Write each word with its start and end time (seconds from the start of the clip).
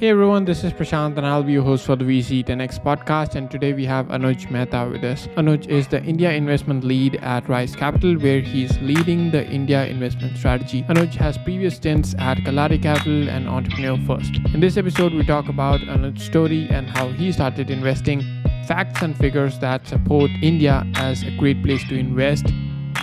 Hey 0.00 0.08
everyone, 0.08 0.46
this 0.46 0.64
is 0.64 0.72
Prashant 0.72 1.18
and 1.18 1.26
I'll 1.26 1.42
be 1.42 1.52
your 1.52 1.62
host 1.62 1.84
for 1.84 1.94
the 1.94 2.06
VC 2.06 2.42
10X 2.42 2.82
podcast. 2.82 3.34
And 3.34 3.50
today 3.50 3.74
we 3.74 3.84
have 3.84 4.06
Anuj 4.06 4.50
Mehta 4.50 4.88
with 4.90 5.04
us. 5.04 5.26
Anuj 5.36 5.68
is 5.68 5.88
the 5.88 6.02
India 6.02 6.32
investment 6.32 6.84
lead 6.84 7.16
at 7.16 7.46
Rise 7.50 7.76
Capital, 7.76 8.14
where 8.14 8.40
he's 8.40 8.78
leading 8.78 9.30
the 9.30 9.46
India 9.46 9.84
investment 9.84 10.38
strategy. 10.38 10.84
Anuj 10.84 11.12
has 11.16 11.36
previous 11.36 11.76
stints 11.76 12.14
at 12.18 12.38
Kalaari 12.38 12.82
Capital 12.82 13.28
and 13.28 13.46
Entrepreneur 13.46 13.98
First. 14.06 14.36
In 14.54 14.60
this 14.60 14.78
episode, 14.78 15.12
we 15.12 15.22
talk 15.22 15.50
about 15.50 15.80
Anuj's 15.80 16.24
story 16.24 16.66
and 16.70 16.88
how 16.88 17.10
he 17.10 17.30
started 17.30 17.70
investing, 17.70 18.22
facts 18.66 19.02
and 19.02 19.14
figures 19.14 19.58
that 19.58 19.86
support 19.86 20.30
India 20.40 20.82
as 20.94 21.22
a 21.24 21.36
great 21.36 21.62
place 21.62 21.84
to 21.90 21.98
invest, 21.98 22.46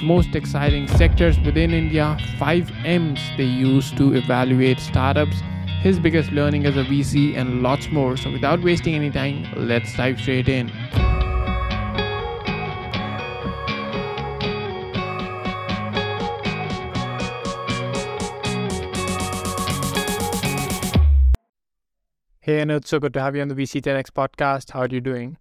most 0.02 0.34
exciting 0.34 0.88
sectors 0.88 1.40
within 1.42 1.76
India, 1.76 2.18
5 2.40 2.72
M's 2.86 3.20
they 3.38 3.44
use 3.44 3.92
to 3.92 4.16
evaluate 4.16 4.80
startups 4.80 5.44
his 5.82 6.00
biggest 6.00 6.32
learning 6.32 6.66
as 6.66 6.78
a 6.78 6.84
VC, 6.84 7.36
and 7.36 7.62
lots 7.62 7.90
more. 7.92 8.18
So, 8.18 8.32
without 8.32 8.62
wasting 8.62 8.96
any 8.96 9.10
time, 9.12 9.46
let's 9.56 9.96
dive 9.96 10.20
straight 10.20 10.50
in. 10.50 10.72
Hey, 22.48 22.64
Anuj, 22.64 22.88
so 22.88 22.98
good 22.98 23.14
to 23.14 23.20
have 23.20 23.36
you 23.36 23.42
on 23.42 23.50
the 23.50 23.56
VC 23.56 23.82
10X 23.82 24.12
podcast. 24.12 24.72
How 24.72 24.82
are 24.82 24.88
you 24.88 25.02
doing? 25.02 25.38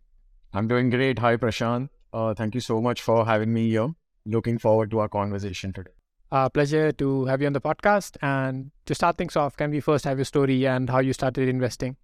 I'm 0.53 0.67
doing 0.67 0.91
great. 0.91 1.21
Hi, 1.21 1.37
Prashant. 1.37 1.89
Uh, 2.13 2.35
thank 2.35 2.57
you 2.57 2.61
so 2.61 2.81
much 2.81 3.01
for 3.01 3.25
having 3.25 3.53
me 3.53 3.69
here. 3.69 3.95
Looking 4.25 4.59
forward 4.59 4.91
to 4.91 4.99
our 4.99 5.09
conversation 5.09 5.73
today. 5.73 5.96
Uh, 6.37 6.51
pleasure 6.51 6.93
to 6.93 7.25
have 7.25 7.41
you 7.41 7.47
on 7.47 7.55
the 7.55 7.61
podcast. 7.63 8.19
And 8.21 8.71
to 8.85 8.95
start 8.95 9.17
things 9.17 9.37
off, 9.37 9.57
can 9.57 9.71
we 9.71 9.81
first 9.81 10.05
have 10.05 10.19
your 10.19 10.27
story 10.27 10.67
and 10.67 10.91
how 10.91 10.99
you 10.99 11.15
started 11.15 11.49
investing? 11.49 11.97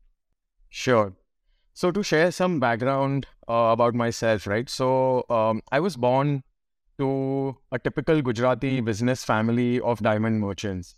Sure. 0.70 1.12
So, 1.74 1.90
to 1.90 2.02
share 2.02 2.30
some 2.32 2.58
background 2.58 3.26
uh, 3.46 3.74
about 3.74 3.94
myself, 3.94 4.46
right? 4.46 4.70
So, 4.70 5.26
um, 5.28 5.60
I 5.70 5.80
was 5.80 5.98
born 5.98 6.44
to 6.98 7.58
a 7.72 7.78
typical 7.78 8.22
Gujarati 8.22 8.80
business 8.80 9.22
family 9.22 9.80
of 9.80 10.00
diamond 10.00 10.40
merchants. 10.40 10.94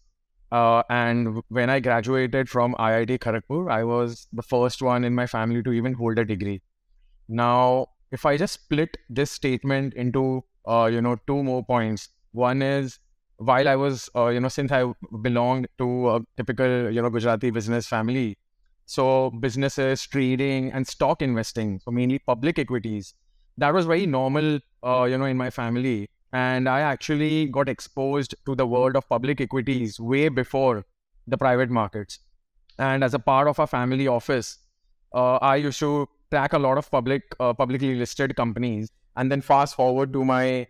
Uh, 0.53 0.85
and 0.89 1.43
when 1.49 1.71
I 1.71 1.81
graduated 1.81 2.49
from 2.49 2.75
IIT 2.75 3.19
Kharagpur, 3.19 3.69
I 3.69 3.83
was 3.83 4.29
the 4.33 4.43
first 4.43 4.81
one 4.81 5.03
in 5.03 5.13
my 5.13 5.27
family 5.27 5.61
to 5.65 5.73
even 5.73 5.95
hold 5.95 6.21
a 6.21 6.25
degree. 6.25 6.63
Now, 7.29 7.89
if 8.13 8.27
I 8.27 8.37
just 8.37 8.55
split 8.55 8.97
this 9.11 9.33
statement 9.33 9.95
into, 9.95 10.45
uh, 10.69 10.89
you 10.93 11.03
know, 11.03 11.17
two 11.27 11.43
more 11.43 11.65
points, 11.65 12.11
one 12.31 12.63
is 12.63 13.01
while 13.39 13.69
I 13.69 13.77
was, 13.77 14.09
uh, 14.15 14.29
you 14.29 14.41
know, 14.41 14.49
since 14.49 14.71
I 14.73 14.93
belonged 15.23 15.69
to 15.79 16.11
a 16.11 16.21
typical, 16.37 16.91
you 16.91 17.03
know, 17.03 17.11
Gujarati 17.11 17.51
business 17.51 17.87
family, 17.87 18.39
so 18.87 19.31
businesses, 19.31 20.03
trading, 20.07 20.73
and 20.73 20.87
stock 20.87 21.23
investing, 21.23 21.81
so 21.81 21.91
mainly 21.91 22.19
public 22.19 22.59
equities, 22.59 23.15
that 23.57 23.73
was 23.73 23.87
very 23.87 24.07
normal, 24.07 24.61
uh, 24.85 25.05
you 25.05 25.19
know, 25.19 25.25
in 25.25 25.37
my 25.37 25.51
family. 25.51 26.09
And 26.33 26.69
I 26.69 26.81
actually 26.81 27.47
got 27.47 27.69
exposed 27.69 28.35
to 28.47 28.55
the 28.55 28.67
world 28.67 28.97
of 28.97 29.09
public 29.09 29.41
equities 29.41 30.01
way 30.01 30.29
before 30.29 30.85
the 31.27 31.39
private 31.39 31.71
markets. 31.71 32.19
And 32.79 33.05
as 33.05 33.15
a 33.15 33.19
part 33.19 33.47
of 33.47 33.61
our 33.61 33.69
family 33.69 34.09
office, 34.09 34.59
uh, 35.15 35.37
I 35.37 35.57
used 35.57 35.79
to 35.79 36.09
track 36.31 36.53
a 36.53 36.59
lot 36.59 36.77
of 36.77 36.91
public, 36.91 37.23
uh, 37.39 37.55
publicly 37.55 37.95
listed 37.95 38.35
companies. 38.35 38.91
And 39.17 39.31
then 39.31 39.41
fast 39.41 39.77
forward 39.77 40.13
to 40.13 40.25
my 40.25 40.67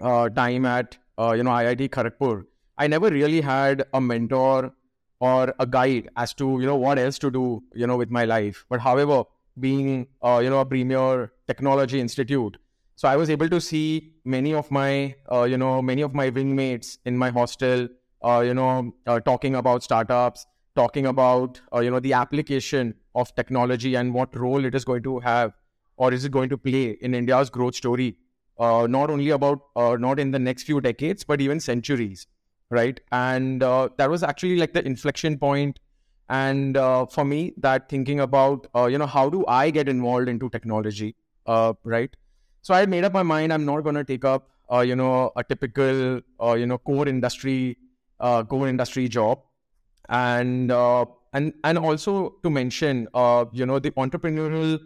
uh, 0.00 0.28
time 0.28 0.64
at 0.66 0.96
uh, 1.18 1.32
you 1.32 1.42
know, 1.42 1.50
IIT 1.50 1.90
Kharagpur, 1.90 2.44
I 2.78 2.86
never 2.86 3.10
really 3.10 3.40
had 3.40 3.84
a 3.92 4.00
mentor 4.00 4.72
or 5.20 5.54
a 5.58 5.66
guide 5.66 6.08
as 6.16 6.34
to, 6.34 6.58
you 6.60 6.66
know, 6.66 6.76
what 6.76 6.98
else 6.98 7.18
to 7.20 7.30
do, 7.30 7.62
you 7.74 7.86
know, 7.86 7.96
with 7.96 8.10
my 8.10 8.24
life. 8.24 8.64
But 8.68 8.80
however, 8.80 9.24
being, 9.60 10.08
uh, 10.22 10.40
you 10.42 10.50
know, 10.50 10.60
a 10.60 10.66
premier 10.66 11.32
technology 11.46 12.00
institute, 12.00 12.56
so 12.96 13.08
I 13.08 13.16
was 13.16 13.30
able 13.30 13.48
to 13.48 13.60
see 13.60 14.14
many 14.24 14.54
of 14.54 14.70
my, 14.70 15.16
uh, 15.30 15.44
you 15.44 15.56
know, 15.56 15.82
many 15.82 16.02
of 16.02 16.14
my 16.14 16.30
wingmates 16.30 16.98
in 17.04 17.16
my 17.16 17.30
hostel, 17.30 17.88
uh, 18.24 18.40
you 18.40 18.54
know, 18.54 18.92
uh, 19.06 19.20
talking 19.20 19.54
about 19.54 19.82
startups, 19.82 20.46
talking 20.76 21.06
about, 21.06 21.60
uh, 21.74 21.80
you 21.80 21.90
know, 21.90 22.00
the 22.00 22.12
application 22.12 22.94
of 23.14 23.34
technology 23.34 23.94
and 23.94 24.14
what 24.14 24.34
role 24.36 24.64
it 24.64 24.74
is 24.74 24.84
going 24.84 25.02
to 25.02 25.18
have 25.20 25.52
or 25.96 26.12
is 26.12 26.24
it 26.24 26.32
going 26.32 26.48
to 26.48 26.56
play 26.56 26.96
in 27.00 27.14
India's 27.14 27.50
growth 27.50 27.74
story 27.74 28.16
uh, 28.58 28.86
not 28.88 29.10
only 29.10 29.30
about 29.30 29.60
uh, 29.76 29.96
not 29.98 30.18
in 30.20 30.30
the 30.30 30.38
next 30.38 30.64
few 30.64 30.80
decades 30.80 31.24
but 31.24 31.40
even 31.40 31.60
centuries 31.60 32.26
right? 32.70 33.00
And 33.12 33.62
uh, 33.62 33.90
that 33.98 34.08
was 34.10 34.22
actually 34.22 34.56
like 34.56 34.72
the 34.72 34.84
inflection 34.92 35.38
point. 35.38 35.78
and 36.36 36.76
uh, 36.80 37.06
for 37.14 37.22
me 37.30 37.38
that 37.64 37.88
thinking 37.92 38.20
about 38.24 38.66
uh, 38.80 38.86
you 38.92 38.98
know 39.00 39.06
how 39.14 39.22
do 39.34 39.40
i 39.54 39.64
get 39.76 39.88
involved 39.92 40.28
into 40.32 40.48
technology 40.54 41.08
uh, 41.54 41.72
right? 41.94 42.14
So 42.68 42.74
i 42.74 42.86
made 42.86 43.04
up 43.08 43.12
my 43.18 43.24
mind 43.30 43.52
i'm 43.56 43.64
not 43.70 43.82
going 43.88 43.98
to 44.00 44.04
take 44.10 44.24
up 44.24 44.48
you 44.90 44.96
know 45.00 45.30
a 45.36 45.44
typical 45.44 46.00
you 46.60 46.66
know 46.70 46.78
core 46.90 47.08
industry 47.08 47.76
core 48.52 48.68
industry 48.68 49.08
job. 49.08 49.42
And 50.08 50.72
and 51.32 51.52
and 51.64 51.78
also 51.78 52.36
to 52.42 52.50
mention 52.50 53.08
you 53.52 53.66
know 53.72 53.78
the 53.78 53.90
entrepreneurial 54.04 54.78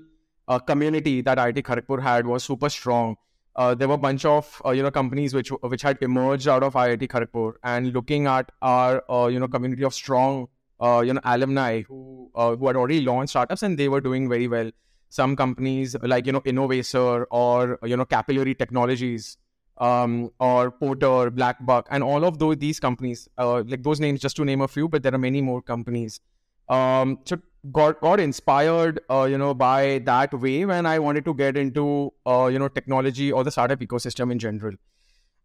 community 0.67 1.21
that 1.21 1.39
IIT 1.39 1.63
Kharagpur 1.63 2.03
had 2.03 2.27
was 2.27 2.45
super 2.45 2.69
strong 2.69 3.17
uh, 3.57 3.75
there 3.75 3.89
were 3.89 3.95
a 3.95 3.99
bunch 3.99 4.25
of 4.25 4.61
uh, 4.65 4.71
you 4.71 4.83
know 4.83 4.91
companies 4.91 5.35
which 5.35 5.49
which 5.75 5.83
had 5.83 5.99
emerged 6.03 6.47
out 6.47 6.63
of 6.63 6.75
IIT 6.75 7.09
Kharagpur 7.09 7.55
and 7.65 7.93
looking 7.93 8.27
at 8.27 8.53
our 8.63 9.03
uh, 9.11 9.27
you 9.27 9.41
know 9.41 9.49
community 9.49 9.83
of 9.83 9.95
strong 9.95 10.49
uh, 10.81 11.03
you 11.05 11.15
know 11.15 11.21
alumni 11.25 11.83
who 11.83 12.31
uh, 12.35 12.55
who 12.55 12.67
had 12.67 12.77
already 12.77 13.01
launched 13.01 13.31
startups 13.31 13.63
and 13.63 13.79
they 13.79 13.89
were 13.89 14.01
doing 14.01 14.29
very 14.29 14.47
well. 14.47 14.71
Some 15.09 15.37
companies 15.37 15.97
like 16.03 16.27
you 16.27 16.33
know 16.33 16.43
Innovaccer 16.43 17.25
or 17.31 17.79
you 17.83 17.97
know 17.97 18.05
Capillary 18.05 18.55
Technologies 18.55 19.39
um, 19.79 20.31
or 20.39 20.71
Porter, 20.71 21.31
Blackbuck, 21.31 21.85
and 21.91 22.03
all 22.03 22.25
of 22.25 22.39
those 22.39 22.57
these 22.59 22.79
companies 22.79 23.29
uh, 23.39 23.63
like 23.67 23.83
those 23.83 24.01
names 24.01 24.21
just 24.21 24.37
to 24.37 24.45
name 24.45 24.61
a 24.61 24.69
few, 24.69 24.89
but 24.89 25.03
there 25.03 25.15
are 25.15 25.19
many 25.19 25.41
more 25.41 25.63
companies. 25.63 26.21
Um, 26.69 27.21
so 27.25 27.39
got 27.73 28.01
got 28.01 28.21
inspired, 28.21 29.01
uh, 29.11 29.25
you 29.25 29.39
know, 29.39 29.55
by 29.55 30.01
that 30.05 30.33
wave, 30.35 30.71
and 30.71 30.89
I 30.89 30.99
wanted 30.99 31.25
to 31.27 31.35
get 31.35 31.57
into, 31.57 32.13
uh, 32.27 32.49
you 32.53 32.59
know, 32.59 32.69
technology 32.69 33.33
or 33.33 33.45
the 33.45 33.51
startup 33.51 33.81
ecosystem 33.81 34.33
in 34.33 34.39
general. 34.39 34.75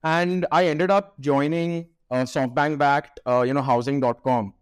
And 0.04 0.46
I 0.52 0.66
ended 0.68 0.92
up 0.92 1.20
joining 1.20 1.88
uh, 2.10 2.24
SoftBank 2.24 2.78
backed, 2.78 3.20
uh, 3.26 3.42
you 3.42 3.54
know, 3.54 3.62
Housing.com, 3.62 4.54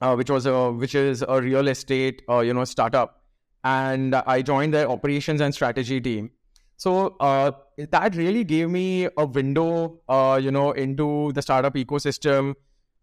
uh, 0.00 0.14
which 0.14 0.30
was 0.30 0.46
a 0.46 0.70
which 0.72 0.94
is 0.94 1.24
a 1.26 1.40
real 1.40 1.68
estate, 1.68 2.22
uh, 2.28 2.40
you 2.40 2.54
know, 2.54 2.64
startup, 2.64 3.22
and 3.64 4.14
I 4.14 4.42
joined 4.42 4.74
their 4.74 4.88
operations 4.88 5.40
and 5.40 5.54
strategy 5.54 6.00
team. 6.00 6.30
So 6.76 7.16
uh, 7.20 7.52
that 7.78 8.16
really 8.16 8.42
gave 8.42 8.68
me 8.68 9.08
a 9.16 9.24
window, 9.24 10.00
uh, 10.08 10.40
you 10.42 10.50
know, 10.50 10.72
into 10.72 11.32
the 11.32 11.40
startup 11.40 11.74
ecosystem. 11.74 12.54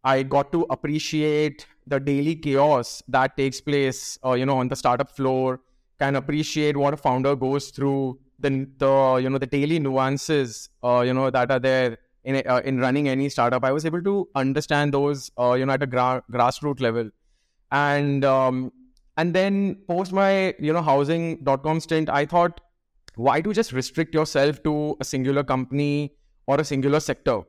I 0.03 0.23
got 0.23 0.51
to 0.51 0.65
appreciate 0.69 1.65
the 1.89 1.99
daily 1.99 2.35
chaos 2.35 3.03
that 3.07 3.35
takes 3.35 3.61
place, 3.61 4.17
uh, 4.25 4.33
you 4.33 4.45
know, 4.45 4.57
on 4.57 4.67
the 4.67 4.75
startup 4.75 5.09
floor, 5.15 5.59
can 5.99 6.15
appreciate 6.15 6.77
what 6.77 6.93
a 6.93 6.97
founder 6.97 7.35
goes 7.35 7.69
through, 7.69 8.19
the, 8.39 8.67
the 8.77 9.19
you 9.21 9.29
know, 9.29 9.37
the 9.37 9.47
daily 9.47 9.79
nuances, 9.79 10.69
uh, 10.83 11.01
you 11.01 11.13
know, 11.13 11.29
that 11.29 11.51
are 11.51 11.59
there 11.59 11.97
in 12.23 12.41
uh, 12.47 12.61
in 12.63 12.79
running 12.79 13.09
any 13.09 13.29
startup. 13.29 13.63
I 13.63 13.71
was 13.71 13.85
able 13.85 14.01
to 14.03 14.29
understand 14.35 14.93
those, 14.93 15.31
uh, 15.37 15.53
you 15.53 15.65
know, 15.65 15.73
at 15.73 15.83
a 15.83 15.87
gra- 15.87 16.23
grassroots 16.31 16.81
level, 16.81 17.09
and 17.71 18.23
um, 18.25 18.71
and 19.17 19.33
then 19.33 19.77
post 19.87 20.13
my 20.13 20.55
you 20.59 20.73
know 20.73 20.81
housing.com 20.81 21.79
stint, 21.79 22.09
I 22.09 22.25
thought, 22.25 22.61
why 23.15 23.41
to 23.41 23.53
just 23.53 23.73
restrict 23.73 24.13
yourself 24.13 24.63
to 24.63 24.95
a 24.99 25.05
singular 25.05 25.43
company 25.43 26.13
or 26.47 26.59
a 26.59 26.63
singular 26.63 26.99
sector? 26.99 27.41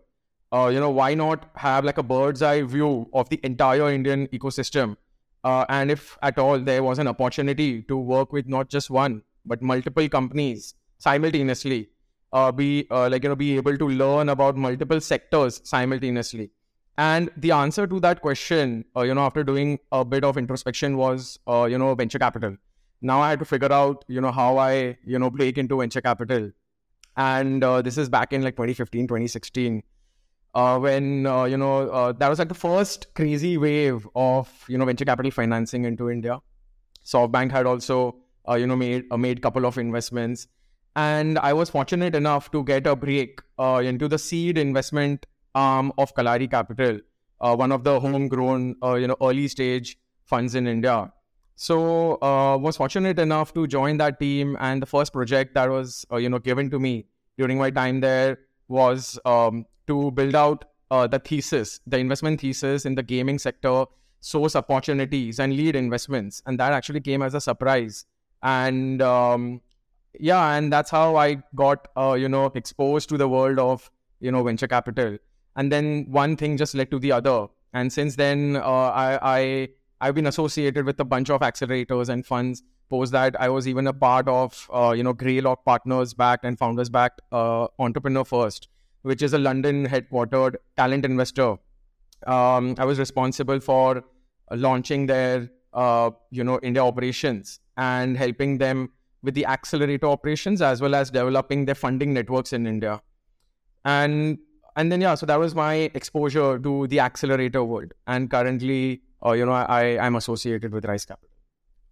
Uh, 0.52 0.68
you 0.72 0.80
know, 0.80 0.90
why 0.90 1.14
not 1.14 1.48
have 1.54 1.84
like 1.84 1.98
a 1.98 2.02
bird's 2.02 2.42
eye 2.42 2.62
view 2.62 3.08
of 3.12 3.28
the 3.28 3.40
entire 3.44 3.90
Indian 3.90 4.26
ecosystem? 4.28 4.96
Uh, 5.44 5.64
and 5.68 5.90
if 5.90 6.18
at 6.22 6.38
all 6.38 6.58
there 6.58 6.82
was 6.82 6.98
an 6.98 7.08
opportunity 7.08 7.82
to 7.82 7.96
work 7.96 8.32
with 8.32 8.46
not 8.46 8.68
just 8.68 8.90
one 8.90 9.22
but 9.46 9.62
multiple 9.62 10.06
companies 10.08 10.74
simultaneously, 10.98 11.88
uh, 12.32 12.52
be 12.52 12.86
uh, 12.90 13.08
like 13.08 13.22
you 13.22 13.28
know 13.28 13.36
be 13.36 13.56
able 13.56 13.76
to 13.76 13.88
learn 13.88 14.28
about 14.28 14.56
multiple 14.56 15.00
sectors 15.00 15.60
simultaneously. 15.64 16.50
And 16.98 17.30
the 17.36 17.52
answer 17.52 17.86
to 17.86 17.98
that 18.00 18.20
question, 18.20 18.84
uh, 18.94 19.02
you 19.02 19.14
know, 19.14 19.22
after 19.22 19.42
doing 19.42 19.78
a 19.90 20.04
bit 20.04 20.22
of 20.22 20.36
introspection, 20.36 20.96
was 20.96 21.38
uh, 21.46 21.64
you 21.70 21.78
know 21.78 21.94
venture 21.94 22.18
capital. 22.18 22.56
Now 23.00 23.20
I 23.20 23.30
had 23.30 23.38
to 23.38 23.44
figure 23.44 23.72
out 23.72 24.04
you 24.08 24.20
know 24.20 24.32
how 24.32 24.58
I 24.58 24.98
you 25.04 25.18
know 25.18 25.30
break 25.30 25.58
into 25.58 25.78
venture 25.78 26.00
capital, 26.00 26.50
and 27.16 27.62
this 27.62 27.96
is 27.96 28.08
back 28.08 28.32
in 28.32 28.42
like 28.42 28.56
2015, 28.56 29.06
2016 29.06 29.82
uh, 30.54 30.78
when 30.78 31.26
uh, 31.26 31.44
you 31.44 31.56
know 31.56 31.88
uh, 31.90 32.12
that 32.12 32.28
was 32.28 32.38
like 32.38 32.48
the 32.48 32.54
first 32.54 33.14
crazy 33.14 33.56
wave 33.56 34.06
of 34.14 34.48
you 34.68 34.78
know 34.78 34.84
venture 34.84 35.04
capital 35.04 35.30
financing 35.30 35.84
into 35.84 36.10
India. 36.10 36.40
SoftBank 37.04 37.50
had 37.50 37.66
also 37.66 38.16
uh, 38.48 38.54
you 38.54 38.66
know 38.66 38.76
made 38.76 39.04
uh, 39.10 39.16
made 39.16 39.42
couple 39.42 39.64
of 39.66 39.78
investments, 39.78 40.48
and 40.96 41.38
I 41.38 41.52
was 41.52 41.70
fortunate 41.70 42.14
enough 42.14 42.50
to 42.52 42.64
get 42.64 42.86
a 42.86 42.96
break 42.96 43.40
uh, 43.58 43.82
into 43.84 44.08
the 44.08 44.18
seed 44.18 44.58
investment 44.58 45.26
arm 45.54 45.92
of 45.98 46.14
Kalaari 46.14 46.50
Capital, 46.50 47.00
one 47.38 47.72
of 47.72 47.84
the 47.84 48.00
homegrown 48.00 48.76
you 48.82 49.06
know 49.06 49.16
early 49.22 49.48
stage 49.48 49.96
funds 50.24 50.54
in 50.54 50.66
India. 50.66 51.12
So 51.56 52.18
was 52.60 52.76
fortunate 52.76 53.18
enough 53.18 53.52
to 53.54 53.66
join 53.66 53.98
that 53.98 54.18
team, 54.18 54.56
and 54.60 54.82
the 54.82 54.86
first 54.86 55.12
project 55.12 55.54
that 55.54 55.70
was 55.70 56.04
you 56.12 56.28
know 56.28 56.38
given 56.38 56.70
to 56.70 56.80
me 56.80 57.06
during 57.38 57.58
my 57.58 57.70
time 57.70 58.00
there 58.00 58.38
was 58.68 59.18
um, 59.24 59.66
to 59.90 60.10
build 60.12 60.34
out 60.34 60.64
uh, 60.90 61.06
the 61.06 61.18
thesis, 61.18 61.80
the 61.86 61.98
investment 61.98 62.40
thesis 62.40 62.84
in 62.84 62.94
the 62.94 63.02
gaming 63.02 63.38
sector, 63.38 63.84
source 64.20 64.56
opportunities 64.56 65.38
and 65.40 65.56
lead 65.56 65.76
investments, 65.76 66.42
and 66.46 66.58
that 66.60 66.72
actually 66.72 67.00
came 67.00 67.22
as 67.22 67.34
a 67.34 67.40
surprise. 67.40 68.04
And 68.42 69.02
um, 69.02 69.60
yeah, 70.18 70.56
and 70.56 70.72
that's 70.72 70.90
how 70.90 71.16
I 71.16 71.42
got 71.54 71.88
uh, 71.96 72.14
you 72.14 72.28
know 72.28 72.46
exposed 72.54 73.08
to 73.10 73.18
the 73.18 73.28
world 73.28 73.58
of 73.58 73.90
you 74.20 74.32
know 74.32 74.42
venture 74.42 74.68
capital. 74.68 75.18
And 75.56 75.70
then 75.70 76.06
one 76.08 76.36
thing 76.36 76.56
just 76.56 76.74
led 76.74 76.90
to 76.90 76.98
the 76.98 77.12
other, 77.12 77.46
and 77.72 77.92
since 77.92 78.16
then 78.16 78.56
uh, 78.56 78.90
I, 79.04 79.18
I 79.22 79.68
I've 80.00 80.14
been 80.14 80.26
associated 80.26 80.86
with 80.86 80.98
a 81.00 81.04
bunch 81.04 81.30
of 81.30 81.40
accelerators 81.40 82.08
and 82.08 82.24
funds. 82.24 82.62
Post 82.88 83.12
that, 83.12 83.40
I 83.40 83.48
was 83.48 83.68
even 83.68 83.86
a 83.86 83.92
part 83.92 84.28
of 84.28 84.68
uh, 84.72 84.92
you 84.96 85.04
know 85.04 85.12
Greylock 85.12 85.64
Partners 85.64 86.12
backed 86.12 86.44
and 86.44 86.58
founders 86.58 86.88
backed 86.88 87.20
uh, 87.30 87.68
Entrepreneur 87.78 88.24
First, 88.24 88.68
which 89.02 89.22
is 89.22 89.32
a 89.32 89.38
London 89.38 89.86
headquartered 89.86 90.56
talent 90.76 91.04
investor. 91.04 91.56
Um, 92.26 92.74
I 92.78 92.84
was 92.84 92.98
responsible 92.98 93.60
for 93.60 94.04
launching 94.50 95.06
their 95.06 95.50
uh, 95.72 96.10
you 96.30 96.44
know 96.44 96.58
India 96.62 96.84
operations 96.84 97.60
and 97.76 98.16
helping 98.16 98.58
them 98.58 98.90
with 99.22 99.34
the 99.34 99.46
accelerator 99.46 100.06
operations 100.06 100.62
as 100.62 100.80
well 100.80 100.94
as 100.94 101.10
developing 101.10 101.64
their 101.64 101.74
funding 101.74 102.12
networks 102.12 102.52
in 102.52 102.66
India. 102.66 103.00
And 103.84 104.38
and 104.76 104.92
then 104.92 105.00
yeah, 105.00 105.14
so 105.14 105.26
that 105.26 105.38
was 105.38 105.54
my 105.54 105.90
exposure 105.94 106.58
to 106.58 106.86
the 106.88 107.00
accelerator 107.00 107.64
world. 107.64 107.92
And 108.06 108.30
currently, 108.30 109.02
uh, 109.24 109.32
you 109.32 109.46
know, 109.46 109.52
I 109.52 109.98
I'm 109.98 110.16
associated 110.16 110.72
with 110.72 110.84
Rise 110.84 111.04
Capital. 111.04 111.30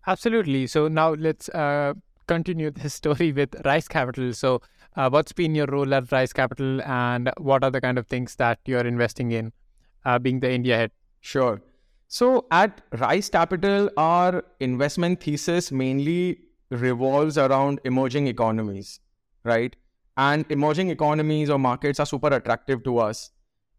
Absolutely. 0.07 0.67
So 0.67 0.89
now 0.89 1.13
let's 1.15 1.49
uh, 1.51 1.95
continue 2.27 2.71
this 2.71 2.95
story 3.03 3.33
with 3.33 3.55
Rise 3.65 3.89
Capital. 3.89 4.33
So, 4.33 4.63
uh, 4.99 5.09
what's 5.09 5.33
been 5.33 5.55
your 5.55 5.67
role 5.67 5.95
at 5.95 6.11
Rise 6.11 6.33
Capital, 6.33 6.83
and 6.83 7.31
what 7.39 7.63
are 7.63 7.71
the 7.71 7.81
kind 7.81 7.99
of 7.99 8.07
things 8.09 8.35
that 8.37 8.59
you're 8.67 8.87
investing 8.87 9.31
in, 9.31 9.53
uh, 10.05 10.19
being 10.19 10.41
the 10.41 10.51
India 10.51 10.77
head? 10.77 10.91
Sure. 11.21 11.63
So 12.09 12.47
at 12.51 12.81
Rise 12.99 13.29
Capital, 13.29 13.91
our 13.97 14.45
investment 14.59 15.23
thesis 15.23 15.71
mainly 15.71 16.41
revolves 16.71 17.39
around 17.39 17.81
emerging 17.85 18.27
economies, 18.27 18.99
right? 19.45 19.77
And 20.17 20.45
emerging 20.51 20.91
economies 20.91 21.49
or 21.49 21.61
markets 21.61 22.01
are 22.01 22.07
super 22.07 22.29
attractive 22.29 22.83
to 22.83 22.99
us. 22.99 23.31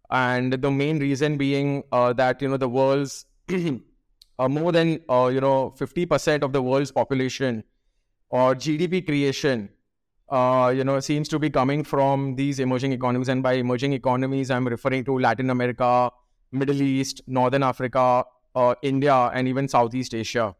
And 0.10 0.54
the 0.54 0.72
main 0.72 1.00
reason 1.00 1.38
being 1.38 1.84
uh, 1.92 2.14
that, 2.14 2.42
you 2.42 2.48
know, 2.48 2.58
the 2.58 2.70
world's 2.70 3.26
uh, 3.50 4.48
more 4.48 4.72
than, 4.72 5.02
uh, 5.10 5.30
you 5.34 5.42
know, 5.42 5.74
50% 5.78 6.44
of 6.44 6.54
the 6.54 6.62
world's 6.62 6.92
population 6.92 7.64
or 8.30 8.56
GDP 8.56 9.06
creation, 9.06 9.70
uh, 10.32 10.74
you 10.76 10.84
know, 10.84 11.00
seems 11.00 11.28
to 11.30 11.40
be 11.40 11.50
coming 11.50 11.84
from 11.84 12.36
these 12.36 12.60
emerging 12.60 12.92
economies. 12.94 13.30
And 13.30 13.42
by 13.42 13.54
emerging 13.54 13.94
economies, 13.94 14.52
I'm 14.52 14.68
referring 14.68 15.04
to 15.06 15.18
Latin 15.18 15.50
America, 15.50 16.12
Middle 16.52 16.82
East, 16.82 17.22
Northern 17.28 17.64
Africa, 17.64 18.26
uh, 18.56 18.76
India, 18.82 19.16
and 19.34 19.48
even 19.48 19.68
Southeast 19.68 20.14
Asia. 20.14 20.56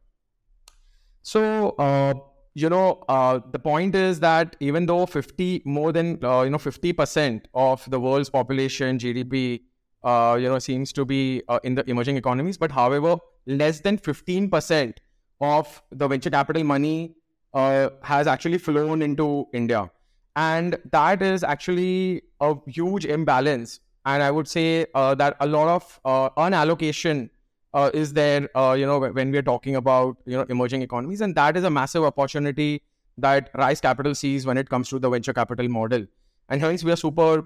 So, 1.22 1.72
uh, 1.72 2.14
you 2.56 2.70
know, 2.70 3.04
uh, 3.08 3.40
the 3.52 3.60
point 3.60 3.96
is 3.96 4.20
that 4.22 4.56
even 4.60 4.86
though 4.86 5.06
50, 5.06 5.62
more 5.66 5.92
than, 5.92 6.24
uh, 6.24 6.42
you 6.42 6.50
know, 6.50 6.58
50% 6.58 7.46
of 7.54 7.90
the 7.90 8.00
world's 8.00 8.30
population, 8.30 8.98
GDP, 8.98 9.62
you 10.04 10.50
know, 10.50 10.60
seems 10.60 10.92
to 10.94 11.06
be 11.06 11.44
in 11.64 11.76
the 11.76 11.88
emerging 11.90 12.18
economies, 12.18 12.58
but 12.58 12.72
however, 12.72 13.18
less 13.46 13.82
than 13.82 13.98
15% 13.98 14.94
of 15.42 15.82
the 15.92 16.08
venture 16.08 16.30
capital 16.30 16.64
money 16.64 17.16
has 17.54 18.28
actually 18.28 18.58
flown 18.58 19.02
into 19.02 19.48
India. 19.54 19.90
And 20.36 20.78
that 20.92 21.22
is 21.22 21.44
actually 21.44 22.22
a 22.40 22.56
huge 22.68 23.06
imbalance 23.06 23.80
and 24.06 24.24
I 24.24 24.32
would 24.32 24.48
say 24.48 24.86
uh, 24.94 25.16
that 25.16 25.36
a 25.40 25.48
lot 25.48 25.68
of 25.68 26.00
uh, 26.06 26.30
unallocation 26.32 27.30
uh, 27.74 27.92
is 27.94 28.14
there, 28.14 28.50
uh, 28.58 28.74
you 28.74 28.86
know, 28.86 29.00
when 29.00 29.32
we're 29.32 29.44
talking 29.44 29.76
about, 29.76 30.18
you 30.26 30.38
know, 30.38 30.46
emerging 30.50 30.82
economies. 30.82 31.22
And 31.22 31.36
that 31.36 31.58
is 31.58 31.64
a 31.64 31.70
massive 31.70 32.04
opportunity 32.04 32.82
that 33.18 33.50
Rise 33.54 33.82
Capital 33.82 34.16
sees 34.16 34.46
when 34.46 34.58
it 34.58 34.70
comes 34.70 34.90
to 34.90 35.00
the 35.00 35.10
venture 35.10 35.34
capital 35.34 35.68
model. 35.68 36.06
And 36.50 36.62
hence 36.62 36.84
we 36.84 36.92
are 36.92 36.96
super, 36.96 37.44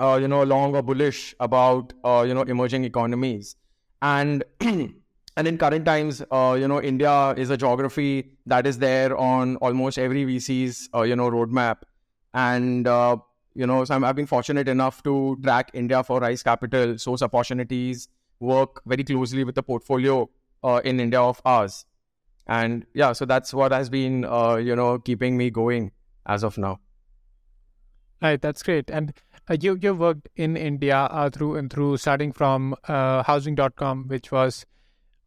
uh, 0.00 0.18
you 0.20 0.26
know, 0.26 0.42
long 0.42 0.74
or 0.74 0.82
bullish 0.82 1.34
about, 1.38 1.92
uh, 2.04 2.24
you 2.26 2.34
know, 2.34 2.42
emerging 2.42 2.84
economies. 2.84 3.54
And 4.00 4.42
and 5.36 5.48
in 5.48 5.58
current 5.58 5.84
times, 5.84 6.20
you 6.20 6.68
know, 6.68 6.80
India 6.80 7.34
is 7.36 7.50
a 7.50 7.56
geography 7.56 8.32
that 8.46 8.66
is 8.66 8.78
there 8.78 9.16
on 9.16 9.56
almost 9.56 9.98
every 9.98 10.24
VC's, 10.24 10.88
you 10.94 11.16
know, 11.16 11.30
roadmap. 11.30 11.82
And 12.34 12.86
you 13.54 13.66
know, 13.66 13.84
so 13.84 13.94
i 13.94 14.06
have 14.06 14.16
been 14.16 14.26
fortunate 14.26 14.68
enough 14.68 15.02
to 15.02 15.38
track 15.42 15.70
India 15.74 16.02
for 16.02 16.20
Rise 16.20 16.42
Capital, 16.42 16.98
source 16.98 17.22
opportunities, 17.22 18.08
work 18.40 18.82
very 18.86 19.04
closely 19.04 19.44
with 19.44 19.54
the 19.54 19.62
portfolio 19.62 20.28
uh, 20.64 20.80
in 20.84 21.00
India 21.00 21.20
of 21.20 21.40
ours. 21.44 21.84
And 22.46 22.86
yeah, 22.94 23.12
so 23.12 23.24
that's 23.24 23.54
what 23.54 23.72
has 23.72 23.88
been, 23.88 24.24
uh, 24.24 24.56
you 24.56 24.74
know, 24.74 24.98
keeping 24.98 25.36
me 25.36 25.50
going 25.50 25.92
as 26.26 26.42
of 26.42 26.58
now. 26.58 26.80
Right, 28.20 28.40
that's 28.40 28.62
great. 28.62 28.90
And 28.90 29.12
uh, 29.50 29.56
you 29.60 29.78
you 29.80 29.94
worked 29.94 30.28
in 30.36 30.56
India 30.56 30.96
uh, 30.96 31.30
through 31.30 31.56
and 31.56 31.72
through, 31.72 31.96
starting 31.96 32.32
from 32.32 32.74
uh, 32.86 33.22
Housing.com, 33.24 34.08
which 34.08 34.30
was 34.30 34.64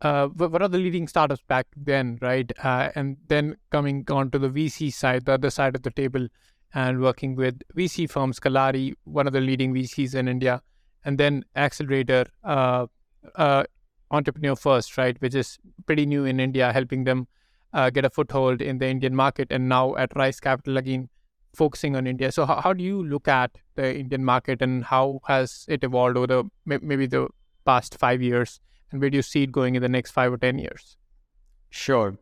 uh, 0.02 0.28
one 0.28 0.62
of 0.62 0.72
the 0.72 0.78
leading 0.78 1.08
startups 1.08 1.42
back 1.48 1.68
then, 1.76 2.18
right? 2.22 2.52
Uh, 2.64 2.90
and 2.96 3.18
then 3.28 3.56
coming 3.72 4.06
on 4.10 4.30
to 4.32 4.40
the 4.40 4.50
VC 4.50 4.94
side, 4.94 5.26
the 5.26 5.34
other 5.34 5.50
side 5.50 5.76
of 5.76 5.84
the 5.84 5.92
table, 5.92 6.28
and 6.74 7.02
working 7.02 7.36
with 7.36 7.62
VC 7.76 8.10
firms, 8.10 8.40
Kalaari, 8.40 8.94
one 9.06 9.28
of 9.28 9.34
the 9.34 9.42
leading 9.42 9.74
VCs 9.74 10.14
in 10.14 10.28
India, 10.28 10.62
and 11.06 11.18
then 11.18 11.46
Accelerator, 11.56 12.26
uh, 12.44 12.88
uh, 13.36 13.64
Entrepreneur 14.12 14.56
First, 14.56 14.98
right, 14.98 15.20
which 15.22 15.36
is 15.36 15.58
pretty 15.86 16.06
new 16.06 16.26
in 16.26 16.40
India, 16.40 16.74
helping 16.74 17.06
them 17.06 17.28
uh, 17.74 17.90
get 17.90 18.06
a 18.06 18.10
foothold 18.10 18.62
in 18.62 18.78
the 18.80 18.88
Indian 18.88 19.16
market, 19.16 19.48
and 19.52 19.70
now 19.70 19.96
at 19.96 20.16
Rise 20.16 20.40
Capital 20.40 20.78
again, 20.78 21.10
focusing 21.54 21.96
on 21.96 22.06
India. 22.06 22.32
So, 22.32 22.46
how, 22.46 22.60
how 22.60 22.74
do 22.74 22.84
you 22.84 23.02
look 23.04 23.28
at 23.28 23.52
the 23.76 23.98
Indian 23.98 24.26
market, 24.26 24.62
and 24.62 24.84
how 24.84 25.22
has 25.28 25.66
it 25.70 25.84
evolved 25.84 26.18
over 26.18 26.28
the 26.28 26.44
maybe 26.66 27.06
the 27.06 27.30
past 27.66 27.98
five 27.98 28.22
years, 28.22 28.60
and 28.92 29.02
where 29.02 29.10
do 29.10 29.18
you 29.18 29.22
see 29.22 29.44
it 29.44 29.52
going 29.52 29.76
in 29.76 29.82
the 29.82 29.90
next 29.90 30.12
five 30.12 30.32
or 30.32 30.38
ten 30.38 30.60
years? 30.60 30.98
Sure. 31.70 32.18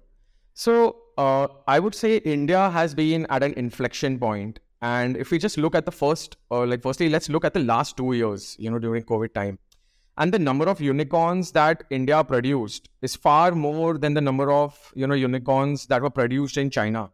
So 0.54 0.98
uh, 1.18 1.47
I 1.68 1.80
would 1.80 1.95
say 1.95 2.18
India 2.18 2.69
has 2.69 2.94
been 2.95 3.26
at 3.30 3.44
an 3.44 3.54
inflection 3.54 4.19
point. 4.19 4.59
And 4.81 5.16
if 5.16 5.31
we 5.31 5.37
just 5.37 5.57
look 5.57 5.76
at 5.76 5.85
the 5.85 5.92
first, 5.92 6.35
uh, 6.52 6.66
like, 6.66 6.83
firstly, 6.83 7.07
let's 7.07 7.30
look 7.30 7.45
at 7.45 7.54
the 7.54 7.61
last 7.61 7.95
two 7.95 8.14
years, 8.14 8.56
you 8.59 8.69
know, 8.69 8.80
during 8.80 9.04
COVID 9.04 9.33
time. 9.33 9.57
And 10.18 10.31
the 10.31 10.40
number 10.40 10.68
of 10.68 10.81
unicorns 10.81 11.52
that 11.54 11.85
India 11.90 12.23
produced 12.23 12.90
is 13.02 13.16
far 13.16 13.52
more 13.52 13.97
than 13.97 14.14
the 14.14 14.21
number 14.21 14.52
of, 14.52 14.78
you 14.94 15.07
know, 15.07 15.16
unicorns 15.16 15.85
that 15.87 16.02
were 16.02 16.09
produced 16.09 16.57
in 16.57 16.69
China. 16.69 17.09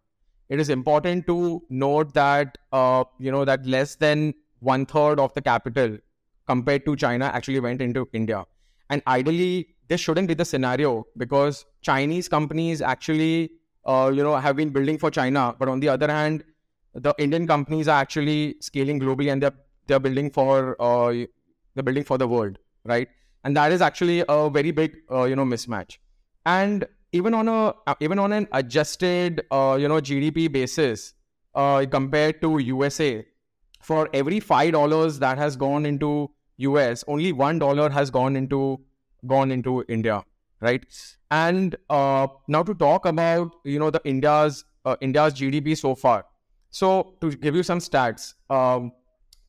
It 0.49 0.59
is 0.59 0.69
important 0.69 1.27
to 1.27 1.61
note 1.69 2.13
that, 2.15 2.57
uh, 2.71 3.03
you 3.19 3.31
know, 3.31 3.45
that 3.45 3.65
less 3.67 3.95
than 3.95 4.33
one 4.59 4.85
third 4.85 5.19
of 5.19 5.33
the 5.35 5.41
capital 5.41 5.97
compared 6.47 6.85
to 6.85 6.95
China 6.95 7.25
actually 7.25 7.59
went 7.59 7.81
into 7.81 8.09
India. 8.13 8.45
And 8.89 9.01
ideally, 9.07 9.69
this 9.87 10.01
shouldn't 10.01 10.27
be 10.27 10.33
the 10.33 10.45
scenario 10.45 11.05
because 11.17 11.65
Chinese 11.81 12.27
companies 12.27 12.81
actually 12.81 13.51
uh, 13.85 14.11
you 14.13 14.23
know, 14.23 14.35
have 14.35 14.55
been 14.55 14.69
building 14.69 14.97
for 14.97 15.09
China. 15.09 15.55
But 15.57 15.67
on 15.67 15.79
the 15.79 15.89
other 15.89 16.07
hand, 16.07 16.43
the 16.93 17.13
Indian 17.17 17.47
companies 17.47 17.87
are 17.87 17.99
actually 17.99 18.55
scaling 18.61 18.99
globally 18.99 19.31
and 19.31 19.41
they're 19.41 19.57
they're 19.87 19.99
building 19.99 20.29
for 20.29 20.79
uh, 20.81 21.11
they're 21.73 21.83
building 21.83 22.03
for 22.03 22.17
the 22.17 22.27
world, 22.27 22.57
right? 22.83 23.07
And 23.43 23.55
that 23.57 23.71
is 23.71 23.81
actually 23.81 24.23
a 24.27 24.49
very 24.49 24.71
big 24.71 24.97
uh, 25.11 25.23
you 25.23 25.35
know 25.35 25.45
mismatch. 25.45 25.97
And 26.45 26.85
even 27.11 27.33
on 27.33 27.47
a 27.47 27.73
uh, 27.87 27.95
even 27.99 28.19
on 28.19 28.33
an 28.33 28.47
adjusted 28.51 29.41
uh, 29.51 29.77
you 29.79 29.87
know 29.87 29.99
GDP 30.01 30.51
basis 30.51 31.13
uh, 31.55 31.85
compared 31.89 32.41
to 32.41 32.59
USA, 32.59 33.25
for 33.81 34.09
every 34.13 34.39
five 34.39 34.73
dollars 34.73 35.19
that 35.19 35.37
has 35.37 35.55
gone 35.55 35.85
into 35.85 36.29
US, 36.59 37.03
only 37.07 37.31
one 37.31 37.59
dollar 37.59 37.89
has 37.89 38.09
gone 38.09 38.35
into 38.35 38.79
gone 39.25 39.51
into 39.51 39.83
India 39.87 40.23
right? 40.61 40.85
And 41.31 41.75
uh, 41.89 42.27
now 42.47 42.63
to 42.63 42.73
talk 42.73 43.05
about 43.05 43.55
you 43.63 43.79
know 43.79 43.89
the 43.89 44.01
India's 44.03 44.65
uh, 44.85 44.95
India's 45.01 45.33
GDP 45.33 45.77
so 45.77 45.95
far. 45.95 46.25
So 46.69 47.15
to 47.21 47.31
give 47.31 47.55
you 47.55 47.63
some 47.63 47.79
stats, 47.79 48.33
um, 48.49 48.91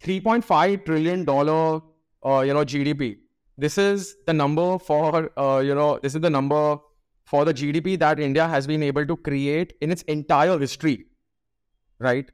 3.5 0.02 0.84
trillion 0.84 1.24
dollar 1.24 1.80
uh, 2.24 2.40
you 2.40 2.54
know 2.54 2.64
GDP. 2.64 3.18
This 3.58 3.76
is 3.76 4.16
the 4.26 4.32
number 4.32 4.78
for 4.78 5.30
uh, 5.38 5.60
you 5.60 5.74
know 5.74 5.98
this 6.02 6.14
is 6.14 6.20
the 6.20 6.30
number 6.30 6.78
for 7.24 7.44
the 7.44 7.54
GDP 7.54 7.98
that 7.98 8.18
India 8.18 8.48
has 8.48 8.66
been 8.66 8.82
able 8.82 9.06
to 9.06 9.16
create 9.16 9.74
in 9.80 9.90
its 9.90 10.02
entire 10.02 10.58
history, 10.58 11.06
right? 11.98 12.30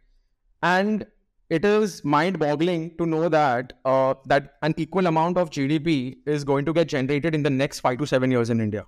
And 0.63 1.07
it 1.51 1.65
is 1.65 2.05
mind-boggling 2.05 2.97
to 2.99 3.07
know 3.07 3.29
that 3.29 3.73
uh, 3.85 4.15
that 4.27 4.55
an 4.63 4.75
equal 4.77 5.07
amount 5.07 5.39
of 5.39 5.51
GDP 5.51 6.19
is 6.27 6.45
going 6.45 6.65
to 6.67 6.73
get 6.73 6.89
generated 6.89 7.35
in 7.35 7.43
the 7.43 7.51
next 7.51 7.81
five 7.81 7.99
to 7.99 8.07
seven 8.07 8.31
years 8.31 8.51
in 8.51 8.61
India. 8.61 8.87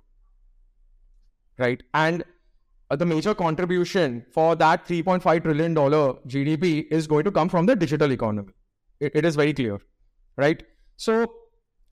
right? 1.57 1.81
And 1.93 2.23
uh, 2.89 2.95
the 2.95 3.05
major 3.05 3.33
contribution 3.35 4.25
for 4.31 4.55
that 4.55 4.85
3.5 4.87 5.43
trillion 5.43 5.73
dollar 5.73 6.13
GDP 6.27 6.87
is 6.91 7.07
going 7.07 7.23
to 7.25 7.31
come 7.31 7.49
from 7.49 7.65
the 7.65 7.75
digital 7.75 8.11
economy. 8.11 8.53
it, 8.99 9.13
it 9.15 9.25
is 9.25 9.35
very 9.35 9.53
clear, 9.53 9.79
right? 10.37 10.63
So, 10.97 11.25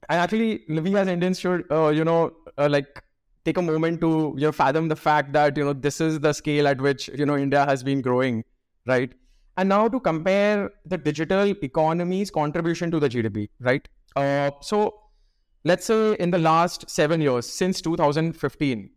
and 0.08 0.20
actually, 0.20 0.64
we 0.68 0.96
as 0.96 1.08
Indians 1.08 1.40
should, 1.40 1.64
uh, 1.70 1.88
you 1.88 2.04
know, 2.04 2.32
uh, 2.58 2.68
like 2.70 3.02
take 3.44 3.58
a 3.58 3.62
moment 3.62 4.00
to 4.00 4.34
you 4.36 4.46
know 4.46 4.52
fathom 4.52 4.88
the 4.88 4.96
fact 4.96 5.32
that 5.32 5.56
you 5.56 5.64
know 5.64 5.72
this 5.72 6.00
is 6.00 6.20
the 6.20 6.32
scale 6.32 6.68
at 6.68 6.80
which 6.80 7.08
you 7.08 7.26
know 7.26 7.36
India 7.36 7.64
has 7.66 7.82
been 7.82 8.00
growing, 8.00 8.44
right? 8.86 9.12
And 9.58 9.68
now 9.68 9.88
to 9.88 9.98
compare 9.98 10.70
the 10.86 10.96
digital 10.96 11.48
economy's 11.64 12.30
contribution 12.30 12.92
to 12.92 13.00
the 13.00 13.08
GDP, 13.08 13.48
right? 13.58 13.86
Uh, 14.14 14.52
so 14.60 14.94
let's 15.64 15.84
say 15.84 16.14
in 16.14 16.30
the 16.30 16.38
last 16.38 16.88
seven 16.88 17.20
years, 17.20 17.44
since 17.46 17.80
2015, 17.80 18.90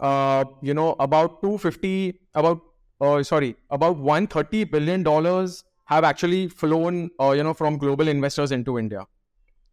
uh, 0.00 0.44
you 0.62 0.72
know, 0.72 0.96
about 0.98 1.42
250, 1.42 2.20
about, 2.34 2.62
uh, 3.02 3.22
sorry, 3.22 3.54
about 3.70 3.98
130 3.98 4.64
billion 4.64 5.02
dollars 5.02 5.62
have 5.84 6.04
actually 6.04 6.48
flown, 6.48 7.10
uh, 7.20 7.32
you 7.32 7.42
know, 7.42 7.52
from 7.52 7.76
global 7.76 8.08
investors 8.08 8.50
into 8.50 8.78
India, 8.78 9.06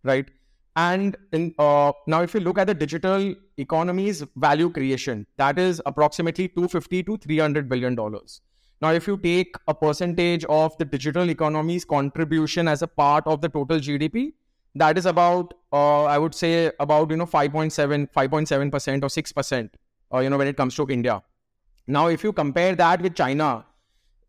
right? 0.03 0.29
And 0.75 1.15
in, 1.31 1.55
uh, 1.57 1.93
now, 2.07 2.23
if 2.23 2.33
you 2.33 2.41
look 2.41 2.57
at 2.57 2.67
the 2.67 2.73
digital 2.73 3.33
economy's 3.57 4.21
value 4.35 4.69
creation, 4.69 5.25
that 5.37 5.57
is 5.57 5.81
approximately 5.85 6.49
250 6.49 7.03
to 7.03 7.17
300 7.17 7.69
billion 7.69 7.95
dollars. 7.95 8.41
Now, 8.85 8.91
if 8.93 9.07
you 9.07 9.17
take 9.17 9.55
a 9.67 9.73
percentage 9.73 10.43
of 10.45 10.77
the 10.77 10.85
digital 10.85 11.31
economy's 11.31 11.83
contribution 11.83 12.67
as 12.67 12.83
a 12.83 12.87
part 12.87 13.25
of 13.25 13.41
the 13.41 13.49
total 13.49 13.79
GDP, 13.79 14.33
that 14.75 14.99
is 14.99 15.07
about, 15.07 15.55
uh, 15.73 16.03
I 16.03 16.19
would 16.19 16.35
say, 16.35 16.71
about 16.79 17.09
you 17.09 17.17
know 17.17 17.25
5.7, 17.25 18.11
5.7 18.11 18.71
percent 18.71 19.03
or 19.03 19.09
six 19.09 19.31
percent 19.31 19.75
uh, 20.13 20.19
you 20.19 20.29
know, 20.29 20.37
when 20.37 20.47
it 20.47 20.55
comes 20.55 20.75
to 20.75 20.85
India. 20.97 21.23
Now, 21.87 22.07
if 22.17 22.23
you 22.23 22.31
compare 22.31 22.75
that 22.75 23.01
with 23.01 23.15
China, 23.15 23.65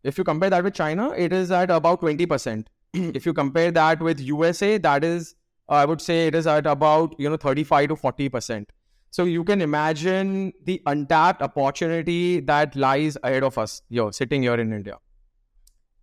if 0.03 0.17
you 0.17 0.23
compare 0.23 0.49
that 0.49 0.63
with 0.63 0.73
China, 0.73 1.11
it 1.11 1.33
is 1.33 1.51
at 1.51 1.69
about 1.69 2.01
20%. 2.01 2.65
if 2.93 3.27
you 3.27 3.33
compare 3.33 3.69
that 3.69 4.01
with 4.01 4.19
USA, 4.19 4.79
that 4.79 5.03
is, 5.03 5.35
uh, 5.69 5.73
I 5.73 5.85
would 5.85 6.01
say 6.01 6.25
it 6.25 6.33
is 6.33 6.47
at 6.47 6.65
about, 6.65 7.15
you 7.19 7.29
know, 7.29 7.37
35 7.37 7.89
to 7.89 7.95
40%. 7.95 8.65
So 9.11 9.23
you 9.23 9.43
can 9.43 9.61
imagine 9.61 10.53
the 10.65 10.81
untapped 10.85 11.41
opportunity 11.41 12.39
that 12.41 12.75
lies 12.75 13.17
ahead 13.23 13.43
of 13.43 13.57
us 13.57 13.81
here, 13.89 14.11
sitting 14.11 14.43
here 14.43 14.55
in 14.55 14.73
India. 14.73 14.97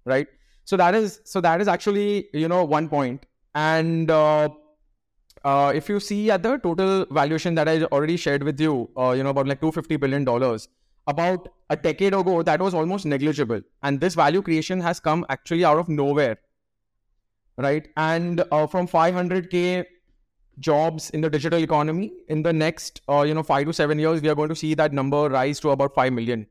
Right. 0.05 0.27
So 0.65 0.77
that 0.77 0.95
is, 0.95 1.21
so 1.25 1.41
that 1.41 1.61
is 1.61 1.69
actually, 1.69 2.29
you 2.33 2.49
know, 2.49 2.65
one 2.65 2.89
point. 2.89 3.27
And, 3.55 4.11
uh, 4.11 4.49
uh, 5.45 5.73
if 5.75 5.91
you 5.91 6.01
see 6.01 6.31
at 6.31 6.43
the 6.43 6.57
total 6.57 7.07
valuation 7.11 7.55
that 7.55 7.69
I 7.69 7.83
already 7.85 8.17
shared 8.17 8.43
with 8.43 8.59
you, 8.59 8.89
uh, 8.97 9.11
you 9.11 9.23
know, 9.23 9.29
about 9.31 9.47
like 9.47 9.61
$250 9.61 10.01
billion, 10.01 10.59
about 11.07 11.49
a 11.69 11.77
decade 11.77 12.15
ago, 12.15 12.43
that 12.43 12.61
was 12.61 12.75
almost 12.75 13.05
negligible. 13.05 13.61
And 13.83 14.01
this 14.01 14.15
value 14.15 14.43
creation 14.43 14.81
has 14.81 15.01
come 15.01 15.27
actually 15.29 15.65
out 15.65 15.79
of 15.79 15.89
nowhere, 15.89 16.39
right? 17.59 17.87
And 17.97 18.43
uh, 18.51 18.67
from 18.67 18.89
500K 18.89 19.85
jobs 20.59 21.11
in 21.11 21.21
the 21.21 21.31
digital 21.31 21.59
economy, 21.63 22.13
in 22.29 22.43
the 22.43 22.53
next, 22.53 23.01
uh, 23.09 23.23
you 23.23 23.35
know, 23.35 23.43
five 23.43 23.67
to 23.67 23.73
seven 23.73 23.99
years, 23.99 24.21
we 24.23 24.29
are 24.29 24.35
going 24.35 24.49
to 24.49 24.57
see 24.57 24.75
that 24.75 24.93
number 24.93 25.29
rise 25.29 25.61
to 25.61 25.71
about 25.71 25.95
5 25.95 26.13
million. 26.13 26.47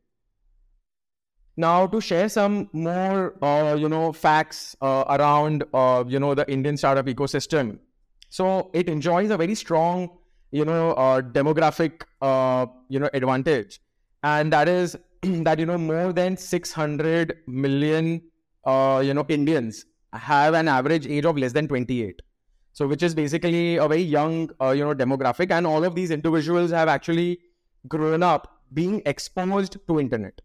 Now, 1.55 1.86
to 1.88 2.01
share 2.01 2.29
some 2.29 2.69
more, 2.74 3.36
uh, 3.43 3.75
you 3.75 3.88
know, 3.88 4.12
facts 4.12 4.75
uh, 4.81 5.05
around, 5.07 5.63
you 6.10 6.19
know, 6.19 6.33
the 6.33 6.50
Indian 6.51 6.77
startup 6.77 7.05
ecosystem, 7.05 7.79
so 8.33 8.72
it 8.74 8.89
enjoys 8.89 9.29
a 9.29 9.38
very 9.38 9.53
strong, 9.53 10.10
you 10.50 10.65
know, 10.65 10.93
uh, 10.93 11.22
demographic, 11.22 12.01
uh, 12.19 12.65
you 12.89 13.00
know, 13.00 13.07
advantage, 13.13 13.79
and 14.24 14.51
that 14.51 14.67
is 14.67 14.98
that 15.22 15.60
you 15.60 15.67
know 15.67 15.77
more 15.77 16.12
than 16.12 16.36
600 16.36 17.38
million, 17.45 18.24
uh, 18.65 19.03
you 19.05 19.13
know, 19.13 19.24
Indians 19.29 19.86
have 20.13 20.55
an 20.55 20.67
average 20.67 21.05
age 21.05 21.25
of 21.25 21.38
less 21.38 21.53
than 21.53 21.67
28. 21.67 22.24
So 22.74 22.88
which 22.88 23.03
is 23.03 23.13
basically 23.13 23.77
a 23.77 23.88
very 23.88 24.01
young, 24.01 24.50
uh, 24.60 24.72
you 24.72 24.84
know, 24.84 24.96
demographic, 24.96 25.51
and 25.51 25.68
all 25.68 25.84
of 25.84 25.96
these 25.96 26.12
individuals 26.12 26.72
have 26.72 26.88
actually 26.88 27.39
grown 27.88 28.24
up 28.24 28.62
being 28.74 29.01
exposed 29.06 29.77
to 29.88 30.00
internet, 30.00 30.42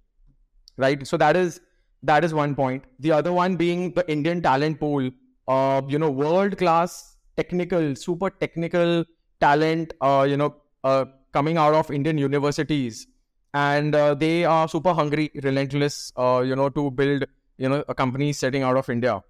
right? 0.76 1.06
So 1.06 1.16
that 1.16 1.36
is 1.36 1.60
that 2.02 2.24
is 2.24 2.34
one 2.34 2.54
point. 2.54 2.84
The 3.00 3.12
other 3.12 3.32
one 3.32 3.56
being 3.56 3.92
the 3.94 4.10
Indian 4.10 4.42
talent 4.42 4.78
pool, 4.78 5.10
uh, 5.48 5.82
you 5.88 5.98
know, 5.98 6.10
world 6.10 6.58
class 6.58 7.16
technical, 7.36 7.94
super 7.96 8.30
technical 8.30 9.04
talent, 9.40 9.94
uh, 10.00 10.26
you 10.28 10.36
know, 10.36 10.54
uh, 10.84 11.06
coming 11.32 11.56
out 11.56 11.74
of 11.74 11.90
Indian 11.90 12.18
universities, 12.18 13.06
and 13.54 13.94
uh, 13.94 14.14
they 14.14 14.44
are 14.44 14.68
super 14.68 14.92
hungry, 14.92 15.30
relentless, 15.42 16.12
uh, 16.16 16.42
you 16.44 16.54
know, 16.54 16.68
to 16.68 16.90
build, 16.90 17.24
you 17.56 17.68
know, 17.68 17.84
a 17.88 17.94
company 17.94 18.32
setting 18.32 18.62
out 18.62 18.76
of 18.76 18.88
India. 18.90 19.22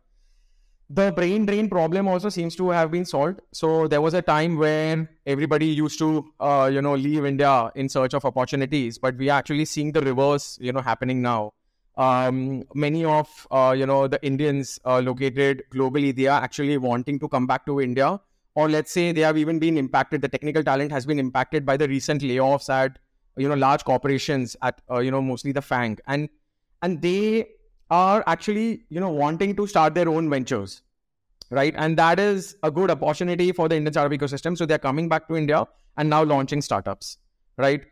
The 0.91 1.13
brain 1.13 1.45
drain 1.45 1.69
problem 1.69 2.09
also 2.09 2.31
seems 2.31 2.57
to 2.57 2.71
have 2.71 2.91
been 2.91 3.05
solved. 3.05 3.41
So 3.53 3.89
there 3.89 4.01
was 4.01 4.15
a 4.15 4.23
time 4.23 4.57
when 4.57 5.09
everybody 5.27 5.67
used 5.67 5.99
to, 5.99 6.25
uh, 6.41 6.71
you 6.73 6.81
know, 6.81 6.95
leave 6.95 7.27
India 7.27 7.71
in 7.75 7.91
search 7.91 8.15
of 8.15 8.25
opportunities, 8.25 8.97
but 8.97 9.17
we 9.17 9.29
are 9.29 9.39
actually 9.39 9.67
seeing 9.67 9.93
the 9.93 10.01
reverse, 10.01 10.59
you 10.61 10.73
know, 10.73 10.81
happening 10.81 11.21
now 11.21 11.53
um, 11.99 12.63
many 12.75 13.05
of 13.05 13.47
uh, 13.51 13.75
you 13.77 13.85
know 13.85 14.07
the 14.07 14.25
Indians 14.25 14.79
uh, 14.85 15.01
located 15.01 15.65
globally, 15.71 16.15
they 16.15 16.29
are 16.29 16.41
actually 16.41 16.79
wanting 16.79 17.19
to 17.19 17.29
come 17.29 17.47
back 17.47 17.67
to 17.67 17.81
India, 17.81 18.21
or 18.55 18.69
let's 18.69 18.93
say 18.93 19.13
they 19.13 19.23
have 19.23 19.37
even 19.37 19.59
been 19.59 19.77
impacted. 19.77 20.23
The 20.23 20.29
technical 20.29 20.63
talent 20.63 20.93
has 20.93 21.05
been 21.05 21.19
impacted 21.19 21.67
by 21.67 21.77
the 21.77 21.89
recent 21.89 22.23
layoffs 22.23 22.71
at 22.71 22.99
you 23.37 23.49
know 23.49 23.57
large 23.57 23.85
corporations 23.85 24.57
at 24.63 24.81
uh, 24.91 25.01
you 25.01 25.11
know 25.11 25.21
mostly 25.21 25.53
the 25.53 25.61
FANG, 25.61 25.99
and 26.07 26.29
and 26.83 27.03
they 27.03 27.49
are 27.91 28.25
actually 28.27 28.85
you 28.89 29.01
know 29.01 29.11
wanting 29.11 29.55
to 29.57 29.67
start 29.67 29.95
their 29.95 30.09
own 30.09 30.31
ventures, 30.31 30.83
right? 31.51 31.75
And 31.77 31.97
that 31.99 32.19
is 32.19 32.57
a 32.63 32.71
good 32.71 32.91
opportunity 32.91 33.53
for 33.53 33.69
the 33.69 33.77
Indian 33.77 33.93
startup 33.93 34.19
ecosystem. 34.19 34.57
So 34.57 34.67
they're 34.67 34.79
coming 34.79 35.09
back 35.09 35.29
to 35.29 35.37
India 35.37 35.67
and 35.97 36.11
now 36.11 36.23
launching 36.23 36.63
startups, 36.63 37.19
right? 37.57 37.85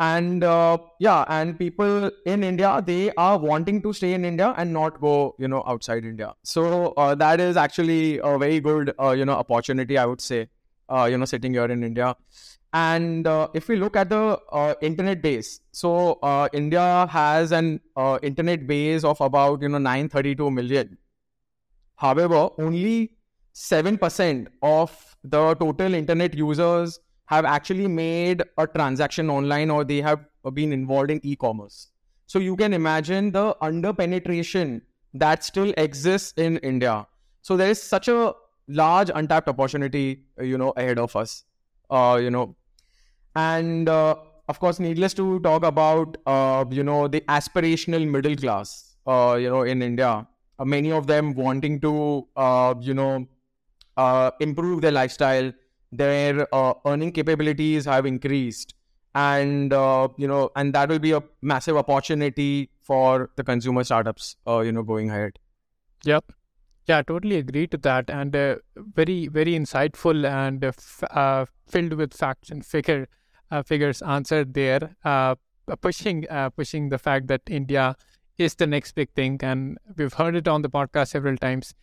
and 0.00 0.42
uh, 0.42 0.76
yeah 0.98 1.24
and 1.28 1.56
people 1.56 2.10
in 2.26 2.42
india 2.42 2.82
they 2.84 3.12
are 3.16 3.38
wanting 3.38 3.80
to 3.80 3.92
stay 3.92 4.12
in 4.12 4.24
india 4.24 4.52
and 4.56 4.72
not 4.72 5.00
go 5.00 5.36
you 5.38 5.46
know 5.46 5.62
outside 5.66 6.04
india 6.04 6.32
so 6.42 6.92
uh, 6.96 7.14
that 7.14 7.38
is 7.38 7.56
actually 7.56 8.18
a 8.18 8.36
very 8.36 8.58
good 8.58 8.92
uh, 8.98 9.10
you 9.10 9.24
know 9.24 9.34
opportunity 9.34 9.96
i 9.96 10.04
would 10.04 10.20
say 10.20 10.48
uh, 10.88 11.04
you 11.04 11.16
know 11.16 11.24
sitting 11.24 11.52
here 11.52 11.66
in 11.66 11.84
india 11.84 12.16
and 12.74 13.26
uh, 13.26 13.48
if 13.54 13.68
we 13.68 13.76
look 13.76 13.96
at 13.96 14.08
the 14.08 14.38
uh, 14.52 14.74
internet 14.82 15.22
base 15.22 15.60
so 15.72 16.18
india 16.52 17.06
has 17.10 17.52
an 17.52 17.80
internet 18.22 18.66
base 18.66 19.04
of 19.04 19.20
about 19.20 19.62
you 19.62 19.68
know 19.68 19.78
932 19.78 20.50
million 20.50 20.96
however 21.96 22.48
only 22.58 22.96
7% 23.54 24.48
of 24.62 25.16
the 25.22 25.54
total 25.54 25.94
internet 25.94 26.34
users 26.34 26.98
have 27.26 27.44
actually 27.44 27.86
made 27.86 28.42
a 28.58 28.66
transaction 28.66 29.30
online 29.30 29.70
or 29.70 29.84
they 29.84 30.00
have 30.00 30.24
been 30.52 30.72
involved 30.72 31.10
in 31.10 31.20
e-commerce. 31.22 31.88
So 32.26 32.38
you 32.38 32.56
can 32.56 32.72
imagine 32.72 33.30
the 33.30 33.56
under 33.60 33.92
penetration 33.92 34.82
that 35.14 35.44
still 35.44 35.72
exists 35.76 36.34
in 36.36 36.58
India. 36.58 37.06
So 37.42 37.56
there 37.56 37.70
is 37.70 37.80
such 37.80 38.08
a 38.08 38.34
large 38.66 39.10
untapped 39.14 39.48
opportunity, 39.48 40.24
you 40.40 40.58
know, 40.58 40.72
ahead 40.76 40.98
of 40.98 41.14
us, 41.14 41.44
uh, 41.90 42.18
you 42.20 42.30
know, 42.30 42.56
and 43.34 43.88
uh, 43.88 44.16
of 44.48 44.60
course, 44.60 44.78
needless 44.78 45.14
to 45.14 45.40
talk 45.40 45.64
about, 45.64 46.16
uh, 46.26 46.64
you 46.70 46.82
know, 46.84 47.08
the 47.08 47.20
aspirational 47.22 48.08
middle 48.08 48.36
class, 48.36 48.96
uh, 49.06 49.36
you 49.40 49.48
know, 49.48 49.62
in 49.62 49.82
India. 49.82 50.26
Uh, 50.58 50.64
many 50.64 50.92
of 50.92 51.06
them 51.06 51.34
wanting 51.34 51.80
to, 51.80 52.26
uh, 52.36 52.74
you 52.80 52.94
know, 52.94 53.26
uh, 53.96 54.30
improve 54.40 54.80
their 54.82 54.92
lifestyle, 54.92 55.52
their 55.92 56.46
earning 56.86 57.12
capabilities 57.12 57.84
have 57.84 58.06
increased. 58.06 58.74
And 59.16 59.70
you 60.18 60.26
know 60.26 60.50
and 60.56 60.74
that 60.74 60.88
will 60.88 60.98
be 60.98 61.12
a 61.12 61.22
massive 61.40 61.76
opportunity 61.76 62.70
for 62.80 63.30
the 63.36 63.44
consumer 63.44 63.84
startups 63.84 64.34
you 64.44 64.72
know 64.72 64.82
going 64.82 65.08
ahead. 65.08 65.38
Yep. 66.04 66.32
Yeah 66.86 67.02
totally 67.02 67.36
agree 67.36 67.66
to 67.68 67.76
that. 67.78 68.10
And 68.10 68.34
uh, 68.34 68.56
very 68.76 69.28
very 69.28 69.52
insightful 69.52 70.28
and 70.28 70.64
uh, 70.64 70.68
f- 70.68 71.04
uh, 71.10 71.46
filled 71.68 71.92
with 71.94 72.12
facts 72.12 72.50
and 72.50 72.66
figure 72.66 73.06
Uh, 73.50 73.62
figures 73.62 74.02
answered 74.02 74.54
there 74.54 74.96
uh, 75.04 75.34
uh, 75.68 75.76
pushing 75.76 76.26
pushing 76.56 76.88
the 76.88 76.98
fact 76.98 77.26
that 77.28 77.42
india 77.46 77.94
is 78.36 78.54
the 78.56 78.66
next 78.66 78.92
big 78.92 79.10
thing 79.14 79.38
and 79.42 79.78
we've 79.96 80.14
heard 80.14 80.34
it 80.34 80.48
on 80.48 80.62
the 80.62 80.68
podcast 80.68 81.08
several 81.08 81.36
times 81.36 81.74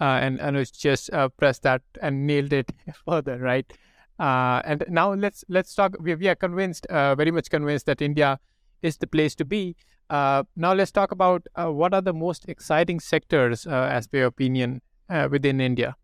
uh, 0.00 0.18
and 0.22 0.38
Anuj 0.38 0.72
just 0.78 1.12
uh, 1.12 1.28
pressed 1.28 1.62
that 1.62 1.82
and 2.00 2.26
nailed 2.26 2.52
it 2.52 2.70
further, 3.04 3.38
right? 3.38 3.70
Uh, 4.18 4.62
and 4.64 4.84
now 4.88 5.12
let's 5.12 5.44
let's 5.48 5.74
talk. 5.74 5.96
We, 6.00 6.14
we 6.14 6.28
are 6.28 6.34
convinced, 6.34 6.86
very 6.90 7.30
much 7.30 7.50
convinced 7.50 7.86
that 7.86 8.02
India 8.02 8.38
is 8.82 8.96
the 8.98 9.06
place 9.06 9.34
to 9.36 9.44
be. 9.44 9.76
now 10.10 10.72
let's 10.72 10.90
talk 10.92 11.12
about 11.12 11.46
what 11.56 11.94
are 11.94 12.00
the 12.00 12.12
most 12.12 12.48
exciting 12.48 13.00
sectors, 13.00 13.66
as 13.66 14.06
per 14.06 14.18
your 14.18 14.26
opinion, 14.26 14.82
within 15.30 15.60
India. 15.60 15.96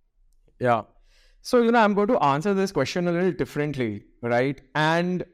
Yeah. 0.59 0.83
So, 1.47 1.61
you 1.61 1.71
know, 1.73 1.79
I'm 1.81 1.93
going 1.93 2.09
to 2.09 2.19
answer 2.25 2.55
this 2.55 2.73
question 2.73 3.07
a 3.07 3.13
little 3.13 3.31
differently, 3.31 4.05
right? 4.23 4.59
And 4.75 5.27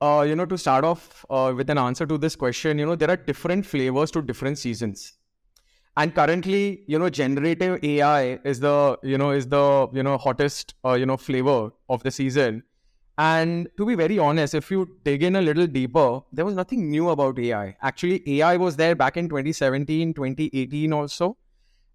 uh, 0.00 0.22
you 0.22 0.34
know, 0.34 0.46
to 0.46 0.56
start 0.56 0.82
off 0.82 1.26
uh, 1.28 1.52
with 1.54 1.68
an 1.68 1.76
answer 1.76 2.06
to 2.06 2.16
this 2.16 2.34
question, 2.34 2.78
you 2.78 2.86
know, 2.86 2.96
there 2.96 3.10
are 3.10 3.18
different 3.18 3.66
flavors 3.66 4.10
to 4.12 4.22
different 4.22 4.56
seasons. 4.56 5.12
And 5.98 6.14
currently, 6.14 6.84
you 6.86 6.98
know, 6.98 7.10
generative 7.10 7.84
AI 7.84 8.40
is 8.44 8.60
the, 8.60 8.98
you 9.02 9.18
know, 9.18 9.32
is 9.32 9.46
the, 9.46 9.88
you 9.92 10.02
know, 10.02 10.16
hottest, 10.16 10.74
uh, 10.86 10.94
you 10.94 11.04
know, 11.04 11.18
flavor 11.18 11.70
of 11.90 12.02
the 12.02 12.10
season. 12.10 12.62
And 13.18 13.68
to 13.76 13.84
be 13.84 13.94
very 13.94 14.18
honest, 14.18 14.54
if 14.54 14.70
you 14.70 14.88
dig 15.04 15.22
in 15.22 15.36
a 15.36 15.42
little 15.42 15.66
deeper, 15.66 16.22
there 16.32 16.46
was 16.46 16.54
nothing 16.54 16.90
new 16.90 17.10
about 17.10 17.38
AI. 17.38 17.76
Actually, 17.82 18.22
AI 18.38 18.56
was 18.56 18.76
there 18.76 18.94
back 18.94 19.18
in 19.18 19.28
2017, 19.28 20.14
2018 20.14 20.94
also. 20.94 21.36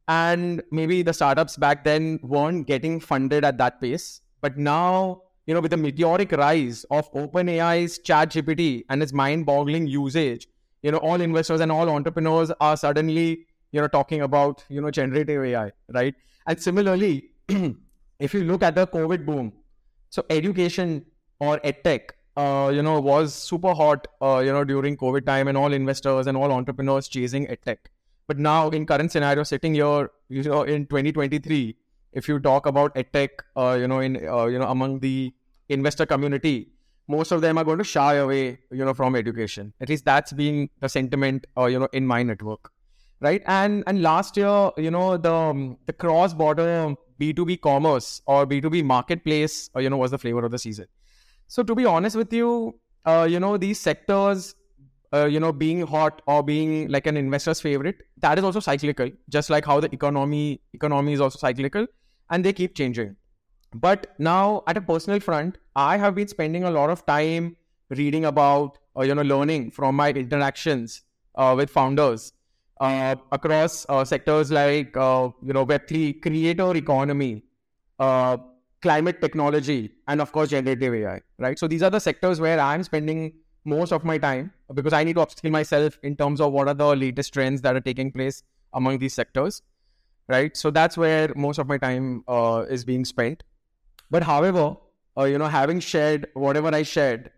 And 0.07 0.61
maybe 0.71 1.01
the 1.01 1.13
startups 1.13 1.57
back 1.57 1.83
then 1.83 2.19
weren't 2.23 2.65
getting 2.65 2.99
funded 2.99 3.43
at 3.43 3.57
that 3.57 3.81
pace. 3.81 4.21
But 4.41 4.57
now, 4.57 5.23
you 5.45 5.53
know, 5.53 5.59
with 5.59 5.71
the 5.71 5.77
meteoric 5.77 6.31
rise 6.31 6.85
of 6.91 7.11
OpenAI's 7.13 7.99
ChatGPT 7.99 8.85
and 8.89 9.03
its 9.03 9.13
mind-boggling 9.13 9.87
usage, 9.87 10.47
you 10.81 10.91
know, 10.91 10.97
all 10.99 11.19
investors 11.19 11.59
and 11.59 11.71
all 11.71 11.89
entrepreneurs 11.89 12.51
are 12.61 12.77
suddenly, 12.77 13.45
you 13.71 13.81
know, 13.81 13.87
talking 13.87 14.21
about, 14.21 14.63
you 14.69 14.79
know, 14.79 14.91
generative 14.91 15.43
AI, 15.43 15.71
right? 15.93 16.15
And 16.45 16.61
similarly, 16.61 17.31
if 18.19 18.33
you 18.33 18.43
look 18.43 18.63
at 18.63 18.75
the 18.75 18.87
COVID 18.87 19.25
boom, 19.25 19.51
so 20.09 20.23
education 20.29 21.05
or 21.39 21.59
edtech, 21.59 22.11
uh, 22.37 22.69
you 22.73 22.81
know, 22.81 22.99
was 22.99 23.33
super 23.33 23.73
hot, 23.73 24.07
uh, 24.21 24.41
you 24.45 24.53
know, 24.53 24.63
during 24.63 24.95
COVID 24.95 25.25
time, 25.25 25.47
and 25.47 25.57
all 25.57 25.73
investors 25.73 26.27
and 26.27 26.37
all 26.37 26.51
entrepreneurs 26.51 27.07
chasing 27.07 27.47
edtech. 27.47 27.77
But 28.27 28.37
now, 28.37 28.69
in 28.69 28.85
current 28.85 29.11
scenario, 29.11 29.43
sitting 29.43 29.73
here, 29.73 30.09
you 30.29 30.43
know, 30.43 30.63
in 30.63 30.85
2023, 30.85 31.75
if 32.13 32.27
you 32.27 32.39
talk 32.39 32.65
about 32.65 32.93
edtech, 32.95 33.29
uh, 33.55 33.77
you 33.79 33.87
know, 33.87 33.99
in 33.99 34.17
uh, 34.27 34.45
you 34.45 34.59
know, 34.59 34.67
among 34.67 34.99
the 34.99 35.33
investor 35.69 36.05
community, 36.05 36.69
most 37.07 37.31
of 37.31 37.41
them 37.41 37.57
are 37.57 37.63
going 37.63 37.77
to 37.77 37.83
shy 37.83 38.15
away, 38.15 38.59
you 38.71 38.83
know, 38.83 38.93
from 38.93 39.15
education. 39.15 39.73
At 39.79 39.89
least 39.89 40.05
that's 40.05 40.33
being 40.33 40.69
the 40.81 40.89
sentiment, 40.89 41.47
uh, 41.57 41.65
you 41.65 41.79
know, 41.79 41.87
in 41.93 42.05
my 42.05 42.21
network, 42.23 42.71
right? 43.21 43.41
And 43.45 43.83
and 43.87 44.01
last 44.01 44.35
year, 44.35 44.71
you 44.77 44.91
know, 44.91 45.17
the 45.17 45.33
um, 45.33 45.77
the 45.85 45.93
cross 45.93 46.33
border 46.33 46.95
B2B 47.19 47.61
commerce 47.61 48.21
or 48.25 48.45
B2B 48.45 48.83
marketplace, 48.83 49.69
uh, 49.75 49.79
you 49.79 49.89
know, 49.89 49.97
was 49.97 50.11
the 50.11 50.17
flavor 50.17 50.45
of 50.45 50.51
the 50.51 50.59
season. 50.59 50.87
So 51.47 51.63
to 51.63 51.75
be 51.75 51.85
honest 51.85 52.15
with 52.15 52.33
you, 52.33 52.79
uh, 53.05 53.27
you 53.29 53.39
know, 53.39 53.57
these 53.57 53.79
sectors, 53.79 54.55
uh, 55.13 55.25
you 55.25 55.39
know, 55.39 55.51
being 55.51 55.85
hot 55.85 56.21
or 56.27 56.43
being 56.43 56.89
like 56.89 57.07
an 57.07 57.17
investor's 57.17 57.61
favorite, 57.61 58.01
that 58.17 58.37
is 58.37 58.43
also 58.43 58.59
cyclical, 58.59 59.09
just 59.29 59.49
like 59.49 59.65
how 59.65 59.79
the 59.79 59.93
economy 59.93 60.61
economy 60.73 61.13
is 61.13 61.21
also 61.21 61.37
cyclical, 61.39 61.87
and 62.29 62.43
they 62.43 62.53
keep 62.53 62.75
changing. 62.75 63.15
But 63.73 64.15
now, 64.17 64.63
at 64.67 64.77
a 64.77 64.81
personal 64.81 65.19
front, 65.19 65.57
I 65.75 65.97
have 65.97 66.15
been 66.15 66.27
spending 66.27 66.63
a 66.63 66.71
lot 66.71 66.89
of 66.89 67.05
time 67.05 67.55
reading 67.89 68.25
about, 68.25 68.77
or 68.95 69.05
you 69.05 69.15
know, 69.15 69.21
learning 69.21 69.71
from 69.71 69.95
my 69.95 70.11
interactions 70.11 71.01
uh, 71.35 71.53
with 71.57 71.69
founders 71.69 72.33
uh, 72.79 73.15
across 73.31 73.85
uh, 73.89 74.03
sectors 74.05 74.51
like 74.51 74.95
uh, 74.97 75.29
you 75.43 75.53
know 75.53 75.65
Web3, 75.65 76.21
creator 76.21 76.75
economy, 76.75 77.43
uh, 77.99 78.37
climate 78.81 79.21
technology, 79.21 79.91
and 80.07 80.21
of 80.21 80.31
course 80.31 80.49
generative 80.49 80.93
AI. 80.93 81.21
Right. 81.37 81.59
So 81.59 81.67
these 81.67 81.83
are 81.83 81.89
the 81.89 81.99
sectors 81.99 82.39
where 82.39 82.59
I'm 82.59 82.83
spending 82.83 83.33
most 83.67 83.91
of 83.91 84.03
my 84.03 84.17
time 84.17 84.51
because 84.73 84.93
I 84.93 85.03
need 85.03 85.13
to 85.17 85.25
upskill 85.25 85.51
myself 85.51 85.99
in 86.03 86.15
terms 86.15 86.41
of 86.41 86.53
what 86.53 86.67
are 86.67 86.73
the 86.73 86.95
latest 86.95 87.33
trends 87.33 87.61
that 87.61 87.75
are 87.75 87.81
taking 87.81 88.11
place 88.11 88.43
among 88.73 88.99
these 88.99 89.13
sectors. 89.13 89.61
Right. 90.27 90.57
So 90.57 90.71
that's 90.71 90.97
where 90.97 91.31
most 91.35 91.57
of 91.57 91.67
my 91.67 91.77
time 91.77 92.23
uh, 92.27 92.65
is 92.69 92.83
being 92.83 93.05
spent. 93.05 93.43
But 94.11 94.23
however, 94.23 94.75
uh, 95.17 95.23
you 95.23 95.37
know, 95.37 95.47
having 95.47 95.79
shared 95.79 96.27
whatever 96.33 96.73
I 96.73 96.83
shared, 96.83 97.31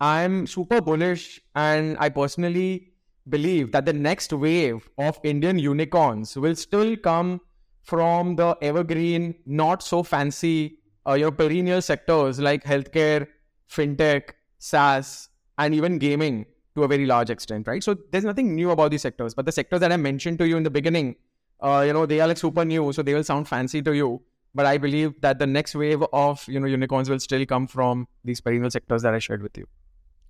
I'm 0.00 0.46
super 0.46 0.80
bullish, 0.80 1.40
and 1.54 1.96
I 1.98 2.08
personally 2.08 2.92
believe 3.28 3.72
that 3.72 3.86
the 3.86 3.92
next 3.92 4.32
wave 4.32 4.88
of 4.98 5.18
Indian 5.22 5.58
unicorns 5.58 6.36
will 6.36 6.56
still 6.56 6.96
come 6.96 7.40
from 7.82 8.36
the 8.36 8.56
evergreen, 8.60 9.34
not 9.46 9.82
so 9.82 10.02
fancy, 10.02 10.78
uh, 11.06 11.30
perennial 11.30 11.82
sectors 11.82 12.40
like 12.40 12.64
healthcare, 12.64 13.28
fintech, 13.70 14.30
SaaS, 14.58 15.28
and 15.58 15.74
even 15.74 15.98
gaming 15.98 16.46
to 16.74 16.84
a 16.84 16.88
very 16.88 17.06
large 17.06 17.30
extent, 17.30 17.66
right? 17.68 17.82
So 17.82 17.96
there's 18.10 18.24
nothing 18.24 18.54
new 18.54 18.70
about 18.70 18.90
these 18.90 19.02
sectors, 19.02 19.34
but 19.34 19.46
the 19.46 19.52
sectors 19.52 19.80
that 19.80 19.92
I 19.92 19.96
mentioned 19.96 20.38
to 20.38 20.48
you 20.48 20.56
in 20.56 20.62
the 20.62 20.70
beginning, 20.70 21.16
uh, 21.60 21.84
you 21.86 21.92
know, 21.92 22.06
they 22.06 22.20
are 22.20 22.28
like 22.28 22.38
super 22.38 22.64
new, 22.64 22.92
so 22.92 23.02
they 23.02 23.14
will 23.14 23.24
sound 23.24 23.48
fancy 23.48 23.80
to 23.82 23.92
you. 23.92 24.22
But 24.54 24.66
I 24.66 24.78
believe 24.78 25.20
that 25.20 25.38
the 25.38 25.46
next 25.46 25.74
wave 25.74 26.02
of 26.12 26.46
you 26.46 26.60
know 26.60 26.66
unicorns 26.66 27.10
will 27.10 27.18
still 27.18 27.44
come 27.44 27.66
from 27.66 28.06
these 28.24 28.40
perennial 28.40 28.70
sectors 28.70 29.02
that 29.02 29.14
I 29.14 29.18
shared 29.18 29.42
with 29.42 29.58
you. 29.58 29.66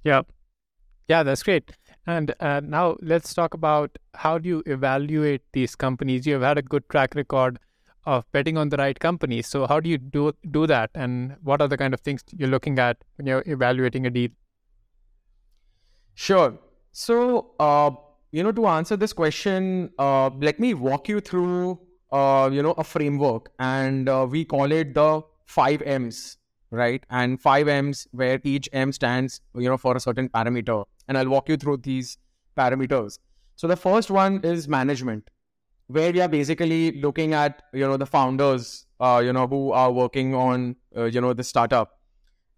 Yeah, 0.02 0.22
yeah, 1.08 1.22
that's 1.22 1.42
great. 1.42 1.72
And 2.06 2.34
uh, 2.40 2.60
now 2.64 2.96
let's 3.02 3.34
talk 3.34 3.54
about 3.54 3.98
how 4.14 4.38
do 4.38 4.48
you 4.48 4.62
evaluate 4.66 5.42
these 5.52 5.74
companies? 5.76 6.26
You 6.26 6.34
have 6.34 6.42
had 6.42 6.58
a 6.58 6.62
good 6.62 6.88
track 6.88 7.14
record 7.14 7.58
of 8.06 8.30
betting 8.32 8.56
on 8.56 8.68
the 8.68 8.76
right 8.76 8.98
companies. 8.98 9.46
So 9.46 9.66
how 9.66 9.80
do 9.80 9.88
you 9.88 9.98
do 9.98 10.32
do 10.50 10.66
that? 10.66 10.90
And 10.94 11.36
what 11.42 11.60
are 11.60 11.68
the 11.68 11.76
kind 11.76 11.94
of 11.94 12.00
things 12.00 12.24
you're 12.36 12.48
looking 12.48 12.78
at 12.78 12.98
when 13.16 13.26
you're 13.26 13.42
evaluating 13.46 14.06
a 14.06 14.10
deal? 14.10 14.30
Sure. 16.14 16.58
So 16.92 17.52
uh, 17.58 17.90
you 18.32 18.42
know, 18.42 18.52
to 18.52 18.66
answer 18.66 18.96
this 18.96 19.12
question, 19.12 19.90
uh, 19.98 20.30
let 20.40 20.58
me 20.58 20.74
walk 20.74 21.08
you 21.08 21.20
through 21.20 21.80
uh, 22.12 22.50
you 22.52 22.62
know 22.62 22.72
a 22.72 22.84
framework, 22.84 23.50
and 23.58 24.08
uh, 24.08 24.26
we 24.28 24.44
call 24.44 24.72
it 24.72 24.94
the 24.94 25.22
five 25.46 25.82
M's 25.82 26.38
right? 26.74 27.04
And 27.10 27.40
five 27.40 27.68
M's 27.68 28.06
where 28.10 28.40
each 28.44 28.68
M 28.72 28.92
stands, 28.92 29.40
you 29.54 29.68
know, 29.68 29.76
for 29.76 29.96
a 29.96 30.00
certain 30.00 30.28
parameter. 30.28 30.84
And 31.08 31.16
I'll 31.16 31.28
walk 31.28 31.48
you 31.48 31.56
through 31.56 31.78
these 31.78 32.18
parameters. 32.56 33.18
So 33.56 33.68
the 33.68 33.76
first 33.76 34.10
one 34.10 34.40
is 34.42 34.68
management, 34.68 35.30
where 35.86 36.12
we 36.12 36.20
are 36.20 36.28
basically 36.28 37.00
looking 37.00 37.34
at, 37.34 37.62
you 37.72 37.86
know, 37.86 37.96
the 37.96 38.06
founders, 38.06 38.86
uh, 39.00 39.22
you 39.24 39.32
know, 39.32 39.46
who 39.46 39.70
are 39.72 39.92
working 39.92 40.34
on, 40.34 40.76
uh, 40.96 41.04
you 41.04 41.20
know, 41.20 41.32
the 41.32 41.44
startup. 41.44 42.00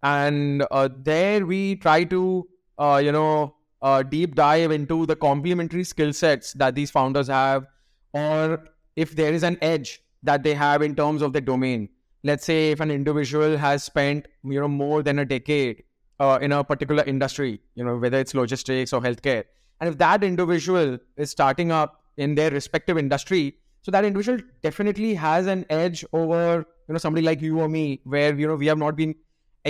And 0.03 0.65
there 1.03 1.45
we 1.45 1.75
try 1.75 2.03
to, 2.05 2.47
uh, 2.77 3.01
you 3.03 3.11
know, 3.11 3.55
uh, 3.81 4.03
deep 4.03 4.35
dive 4.35 4.71
into 4.71 5.05
the 5.05 5.15
complementary 5.15 5.83
skill 5.83 6.13
sets 6.13 6.53
that 6.53 6.75
these 6.75 6.91
founders 6.91 7.27
have, 7.27 7.67
or 8.13 8.63
if 8.95 9.15
there 9.15 9.33
is 9.33 9.43
an 9.43 9.57
edge 9.61 10.01
that 10.23 10.43
they 10.43 10.53
have 10.53 10.81
in 10.81 10.95
terms 10.95 11.21
of 11.21 11.33
the 11.33 11.41
domain. 11.41 11.89
Let's 12.23 12.45
say 12.45 12.71
if 12.71 12.79
an 12.79 12.91
individual 12.91 13.57
has 13.57 13.83
spent 13.83 14.27
you 14.43 14.59
know 14.59 14.67
more 14.67 15.03
than 15.03 15.19
a 15.19 15.25
decade 15.25 15.83
uh, 16.19 16.39
in 16.41 16.51
a 16.51 16.63
particular 16.63 17.03
industry 17.03 17.61
you 17.75 17.83
know 17.83 17.97
whether 17.97 18.17
it's 18.17 18.33
logistics 18.33 18.93
or 18.93 19.01
healthcare 19.01 19.43
and 19.79 19.89
if 19.89 19.97
that 19.97 20.23
individual 20.23 20.97
is 21.15 21.29
starting 21.29 21.71
up 21.71 22.01
in 22.17 22.35
their 22.35 22.49
respective 22.51 22.97
industry 22.97 23.55
so 23.81 23.91
that 23.91 24.03
individual 24.03 24.39
definitely 24.63 25.13
has 25.13 25.47
an 25.47 25.65
edge 25.69 26.03
over 26.13 26.65
you 26.87 26.93
know 26.93 26.97
somebody 26.97 27.25
like 27.25 27.41
you 27.41 27.59
or 27.59 27.69
me 27.69 28.01
where 28.03 28.35
you 28.35 28.47
know 28.47 28.55
we 28.55 28.65
have 28.65 28.77
not 28.77 28.95
been 28.95 29.13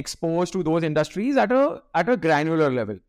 exposed 0.02 0.54
to 0.54 0.64
those 0.64 0.84
industries 0.84 1.38
at 1.38 1.52
a 1.52 1.82
at 1.96 2.10
a 2.10 2.18
granular 2.26 2.70
level 2.72 3.00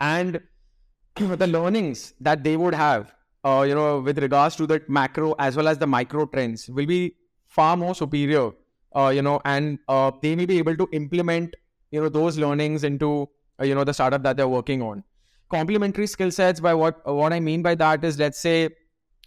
and 0.00 0.40
the 1.44 1.46
learnings 1.46 2.14
that 2.20 2.42
they 2.42 2.56
would 2.56 2.74
have 2.74 3.14
uh, 3.44 3.64
you 3.68 3.74
know 3.74 4.00
with 4.00 4.18
regards 4.18 4.56
to 4.56 4.66
the 4.66 4.82
macro 4.88 5.34
as 5.38 5.56
well 5.56 5.68
as 5.68 5.78
the 5.78 5.86
micro 5.86 6.26
trends 6.26 6.68
will 6.68 6.86
be 6.86 7.02
far 7.46 7.76
more 7.76 7.94
superior 7.94 8.52
uh, 8.94 9.08
you 9.08 9.22
know, 9.22 9.40
and 9.44 9.78
uh, 9.88 10.10
they 10.22 10.36
may 10.36 10.46
be 10.46 10.58
able 10.58 10.76
to 10.76 10.88
implement, 10.92 11.54
you 11.90 12.00
know, 12.00 12.08
those 12.08 12.38
learnings 12.38 12.84
into, 12.84 13.28
uh, 13.60 13.64
you 13.64 13.74
know, 13.74 13.84
the 13.84 13.92
startup 13.92 14.22
that 14.22 14.36
they're 14.36 14.48
working 14.48 14.82
on. 14.82 15.02
Complementary 15.50 16.06
skill 16.06 16.30
sets. 16.30 16.60
By 16.60 16.74
what 16.74 17.04
what 17.06 17.32
I 17.32 17.40
mean 17.40 17.62
by 17.62 17.74
that 17.76 18.04
is, 18.04 18.18
let's 18.18 18.40
say, 18.40 18.70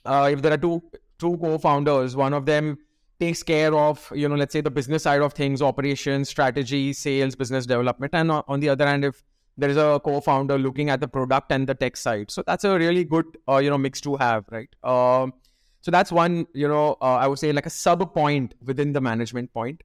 uh, 0.05 0.29
if 0.31 0.41
there 0.41 0.53
are 0.53 0.57
two 0.57 0.81
two 1.19 1.37
co-founders, 1.37 2.15
one 2.15 2.33
of 2.33 2.45
them 2.45 2.77
takes 3.19 3.43
care 3.43 3.73
of, 3.75 4.11
you 4.15 4.29
know, 4.29 4.35
let's 4.35 4.53
say 4.53 4.61
the 4.61 4.71
business 4.71 5.03
side 5.03 5.21
of 5.21 5.33
things, 5.33 5.61
operations, 5.61 6.29
strategy, 6.29 6.93
sales, 6.93 7.35
business 7.35 7.65
development, 7.65 8.13
and 8.13 8.31
on 8.31 8.59
the 8.59 8.69
other 8.69 8.85
hand, 8.85 9.05
if 9.05 9.23
there 9.57 9.69
is 9.69 9.77
a 9.77 9.99
co-founder 10.03 10.57
looking 10.57 10.89
at 10.89 10.99
the 10.99 11.07
product 11.07 11.51
and 11.51 11.67
the 11.67 11.73
tech 11.73 11.97
side, 11.97 12.29
so 12.29 12.43
that's 12.45 12.63
a 12.63 12.77
really 12.77 13.03
good, 13.03 13.25
uh, 13.49 13.57
you 13.57 13.69
know, 13.69 13.77
mix 13.77 13.99
to 14.01 14.15
have, 14.17 14.45
right? 14.51 14.69
Um, 14.83 15.33
so 15.81 15.91
that's 15.91 16.11
one, 16.11 16.45
you 16.53 16.67
know, 16.67 16.97
uh, 17.01 17.15
I 17.15 17.27
would 17.27 17.39
say 17.39 17.51
like 17.51 17.65
a 17.65 17.69
sub 17.69 18.13
point 18.13 18.55
within 18.63 18.93
the 18.93 19.01
management 19.01 19.53
point. 19.53 19.81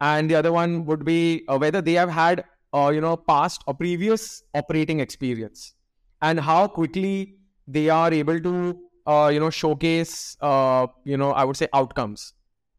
And 0.00 0.30
the 0.30 0.34
other 0.34 0.52
one 0.52 0.84
would 0.84 1.04
be 1.04 1.44
uh, 1.48 1.56
whether 1.56 1.80
they 1.80 1.94
have 1.94 2.10
had, 2.10 2.44
uh, 2.74 2.90
you 2.94 3.00
know, 3.00 3.16
past 3.16 3.62
or 3.66 3.72
previous 3.72 4.42
operating 4.54 5.00
experience 5.00 5.74
and 6.20 6.38
how 6.38 6.66
quickly 6.66 7.36
they 7.66 7.88
are 7.88 8.12
able 8.12 8.38
to, 8.38 8.78
uh, 9.06 9.30
you 9.32 9.40
know, 9.40 9.48
showcase, 9.48 10.36
uh, 10.42 10.86
you 11.04 11.16
know, 11.16 11.30
I 11.32 11.44
would 11.44 11.56
say 11.56 11.68
outcomes 11.72 12.34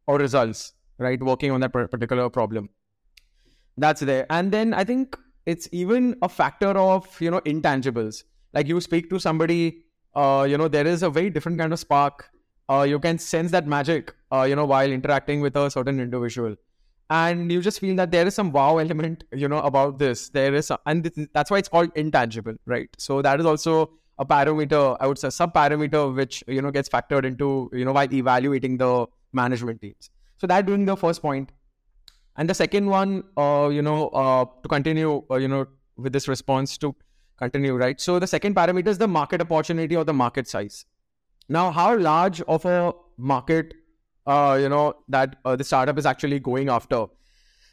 or 0.08 0.18
results, 0.18 0.74
right? 0.98 1.22
Working 1.22 1.52
on 1.52 1.62
that 1.62 1.74
particular 1.74 2.30
problem. 2.30 2.70
That's 3.78 4.02
there. 4.02 4.26
And 4.30 4.52
then 4.52 4.74
I 4.74 4.84
think 4.84 5.18
it's 5.46 5.70
even 5.72 6.18
a 6.22 6.30
factor 6.30 6.70
of, 6.70 7.20
you 7.22 7.30
know, 7.32 7.42
intangibles. 7.42 8.24
Like 8.54 8.68
you 8.68 8.82
speak 8.82 9.10
to 9.12 9.20
somebody, 9.20 9.84
uh, 10.16 10.48
you 10.50 10.58
know, 10.58 10.68
there 10.68 10.88
is 10.88 11.04
a 11.04 11.10
very 11.10 11.30
different 11.30 11.60
kind 11.60 11.74
of 11.74 11.80
spark 11.80 12.30
uh, 12.70 12.82
you 12.84 13.00
can 13.00 13.18
sense 13.18 13.52
that 13.52 13.66
magic, 13.66 14.14
uh, 14.32 14.44
you 14.44 14.56
know, 14.56 14.66
while 14.66 14.92
interacting 14.92 15.42
with 15.42 15.56
a 15.56 15.72
certain 15.72 16.00
individual. 16.00 16.56
and 17.10 17.52
you 17.52 17.62
just 17.66 17.80
feel 17.80 17.96
that 17.96 18.12
there 18.12 18.28
is 18.28 18.36
some 18.36 18.52
wow 18.52 18.80
element 18.80 19.24
you 19.42 19.48
know 19.52 19.60
about 19.68 19.98
this 20.00 20.24
there 20.38 20.54
is 20.54 20.72
a, 20.72 20.78
and 20.86 21.06
that's 21.34 21.54
why 21.54 21.60
it's 21.62 21.70
called 21.76 22.00
intangible 22.02 22.58
right 22.74 22.90
so 23.06 23.22
that 23.28 23.40
is 23.44 23.46
also 23.52 23.76
a 24.20 24.26
parameter 24.26 24.82
i 25.00 25.08
would 25.08 25.22
say 25.22 25.30
sub 25.30 25.54
parameter 25.54 26.02
which 26.18 26.44
you 26.48 26.62
know 26.66 26.74
gets 26.80 26.90
factored 26.96 27.30
into 27.30 27.70
you 27.82 27.86
know 27.86 27.94
while 28.00 28.14
evaluating 28.22 28.76
the 28.84 28.92
management 29.34 29.82
teams. 29.82 30.10
So 30.38 30.48
that 30.48 30.66
being 30.66 30.86
the 30.86 30.96
first 30.96 31.22
point. 31.22 31.52
And 32.36 32.50
the 32.50 32.54
second 32.54 32.86
one 32.86 33.24
uh, 33.36 33.70
you 33.72 33.82
know 33.82 34.10
uh, 34.10 34.46
to 34.62 34.70
continue 34.70 35.24
uh, 35.32 35.36
you 35.36 35.48
know 35.48 35.66
with 35.98 36.14
this 36.14 36.28
response 36.28 36.78
to 36.78 36.96
continue 37.38 37.76
right? 37.76 38.00
So 38.00 38.20
the 38.20 38.28
second 38.28 38.56
parameter 38.56 38.88
is 38.88 38.98
the 38.98 39.08
market 39.08 39.42
opportunity 39.42 39.96
or 39.96 40.04
the 40.04 40.14
market 40.14 40.48
size. 40.48 40.86
Now 41.50 41.72
how 41.72 41.98
large 41.98 42.42
of 42.42 42.66
a 42.66 42.94
market 43.18 43.74
uh, 44.28 44.58
you 44.62 44.70
know 44.70 44.94
that 45.10 45.38
uh, 45.46 45.56
the 45.56 45.64
startup 45.64 45.98
is 45.98 46.06
actually 46.06 46.40
going 46.40 46.70
after? 46.70 47.06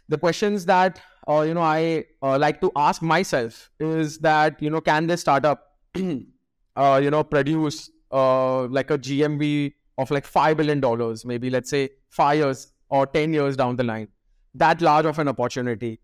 The 0.08 0.18
questions 0.18 0.64
that 0.66 1.00
uh, 1.28 1.40
you 1.40 1.54
know 1.54 1.62
i 1.62 2.04
like 2.22 2.60
to 2.60 2.70
ask 2.76 3.00
myself 3.00 3.70
is 3.80 4.18
that 4.18 4.60
you 4.60 4.70
know 4.70 4.80
can 4.80 5.06
this 5.06 5.22
startup 5.22 5.72
you 5.94 7.10
know 7.10 7.24
produce 7.24 7.90
like 8.10 8.90
a 8.90 8.98
gmv 8.98 9.72
of 9.98 10.10
like 10.10 10.24
5 10.24 10.56
billion 10.56 10.80
dollars 10.80 11.24
maybe 11.24 11.50
let's 11.50 11.70
say 11.70 11.88
5 12.10 12.36
years 12.36 12.72
or 12.88 13.06
10 13.06 13.32
years 13.32 13.56
down 13.56 13.76
the 13.76 13.84
line 13.84 14.08
that 14.54 14.80
large 14.80 15.06
of 15.06 15.18
an 15.18 15.28
opportunity. 15.28 16.00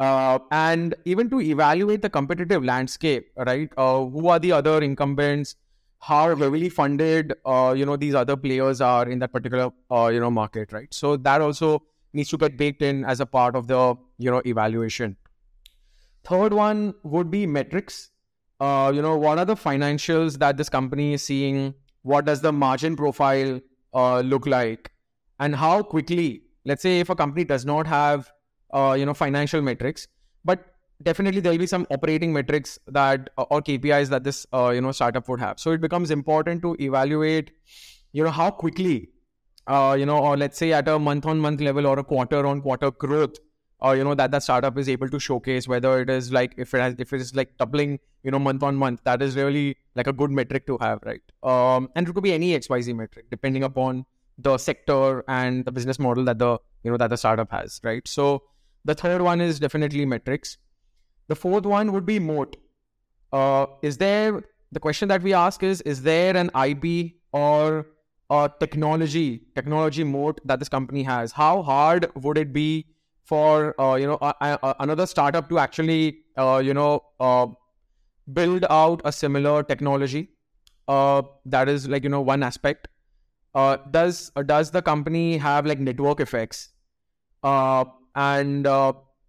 Uh, 0.00 0.38
and 0.52 0.94
even 1.04 1.28
to 1.28 1.40
evaluate 1.40 2.02
the 2.02 2.08
competitive 2.08 2.64
landscape 2.64 3.32
right 3.36 3.68
uh, 3.76 4.04
who 4.04 4.28
are 4.28 4.38
the 4.38 4.52
other 4.52 4.80
incumbents? 4.80 5.56
How 6.00 6.28
heavily 6.28 6.68
funded 6.68 7.34
uh, 7.44 7.74
you 7.76 7.84
know 7.84 7.96
these 7.96 8.14
other 8.14 8.36
players 8.36 8.80
are 8.80 9.08
in 9.08 9.18
that 9.18 9.32
particular 9.32 9.72
uh, 9.90 10.06
you 10.12 10.20
know 10.20 10.30
market 10.30 10.72
right? 10.72 10.92
So 10.94 11.16
that 11.16 11.40
also 11.40 11.82
needs 12.12 12.28
to 12.28 12.38
get 12.38 12.56
baked 12.56 12.82
in 12.82 13.04
as 13.04 13.18
a 13.18 13.26
part 13.26 13.56
of 13.56 13.66
the 13.66 13.96
you 14.18 14.30
know 14.30 14.40
evaluation. 14.46 15.16
Third 16.22 16.52
one 16.52 16.94
would 17.02 17.32
be 17.32 17.44
metrics. 17.46 18.10
Uh, 18.60 18.92
you 18.94 19.02
know 19.02 19.16
what 19.16 19.38
are 19.38 19.44
the 19.44 19.56
financials 19.56 20.38
that 20.38 20.56
this 20.56 20.68
company 20.68 21.14
is 21.14 21.24
seeing 21.24 21.74
what 22.02 22.24
does 22.24 22.40
the 22.40 22.52
margin 22.52 22.96
profile 22.96 23.60
uh, 23.94 24.20
look 24.20 24.46
like 24.46 24.90
and 25.40 25.54
how 25.56 25.82
quickly 25.82 26.42
let's 26.64 26.82
say 26.82 27.00
if 27.00 27.10
a 27.10 27.14
company 27.14 27.44
does 27.44 27.64
not 27.64 27.86
have 27.86 28.30
uh, 28.72 28.94
you 28.98 29.06
know 29.06 29.14
financial 29.14 29.62
metrics 29.62 30.08
but 30.44 30.64
definitely 31.02 31.40
there 31.40 31.52
will 31.52 31.58
be 31.58 31.66
some 31.66 31.86
operating 31.90 32.32
metrics 32.32 32.78
that 32.86 33.30
uh, 33.38 33.42
or 33.50 33.62
KPIs 33.62 34.08
that 34.08 34.24
this 34.24 34.46
uh, 34.52 34.70
you 34.74 34.80
know 34.80 34.92
startup 34.92 35.28
would 35.28 35.40
have. 35.40 35.58
So 35.58 35.72
it 35.72 35.80
becomes 35.80 36.10
important 36.10 36.62
to 36.62 36.76
evaluate, 36.80 37.52
you 38.12 38.24
know, 38.24 38.30
how 38.30 38.50
quickly, 38.50 39.10
uh, 39.66 39.96
you 39.98 40.06
know, 40.06 40.18
or 40.18 40.36
let's 40.36 40.58
say 40.58 40.72
at 40.72 40.88
a 40.88 40.98
month 40.98 41.26
on 41.26 41.38
month 41.38 41.60
level 41.60 41.86
or 41.86 41.98
a 41.98 42.04
quarter 42.04 42.46
on 42.46 42.60
quarter 42.62 42.90
growth, 42.90 43.36
or 43.80 43.96
you 43.96 44.04
know 44.04 44.14
that 44.14 44.30
that 44.30 44.42
startup 44.42 44.76
is 44.78 44.88
able 44.88 45.08
to 45.08 45.18
showcase 45.20 45.68
whether 45.68 46.00
it 46.00 46.10
is 46.10 46.32
like 46.32 46.54
if 46.56 46.74
it 46.74 46.80
has 46.80 46.94
if 46.98 47.12
it 47.12 47.20
is 47.20 47.34
like 47.34 47.56
doubling, 47.58 47.98
you 48.22 48.30
know, 48.30 48.38
month 48.38 48.62
on 48.62 48.76
month. 48.76 49.00
That 49.04 49.22
is 49.22 49.36
really 49.36 49.76
like 49.94 50.06
a 50.06 50.12
good 50.12 50.30
metric 50.30 50.66
to 50.66 50.78
have, 50.80 51.00
right? 51.04 51.22
Um, 51.42 51.90
and 51.94 52.08
it 52.08 52.12
could 52.12 52.24
be 52.24 52.32
any 52.32 52.54
X 52.54 52.68
Y 52.68 52.80
Z 52.80 52.92
metric 52.92 53.26
depending 53.30 53.62
upon 53.62 54.06
the 54.36 54.56
sector 54.58 55.24
and 55.28 55.64
the 55.64 55.72
business 55.72 55.98
model 55.98 56.24
that 56.24 56.38
the 56.38 56.58
you 56.82 56.90
know 56.90 56.96
that 56.96 57.10
the 57.10 57.16
startup 57.16 57.50
has, 57.52 57.80
right? 57.82 58.06
So 58.06 58.42
the 58.84 58.94
third 58.94 59.22
one 59.22 59.40
is 59.40 59.60
definitely 59.60 60.06
metrics 60.06 60.58
the 61.28 61.36
fourth 61.36 61.66
one 61.66 61.92
would 61.92 62.06
be 62.06 62.18
moat. 62.18 62.56
Uh, 63.32 63.66
is 63.82 63.98
there 63.98 64.42
the 64.72 64.80
question 64.80 65.08
that 65.08 65.22
we 65.22 65.34
ask 65.34 65.62
is 65.62 65.80
is 65.82 66.02
there 66.02 66.36
an 66.36 66.50
IP 66.66 67.12
or 67.32 67.86
a 68.30 68.50
technology 68.60 69.42
technology 69.54 70.04
moat 70.04 70.40
that 70.44 70.58
this 70.58 70.68
company 70.68 71.02
has? 71.02 71.32
How 71.32 71.62
hard 71.62 72.10
would 72.14 72.38
it 72.38 72.52
be 72.52 72.86
for 73.28 73.78
uh, 73.80 73.94
you 73.94 74.06
know 74.06 74.18
another 74.80 75.06
startup 75.06 75.48
to 75.50 75.58
actually 75.58 76.20
uh, 76.36 76.60
you 76.64 76.74
know 76.74 77.02
uh, 77.20 77.46
build 78.32 78.64
out 78.70 79.02
a 79.04 79.12
similar 79.12 79.62
technology? 79.62 80.30
Uh, 80.86 81.22
that 81.44 81.68
is 81.68 81.88
like 81.88 82.04
you 82.04 82.08
know 82.08 82.22
one 82.22 82.42
aspect. 82.42 82.88
Uh, 83.54 83.76
does 83.90 84.30
does 84.46 84.70
the 84.70 84.82
company 84.82 85.36
have 85.36 85.66
like 85.66 85.78
network 85.78 86.20
effects? 86.20 86.70
and 87.44 88.66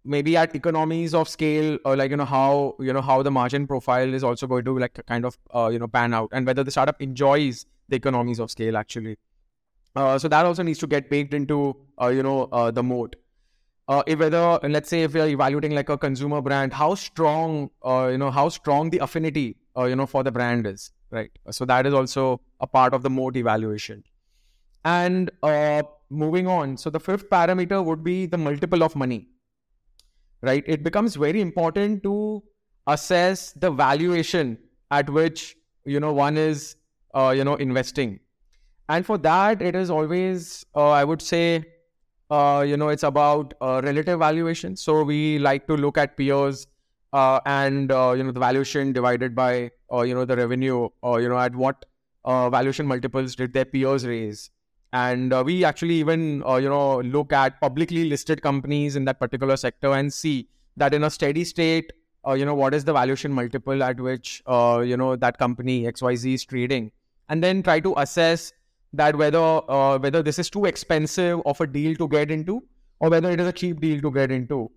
maybe 0.04 0.36
at 0.36 0.54
economies 0.54 1.14
of 1.14 1.28
scale 1.28 1.78
or 1.84 1.96
like 1.96 2.10
you 2.10 2.16
know 2.16 2.24
how 2.24 2.74
you 2.80 2.92
know 2.92 3.00
how 3.00 3.22
the 3.22 3.30
margin 3.30 3.66
profile 3.66 4.14
is 4.14 4.24
also 4.24 4.46
going 4.46 4.64
to 4.64 4.78
like 4.78 4.98
kind 5.06 5.24
of 5.24 5.36
uh, 5.54 5.68
you 5.68 5.78
know 5.78 5.86
pan 5.86 6.14
out 6.14 6.28
and 6.32 6.46
whether 6.46 6.64
the 6.64 6.70
startup 6.70 7.00
enjoys 7.00 7.66
the 7.88 7.96
economies 7.96 8.38
of 8.38 8.50
scale 8.50 8.76
actually 8.76 9.16
uh, 9.96 10.18
so 10.18 10.28
that 10.28 10.46
also 10.46 10.62
needs 10.62 10.78
to 10.78 10.86
get 10.86 11.10
baked 11.10 11.34
into 11.34 11.76
uh, 12.00 12.08
you 12.08 12.22
know 12.22 12.44
uh, 12.52 12.70
the 12.70 12.82
moat 12.82 13.16
uh, 13.90 14.02
if 14.06 14.18
whether 14.18 14.58
let's 14.74 14.88
say 14.88 15.02
if 15.02 15.14
you're 15.14 15.28
evaluating 15.34 15.74
like 15.74 15.88
a 15.88 15.98
consumer 15.98 16.40
brand 16.40 16.72
how 16.72 16.94
strong 16.94 17.70
uh, 17.84 18.08
you 18.10 18.18
know 18.22 18.30
how 18.30 18.48
strong 18.48 18.90
the 18.90 18.98
affinity 18.98 19.48
you 19.90 19.96
know 19.96 20.06
for 20.06 20.22
the 20.22 20.32
brand 20.32 20.66
is 20.66 20.92
right? 21.10 21.30
So 21.50 21.64
that 21.64 21.86
is 21.86 21.94
also 21.94 22.40
a 22.60 22.66
part 22.66 22.94
of 22.94 23.02
the 23.02 23.10
moat 23.10 23.36
evaluation. 23.36 24.04
And 24.84 25.30
moving 26.10 26.46
on. 26.46 26.76
So 26.76 26.90
the 26.90 27.00
fifth 27.00 27.28
parameter 27.30 27.84
would 27.84 28.04
be 28.04 28.26
the 28.26 28.38
multiple 28.38 28.82
of 28.82 28.96
money 28.96 29.28
right? 30.42 30.64
It 30.66 30.82
becomes 30.82 31.16
very 31.16 31.40
important 31.40 32.02
to 32.04 32.42
assess 32.86 33.52
the 33.52 33.70
valuation 33.70 34.58
at 34.90 35.10
which 35.10 35.56
you 35.84 36.00
know 36.00 36.12
one 36.12 36.36
is 36.36 36.76
uh, 37.14 37.34
you 37.36 37.44
know 37.44 37.56
investing, 37.56 38.20
and 38.88 39.04
for 39.04 39.18
that 39.18 39.62
it 39.62 39.74
is 39.74 39.90
always 39.90 40.64
uh, 40.74 40.90
I 40.90 41.04
would 41.04 41.22
say 41.22 41.64
uh, 42.30 42.64
you 42.66 42.76
know 42.76 42.88
it's 42.88 43.02
about 43.02 43.54
uh, 43.60 43.80
relative 43.84 44.18
valuation. 44.18 44.76
So 44.76 45.02
we 45.02 45.38
like 45.38 45.66
to 45.66 45.76
look 45.76 45.98
at 45.98 46.16
peers 46.16 46.66
uh, 47.12 47.40
and 47.46 47.90
uh, 47.90 48.14
you 48.16 48.22
know 48.22 48.32
the 48.32 48.40
valuation 48.40 48.92
divided 48.92 49.34
by 49.34 49.70
you 50.04 50.14
know 50.14 50.24
the 50.24 50.36
revenue 50.36 50.88
or 51.02 51.20
you 51.20 51.28
know 51.28 51.38
at 51.38 51.54
what 51.54 51.84
valuation 52.26 52.86
multiples 52.86 53.34
did 53.34 53.52
their 53.52 53.64
peers 53.64 54.06
raise 54.06 54.50
and 54.92 55.32
uh, 55.32 55.42
we 55.44 55.64
actually 55.64 55.94
even 55.94 56.42
uh, 56.46 56.56
you 56.56 56.68
know 56.68 57.00
look 57.00 57.32
at 57.32 57.60
publicly 57.60 58.08
listed 58.08 58.42
companies 58.42 58.96
in 58.96 59.04
that 59.04 59.20
particular 59.20 59.56
sector 59.56 59.92
and 59.92 60.12
see 60.12 60.48
that 60.76 60.92
in 60.92 61.04
a 61.04 61.10
steady 61.10 61.44
state 61.44 61.92
uh, 62.26 62.32
you 62.32 62.44
know 62.44 62.54
what 62.54 62.74
is 62.74 62.84
the 62.84 62.92
valuation 62.92 63.32
multiple 63.32 63.82
at 63.82 64.00
which 64.00 64.42
uh, 64.46 64.82
you 64.84 64.96
know 64.96 65.16
that 65.16 65.38
company 65.38 65.84
xyz 65.84 66.34
is 66.34 66.44
trading 66.44 66.90
and 67.28 67.42
then 67.42 67.62
try 67.62 67.78
to 67.78 67.94
assess 67.98 68.52
that 68.92 69.16
whether 69.16 69.38
uh, 69.38 69.98
whether 69.98 70.22
this 70.22 70.38
is 70.38 70.50
too 70.50 70.64
expensive 70.64 71.40
of 71.46 71.60
a 71.60 71.66
deal 71.66 71.94
to 71.96 72.08
get 72.08 72.30
into 72.30 72.62
or 72.98 73.10
whether 73.10 73.30
it 73.30 73.40
is 73.40 73.46
a 73.46 73.52
cheap 73.52 73.80
deal 73.80 74.00
to 74.00 74.10
get 74.10 74.30
into. 74.30 74.70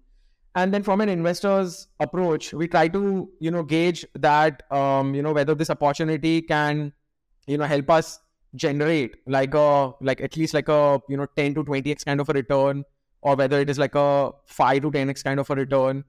And 0.55 0.73
then 0.73 0.83
from 0.83 1.01
an 1.01 1.09
investor's 1.09 1.87
approach 1.99 2.53
we 2.53 2.67
try 2.67 2.87
to 2.89 3.29
you 3.39 3.51
know 3.51 3.63
gauge 3.63 4.05
that 4.15 4.63
um, 4.71 5.15
you 5.15 5.21
know 5.21 5.33
whether 5.33 5.55
this 5.55 5.69
opportunity 5.69 6.41
can 6.41 6.93
you 7.47 7.57
know 7.57 7.65
help 7.65 7.89
us 7.89 8.19
generate 8.55 9.15
like 9.25 9.53
a 9.55 9.91
like 9.99 10.21
at 10.21 10.37
least 10.37 10.53
like 10.53 10.69
a 10.69 11.01
you 11.09 11.17
know 11.17 11.25
10 11.35 11.55
to 11.55 11.63
20x 11.63 12.05
kind 12.05 12.21
of 12.21 12.29
a 12.29 12.33
return 12.33 12.83
or 13.21 13.35
whether 13.35 13.59
it 13.59 13.69
is 13.69 13.79
like 13.79 13.95
a 13.95 14.31
5 14.45 14.81
to 14.83 14.91
10x 14.91 15.23
kind 15.23 15.39
of 15.39 15.49
a 15.49 15.55
return 15.55 16.03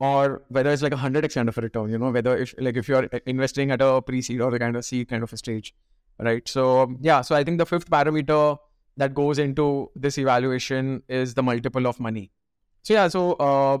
or 0.00 0.42
whether 0.48 0.70
it's 0.70 0.82
like 0.82 0.92
a 0.92 0.96
100x 0.96 1.34
kind 1.34 1.48
of 1.48 1.56
a 1.56 1.60
return 1.60 1.90
you 1.90 1.98
know 1.98 2.10
whether 2.10 2.36
if 2.36 2.52
like 2.58 2.76
if 2.76 2.88
you're 2.88 3.08
investing 3.26 3.70
at 3.70 3.80
a 3.80 4.02
pre-seed 4.02 4.40
or 4.40 4.52
a 4.52 4.58
kind 4.58 4.76
of 4.76 4.84
seed 4.84 5.08
kind 5.08 5.22
of 5.22 5.32
a 5.32 5.36
stage 5.36 5.72
right 6.18 6.48
so 6.48 6.94
yeah 7.00 7.20
so 7.20 7.34
i 7.34 7.42
think 7.42 7.58
the 7.58 7.66
fifth 7.66 7.90
parameter 7.90 8.56
that 8.96 9.14
goes 9.14 9.38
into 9.38 9.90
this 9.96 10.18
evaluation 10.18 11.02
is 11.08 11.34
the 11.34 11.42
multiple 11.42 11.86
of 11.86 11.98
money 11.98 12.30
so 12.82 12.94
yeah 12.94 13.08
so 13.08 13.32
uh, 13.34 13.78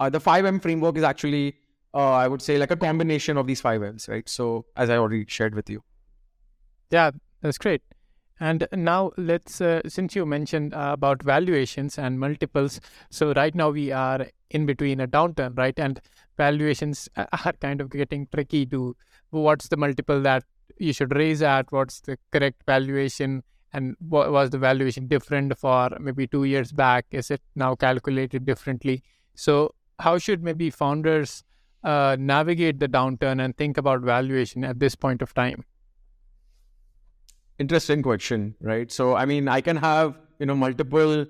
uh 0.00 0.10
the 0.10 0.20
5m 0.20 0.60
framework 0.60 0.96
is 0.96 1.02
actually 1.02 1.54
uh, 1.94 2.12
i 2.12 2.28
would 2.28 2.42
say 2.42 2.58
like 2.58 2.70
a 2.70 2.76
combination 2.76 3.36
of 3.36 3.46
these 3.46 3.60
five 3.60 3.82
m's 3.82 4.08
right 4.08 4.28
so 4.28 4.66
as 4.76 4.90
i 4.90 4.96
already 4.96 5.24
shared 5.26 5.54
with 5.54 5.70
you 5.70 5.82
yeah 6.90 7.10
that's 7.42 7.58
great. 7.58 7.82
And 8.40 8.66
now 8.72 9.12
let's, 9.16 9.60
uh, 9.60 9.82
since 9.86 10.16
you 10.16 10.24
mentioned 10.24 10.74
uh, 10.74 10.90
about 10.92 11.22
valuations 11.22 11.98
and 11.98 12.18
multiples, 12.18 12.80
so 13.10 13.32
right 13.34 13.54
now 13.54 13.70
we 13.70 13.92
are 13.92 14.26
in 14.50 14.66
between 14.66 15.00
a 15.00 15.06
downturn, 15.06 15.56
right? 15.56 15.78
And 15.78 16.00
valuations 16.36 17.08
are 17.16 17.52
kind 17.60 17.80
of 17.80 17.90
getting 17.90 18.26
tricky 18.32 18.66
to 18.66 18.96
what's 19.30 19.68
the 19.68 19.76
multiple 19.76 20.20
that 20.22 20.44
you 20.78 20.92
should 20.92 21.14
raise 21.14 21.42
at, 21.42 21.70
what's 21.70 22.00
the 22.00 22.18
correct 22.30 22.62
valuation, 22.66 23.42
and 23.72 23.96
what 24.00 24.32
was 24.32 24.50
the 24.50 24.58
valuation 24.58 25.06
different 25.06 25.56
for 25.58 25.90
maybe 26.00 26.26
two 26.26 26.44
years 26.44 26.72
back? 26.72 27.06
Is 27.10 27.30
it 27.30 27.40
now 27.54 27.74
calculated 27.74 28.44
differently? 28.44 29.02
So, 29.34 29.74
how 29.98 30.18
should 30.18 30.42
maybe 30.42 30.70
founders 30.70 31.44
uh, 31.84 32.16
navigate 32.18 32.80
the 32.80 32.88
downturn 32.88 33.42
and 33.44 33.56
think 33.56 33.78
about 33.78 34.00
valuation 34.00 34.64
at 34.64 34.78
this 34.78 34.94
point 34.94 35.22
of 35.22 35.32
time? 35.34 35.64
interesting 37.62 38.02
question, 38.02 38.54
right? 38.60 38.90
So, 38.90 39.14
I 39.14 39.24
mean, 39.24 39.48
I 39.48 39.60
can 39.60 39.76
have, 39.76 40.18
you 40.38 40.46
know, 40.46 40.54
multiple, 40.54 41.26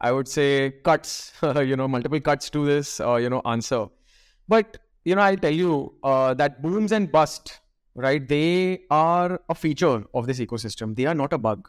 I 0.00 0.12
would 0.12 0.28
say, 0.28 0.70
cuts, 0.84 1.32
you 1.42 1.76
know, 1.76 1.88
multiple 1.88 2.20
cuts 2.20 2.50
to 2.50 2.64
this, 2.64 3.00
uh, 3.00 3.16
you 3.16 3.28
know, 3.28 3.42
answer. 3.44 3.86
But, 4.48 4.78
you 5.04 5.14
know, 5.14 5.22
I'll 5.22 5.36
tell 5.36 5.52
you 5.52 5.94
uh, 6.02 6.34
that 6.34 6.62
booms 6.62 6.92
and 6.92 7.10
bust, 7.10 7.60
right? 7.94 8.26
They 8.26 8.82
are 8.90 9.40
a 9.48 9.54
feature 9.54 10.04
of 10.14 10.26
this 10.26 10.40
ecosystem. 10.40 10.96
They 10.96 11.06
are 11.06 11.14
not 11.14 11.32
a 11.32 11.38
bug. 11.38 11.68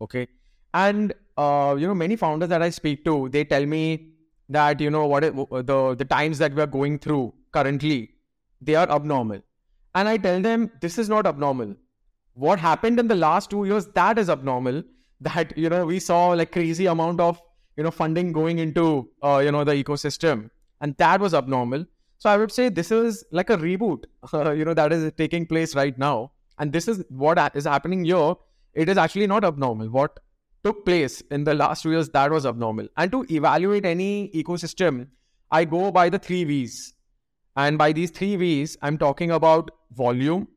Okay. 0.00 0.28
And 0.72 1.14
uh, 1.36 1.76
you 1.78 1.86
know, 1.86 1.94
many 1.94 2.16
founders 2.16 2.48
that 2.48 2.62
I 2.62 2.70
speak 2.70 3.04
to, 3.04 3.28
they 3.28 3.44
tell 3.44 3.66
me 3.66 4.10
that 4.48 4.80
you 4.80 4.90
know 4.90 5.06
what 5.06 5.24
it, 5.24 5.34
the 5.34 5.94
the 5.96 6.04
times 6.04 6.38
that 6.38 6.54
we 6.54 6.62
are 6.62 6.66
going 6.66 6.98
through 6.98 7.34
currently, 7.52 8.10
they 8.60 8.74
are 8.74 8.88
abnormal, 8.90 9.40
and 9.94 10.08
I 10.08 10.16
tell 10.16 10.40
them 10.40 10.70
this 10.80 10.98
is 10.98 11.08
not 11.08 11.26
abnormal. 11.26 11.74
What 12.34 12.58
happened 12.58 12.98
in 12.98 13.08
the 13.08 13.14
last 13.14 13.50
two 13.50 13.64
years 13.64 13.86
that 13.94 14.18
is 14.18 14.30
abnormal. 14.30 14.82
That 15.20 15.56
you 15.56 15.70
know 15.70 15.86
we 15.86 16.00
saw 16.00 16.30
like 16.30 16.50
crazy 16.52 16.86
amount 16.86 17.20
of 17.20 17.40
you 17.76 17.84
know 17.84 17.90
funding 17.90 18.32
going 18.32 18.58
into 18.58 19.08
uh, 19.22 19.38
you 19.38 19.52
know 19.52 19.62
the 19.64 19.72
ecosystem, 19.72 20.50
and 20.80 20.94
that 20.98 21.20
was 21.20 21.32
abnormal. 21.32 21.86
So 22.24 22.30
I 22.30 22.38
would 22.38 22.50
say 22.50 22.70
this 22.70 22.90
is 22.90 23.22
like 23.32 23.50
a 23.50 23.56
reboot, 23.58 24.04
uh, 24.32 24.52
you 24.58 24.64
know, 24.64 24.72
that 24.72 24.94
is 24.94 25.12
taking 25.18 25.44
place 25.46 25.74
right 25.74 25.96
now, 25.98 26.32
and 26.58 26.72
this 26.72 26.88
is 26.88 27.04
what 27.10 27.38
is 27.54 27.66
happening 27.66 28.02
here. 28.02 28.36
It 28.72 28.88
is 28.88 28.96
actually 28.96 29.26
not 29.26 29.44
abnormal. 29.44 29.90
What 29.90 30.20
took 30.64 30.86
place 30.86 31.20
in 31.30 31.44
the 31.44 31.52
last 31.52 31.82
two 31.82 31.90
years, 31.90 32.08
that 32.14 32.30
was 32.30 32.46
abnormal. 32.46 32.88
And 32.96 33.12
to 33.12 33.26
evaluate 33.28 33.84
any 33.84 34.30
ecosystem, 34.30 35.08
I 35.50 35.66
go 35.66 35.92
by 35.92 36.08
the 36.08 36.18
three 36.18 36.44
V's. 36.44 36.94
And 37.56 37.76
by 37.76 37.92
these 37.92 38.10
three 38.10 38.36
V's, 38.36 38.78
I'm 38.80 38.96
talking 38.96 39.30
about 39.30 39.70
volume, 39.92 40.48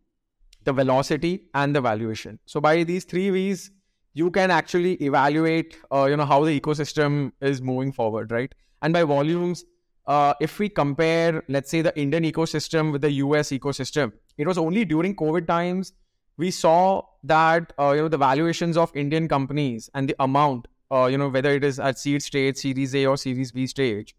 the 0.63 0.71
velocity, 0.71 1.49
and 1.53 1.75
the 1.75 1.82
valuation. 1.82 2.39
So 2.45 2.62
by 2.62 2.86
these 2.86 3.03
three 3.03 3.30
V's, 3.30 3.71
you 4.13 4.32
can 4.32 4.51
actually 4.51 4.93
evaluate, 5.03 5.75
uh, 5.91 6.06
you 6.06 6.15
know, 6.15 6.25
how 6.25 6.45
the 6.45 6.58
ecosystem 6.58 7.34
is 7.41 7.62
moving 7.62 7.91
forward, 7.91 8.32
right? 8.32 8.56
And 8.82 8.93
by 8.93 9.03
volumes, 9.03 9.65
uh, 10.07 10.33
if 10.39 10.59
we 10.59 10.69
compare, 10.69 11.43
let's 11.49 11.69
say, 11.69 11.81
the 11.81 11.97
Indian 11.99 12.23
ecosystem 12.23 12.91
with 12.91 13.01
the 13.01 13.11
US 13.11 13.49
ecosystem, 13.49 14.13
it 14.37 14.47
was 14.47 14.57
only 14.57 14.85
during 14.85 15.15
COVID 15.15 15.47
times 15.47 15.93
we 16.37 16.51
saw 16.51 17.01
that 17.23 17.73
uh, 17.79 17.91
you 17.91 18.01
know 18.03 18.07
the 18.07 18.17
valuations 18.17 18.77
of 18.77 18.95
Indian 18.95 19.27
companies 19.27 19.89
and 19.93 20.09
the 20.09 20.15
amount, 20.19 20.67
uh, 20.91 21.05
you 21.05 21.17
know, 21.17 21.29
whether 21.29 21.51
it 21.51 21.63
is 21.63 21.79
at 21.79 21.99
seed 21.99 22.23
stage, 22.23 22.57
Series 22.57 22.95
A 22.95 23.05
or 23.05 23.17
Series 23.17 23.51
B 23.51 23.67
stage. 23.67 24.15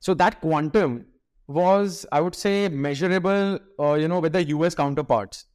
So 0.00 0.14
that 0.14 0.40
quantum 0.40 1.06
was, 1.46 2.06
I 2.12 2.20
would 2.20 2.34
say, 2.34 2.68
measurable, 2.68 3.58
uh, 3.80 3.94
you 3.94 4.06
know, 4.06 4.20
with 4.20 4.32
the 4.32 4.44
US 4.44 4.74
counterparts, 4.74 5.46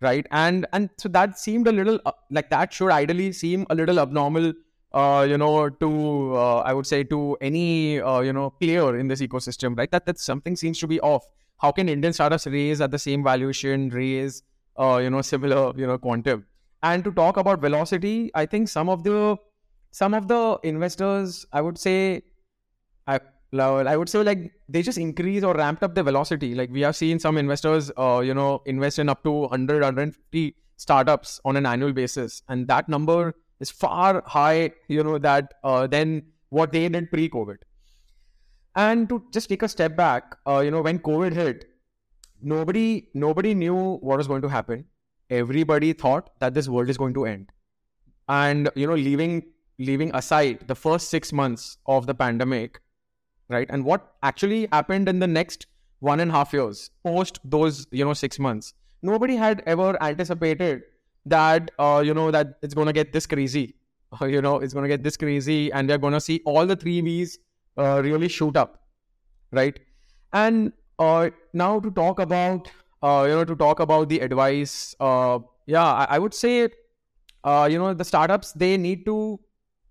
right? 0.00 0.26
And 0.30 0.66
and 0.72 0.90
so 0.98 1.08
that 1.10 1.38
seemed 1.38 1.68
a 1.68 1.72
little 1.72 2.00
uh, 2.04 2.12
like 2.30 2.50
that 2.50 2.72
should 2.72 2.90
ideally 2.90 3.32
seem 3.32 3.66
a 3.70 3.74
little 3.74 4.00
abnormal, 4.00 4.52
uh, 4.94 5.26
you 5.28 5.36
know, 5.36 5.68
to 5.68 6.36
uh, 6.36 6.58
I 6.60 6.72
would 6.72 6.86
say 6.86 7.04
to 7.04 7.36
any 7.40 8.00
uh, 8.00 8.20
you 8.20 8.32
know 8.32 8.50
player 8.50 8.98
in 8.98 9.08
this 9.08 9.20
ecosystem, 9.20 9.76
right? 9.76 9.90
That 9.90 10.06
that 10.06 10.18
something 10.18 10.56
seems 10.56 10.78
to 10.80 10.86
be 10.86 11.00
off. 11.00 11.30
How 11.58 11.72
can 11.72 11.88
Indian 11.88 12.12
startups 12.12 12.46
raise 12.46 12.80
at 12.80 12.90
the 12.90 12.98
same 12.98 13.22
valuation, 13.22 13.88
raise 13.90 14.42
uh, 14.78 14.98
you 15.02 15.10
know 15.10 15.22
similar 15.22 15.72
you 15.76 15.86
know 15.86 15.98
quantum 15.98 16.46
and 16.82 17.04
to 17.04 17.12
talk 17.12 17.36
about 17.36 17.60
velocity 17.60 18.30
i 18.34 18.44
think 18.44 18.68
some 18.68 18.88
of 18.88 19.04
the 19.04 19.36
some 19.90 20.14
of 20.14 20.28
the 20.28 20.58
investors 20.62 21.46
i 21.52 21.60
would 21.60 21.78
say 21.78 22.22
i 23.06 23.18
I 23.56 23.96
would 23.96 24.08
say 24.08 24.20
like 24.24 24.50
they 24.68 24.82
just 24.82 24.98
increase 24.98 25.44
or 25.44 25.54
ramped 25.54 25.84
up 25.84 25.94
the 25.94 26.02
velocity. 26.02 26.56
Like 26.56 26.70
we 26.70 26.80
have 26.80 26.96
seen 26.96 27.20
some 27.20 27.38
investors, 27.38 27.88
uh, 27.96 28.20
you 28.24 28.34
know, 28.34 28.62
invest 28.66 28.98
in 28.98 29.08
up 29.08 29.22
to 29.22 29.30
100, 29.30 29.74
150 29.74 30.56
startups 30.76 31.40
on 31.44 31.54
an 31.54 31.64
annual 31.64 31.92
basis, 31.92 32.42
and 32.48 32.66
that 32.66 32.88
number 32.88 33.32
is 33.64 33.70
far 33.82 34.22
high, 34.26 34.72
you 34.88 35.04
know, 35.08 35.18
that 35.26 35.54
uh, 35.62 35.86
than 35.86 36.22
what 36.50 36.72
they 36.72 36.88
did 36.88 37.10
pre-COVID. 37.10 37.56
And 38.76 39.08
to 39.08 39.22
just 39.36 39.48
take 39.48 39.62
a 39.62 39.68
step 39.68 39.96
back, 39.96 40.36
uh, 40.46 40.60
you 40.64 40.70
know, 40.70 40.82
when 40.82 40.98
COVID 40.98 41.32
hit, 41.32 41.66
nobody 42.52 42.86
nobody 43.24 43.54
knew 43.64 43.80
what 44.08 44.22
was 44.22 44.30
going 44.32 44.42
to 44.46 44.52
happen. 44.54 44.84
Everybody 45.40 45.92
thought 46.04 46.30
that 46.40 46.54
this 46.54 46.68
world 46.68 46.90
is 46.94 46.98
going 47.04 47.14
to 47.18 47.26
end. 47.34 47.52
And 48.28 48.70
you 48.74 48.86
know, 48.86 48.94
leaving 48.94 49.44
leaving 49.90 50.14
aside 50.22 50.66
the 50.72 50.74
first 50.74 51.14
six 51.14 51.32
months 51.42 51.78
of 51.86 52.08
the 52.10 52.14
pandemic, 52.14 52.80
right? 53.48 53.70
And 53.76 53.84
what 53.84 54.10
actually 54.22 54.68
happened 54.72 55.08
in 55.08 55.18
the 55.26 55.30
next 55.36 55.66
one 56.00 56.20
and 56.20 56.30
a 56.30 56.34
half 56.34 56.52
years 56.52 56.90
post 57.04 57.40
those 57.44 57.86
you 57.90 58.04
know 58.04 58.14
six 58.24 58.38
months, 58.48 58.74
nobody 59.12 59.36
had 59.36 59.62
ever 59.74 59.88
anticipated 60.10 60.82
that 61.26 61.70
uh, 61.78 62.02
you 62.04 62.14
know 62.14 62.30
that 62.30 62.58
it's 62.62 62.74
to 62.74 62.92
get 62.92 63.12
this 63.12 63.26
crazy. 63.26 63.74
You 64.20 64.40
know, 64.40 64.60
it's 64.60 64.72
to 64.74 64.86
get 64.86 65.02
this 65.02 65.16
crazy, 65.16 65.72
and 65.72 65.90
they're 65.90 65.98
to 65.98 66.20
see 66.20 66.40
all 66.44 66.66
the 66.66 66.76
three 66.76 67.00
V's 67.00 67.38
uh, 67.76 68.00
really 68.00 68.28
shoot 68.28 68.56
up, 68.56 68.84
right? 69.50 69.76
And 70.32 70.72
uh, 70.98 71.30
now 71.52 71.80
to 71.80 71.90
talk 71.90 72.20
about 72.20 72.70
uh, 73.02 73.24
you 73.28 73.34
know 73.34 73.44
to 73.44 73.56
talk 73.56 73.80
about 73.80 74.08
the 74.08 74.20
advice 74.20 74.94
uh, 75.00 75.38
yeah 75.66 75.84
I, 75.84 76.06
I, 76.10 76.18
would 76.18 76.34
say 76.34 76.68
uh, 77.44 77.68
you 77.70 77.78
know 77.78 77.94
the 77.94 78.04
startups 78.04 78.52
they 78.52 78.76
need 78.76 79.04
to 79.06 79.40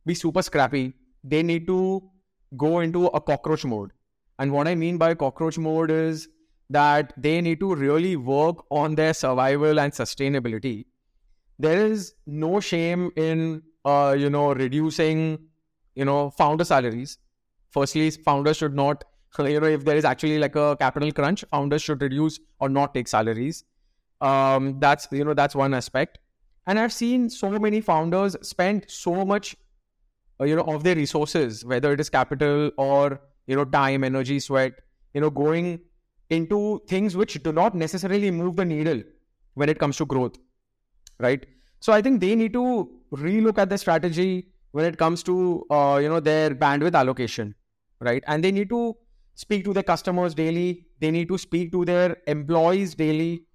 be 0.05 0.15
super 0.15 0.41
scrappy 0.41 0.93
they 1.23 1.43
need 1.43 1.67
to 1.67 2.03
go 2.57 2.79
into 2.79 3.07
a 3.07 3.21
cockroach 3.21 3.65
mode 3.65 3.91
and 4.39 4.51
what 4.51 4.67
i 4.67 4.75
mean 4.75 4.97
by 4.97 5.13
cockroach 5.13 5.57
mode 5.57 5.91
is 5.91 6.27
that 6.69 7.13
they 7.17 7.41
need 7.41 7.59
to 7.59 7.73
really 7.75 8.15
work 8.15 8.65
on 8.69 8.95
their 8.95 9.13
survival 9.13 9.79
and 9.79 9.93
sustainability 9.93 10.85
there 11.59 11.85
is 11.85 12.13
no 12.25 12.59
shame 12.59 13.11
in 13.15 13.61
uh, 13.85 14.15
you 14.17 14.29
know 14.29 14.53
reducing 14.53 15.39
you 15.95 16.05
know 16.05 16.29
founder 16.31 16.65
salaries. 16.65 17.17
Firstly 17.71 18.11
founders 18.11 18.57
should 18.57 18.75
not 18.75 19.03
you 19.39 19.59
know 19.59 19.67
if 19.67 19.85
there 19.85 19.97
is 19.97 20.05
actually 20.05 20.39
like 20.39 20.55
a 20.55 20.75
capital 20.77 21.11
crunch 21.11 21.43
founders 21.51 21.81
should 21.81 22.01
reduce 22.01 22.39
or 22.59 22.69
not 22.69 22.93
take 22.93 23.07
salaries. 23.07 23.63
Um, 24.21 24.79
that's 24.79 25.07
you 25.11 25.23
know 25.25 25.33
that's 25.33 25.55
one 25.55 25.73
aspect. 25.73 26.19
And 26.65 26.79
i've 26.79 26.93
seen 26.93 27.29
so 27.29 27.49
many 27.59 27.81
founders 27.81 28.37
spend 28.41 28.85
so 28.87 29.25
much 29.25 29.55
uh, 30.39 30.45
you 30.45 30.55
know 30.55 30.63
of 30.63 30.83
their 30.83 30.95
resources 30.95 31.65
whether 31.65 31.91
it 31.93 31.99
is 31.99 32.09
capital 32.09 32.71
or 32.77 33.19
you 33.47 33.55
know 33.55 33.65
time 33.65 34.03
energy 34.03 34.39
sweat 34.39 34.73
you 35.13 35.21
know 35.21 35.29
going 35.29 35.79
into 36.29 36.81
things 36.87 37.15
which 37.15 37.41
do 37.43 37.51
not 37.51 37.75
necessarily 37.75 38.31
move 38.31 38.55
the 38.55 38.65
needle 38.65 39.01
when 39.55 39.69
it 39.69 39.79
comes 39.79 39.97
to 39.97 40.05
growth 40.05 40.37
right 41.19 41.45
so 41.79 41.93
i 41.93 42.01
think 42.01 42.19
they 42.21 42.35
need 42.35 42.53
to 42.53 42.89
relook 43.13 43.57
at 43.57 43.69
the 43.69 43.77
strategy 43.77 44.47
when 44.71 44.85
it 44.85 44.97
comes 44.97 45.23
to 45.23 45.65
uh, 45.69 45.99
you 46.01 46.09
know 46.09 46.19
their 46.19 46.55
bandwidth 46.55 46.95
allocation 46.95 47.53
right 47.99 48.23
and 48.27 48.43
they 48.43 48.51
need 48.51 48.69
to 48.69 48.95
speak 49.35 49.63
to 49.65 49.73
their 49.73 49.83
customers 49.83 50.33
daily. 50.33 50.85
They 50.99 51.11
need 51.11 51.27
to 51.29 51.37
speak 51.37 51.71
to 51.71 51.85
their 51.85 52.17
employees 52.27 52.95
daily. 52.95 53.45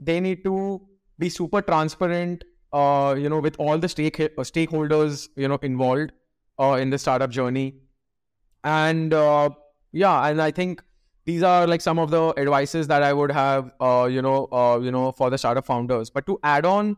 They 0.00 0.20
need 0.20 0.44
to 0.44 0.80
be 1.18 1.28
super 1.28 1.62
transparent, 1.62 2.44
uh, 2.72 3.14
you 3.18 3.28
know, 3.28 3.40
with 3.40 3.56
all 3.58 3.78
the 3.78 3.88
stake 3.88 4.20
uh, 4.20 4.28
stakeholders, 4.38 5.28
you 5.36 5.48
know, 5.48 5.58
involved 5.62 6.12
uh, 6.58 6.72
in 6.80 6.90
the 6.90 6.98
startup 6.98 7.30
journey. 7.30 7.74
And 8.64 9.12
uh, 9.14 9.50
yeah, 9.92 10.28
and 10.28 10.40
I 10.40 10.50
think 10.50 10.82
these 11.24 11.42
are 11.42 11.66
like 11.66 11.80
some 11.80 11.98
of 11.98 12.10
the 12.10 12.34
advices 12.36 12.88
that 12.88 13.02
I 13.02 13.12
would 13.12 13.30
have, 13.30 13.72
uh, 13.80 14.08
you 14.10 14.22
know, 14.22 14.48
uh, 14.52 14.80
you 14.82 14.90
know, 14.90 15.12
for 15.12 15.30
the 15.30 15.38
startup 15.38 15.66
founders. 15.66 16.10
But 16.10 16.26
to 16.26 16.38
add 16.42 16.66
on 16.66 16.96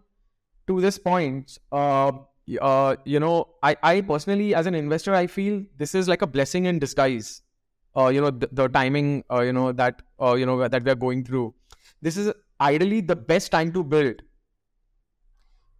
to 0.66 0.80
this 0.80 0.98
point, 0.98 1.58
uh, 1.72 2.12
uh, 2.60 2.96
you 3.04 3.20
know, 3.20 3.48
I, 3.62 3.76
I 3.82 4.00
personally, 4.00 4.54
as 4.54 4.66
an 4.66 4.74
investor, 4.74 5.14
I 5.14 5.26
feel 5.26 5.62
this 5.76 5.94
is 5.94 6.08
like 6.08 6.22
a 6.22 6.26
blessing 6.26 6.66
in 6.66 6.78
disguise. 6.78 7.42
Uh, 7.96 8.08
you 8.08 8.20
know 8.20 8.30
the, 8.30 8.48
the 8.50 8.66
timing 8.66 9.22
uh, 9.30 9.40
you 9.40 9.52
know 9.52 9.70
that 9.70 10.02
uh, 10.20 10.34
you 10.34 10.44
know 10.44 10.66
that 10.66 10.82
we 10.82 10.90
are 10.90 10.96
going 10.96 11.24
through. 11.24 11.54
This 12.02 12.16
is 12.16 12.32
ideally 12.60 13.00
the 13.00 13.14
best 13.14 13.52
time 13.52 13.72
to 13.72 13.84
build 13.84 14.20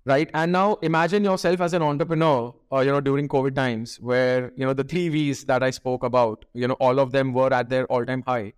right? 0.05 0.31
And 0.35 0.53
now 0.53 0.75
imagine 0.83 1.25
yourself 1.25 1.61
as 1.61 1.73
an 1.73 1.83
entrepreneur 1.83 2.55
uh, 2.73 2.81
you 2.81 2.93
know 2.93 3.01
during 3.01 3.29
covid 3.29 3.55
times 3.55 3.99
where 4.01 4.53
you 4.57 4.67
know 4.67 4.73
the 4.73 4.85
three 4.85 5.09
v's 5.09 5.45
that 5.45 5.63
i 5.63 5.71
spoke 5.71 6.05
about 6.05 6.45
you 6.53 6.69
know 6.69 6.75
all 6.75 6.99
of 6.99 7.13
them 7.13 7.33
were 7.33 7.53
at 7.53 7.69
their 7.69 7.87
all 7.87 8.05
time 8.05 8.23
high. 8.27 8.53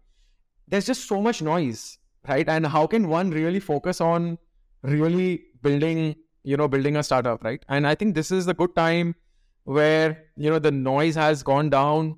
There's 0.69 0.87
just 0.87 1.07
so 1.07 1.21
much 1.23 1.43
noise 1.43 1.99
right? 2.29 2.49
And 2.49 2.67
how 2.67 2.87
can 2.87 3.09
one 3.09 3.31
really 3.31 3.61
focus 3.61 4.01
on 4.01 4.39
really 4.83 5.45
building 5.63 6.17
you 6.43 6.57
know 6.57 6.69
building 6.69 6.97
a 6.97 7.03
startup 7.03 7.45
right? 7.45 7.65
And 7.69 7.87
i 7.87 7.95
think 7.95 8.15
this 8.15 8.31
is 8.31 8.47
the 8.47 8.55
good 8.55 8.75
time 8.77 9.15
where 9.65 10.25
you 10.37 10.51
know 10.51 10.59
the 10.59 10.71
noise 10.71 11.15
has 11.15 11.43
gone 11.43 11.71
down. 11.71 12.17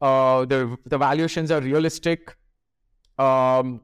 Uh, 0.00 0.44
the 0.44 0.76
the 0.86 0.98
valuations 0.98 1.50
are 1.50 1.60
realistic. 1.60 2.36
Um, 3.18 3.80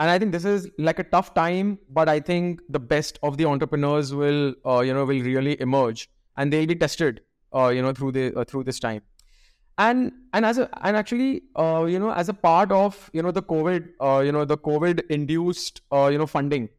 and 0.00 0.10
I 0.10 0.18
think 0.18 0.32
this 0.32 0.46
is 0.46 0.68
like 0.78 0.98
a 0.98 1.04
tough 1.04 1.34
time, 1.34 1.78
but 1.90 2.08
I 2.08 2.20
think 2.20 2.62
the 2.70 2.80
best 2.80 3.18
of 3.22 3.36
the 3.36 3.44
entrepreneurs 3.44 4.14
will, 4.14 4.54
uh, 4.66 4.80
you 4.80 4.94
know, 4.94 5.04
will 5.04 5.22
really 5.22 5.60
emerge, 5.60 6.08
and 6.36 6.52
they'll 6.52 6.66
be 6.66 6.74
tested, 6.74 7.20
uh, 7.54 7.68
you 7.68 7.82
know, 7.82 7.92
through 7.92 8.12
the 8.12 8.34
uh, 8.34 8.44
through 8.44 8.64
this 8.64 8.80
time. 8.80 9.02
And 9.76 10.12
and 10.32 10.46
as 10.46 10.58
a 10.58 10.68
and 10.86 10.96
actually, 10.96 11.42
uh, 11.54 11.84
you 11.88 11.98
know, 11.98 12.12
as 12.12 12.30
a 12.30 12.34
part 12.34 12.72
of 12.72 13.10
you 13.12 13.22
know 13.22 13.30
the 13.30 13.42
COVID, 13.42 13.88
uh, 14.00 14.20
you 14.20 14.32
know, 14.32 14.44
the 14.44 14.56
COVID 14.56 15.02
induced, 15.10 15.82
uh, 15.92 16.08
you 16.12 16.18
know, 16.18 16.26
funding, 16.26 16.70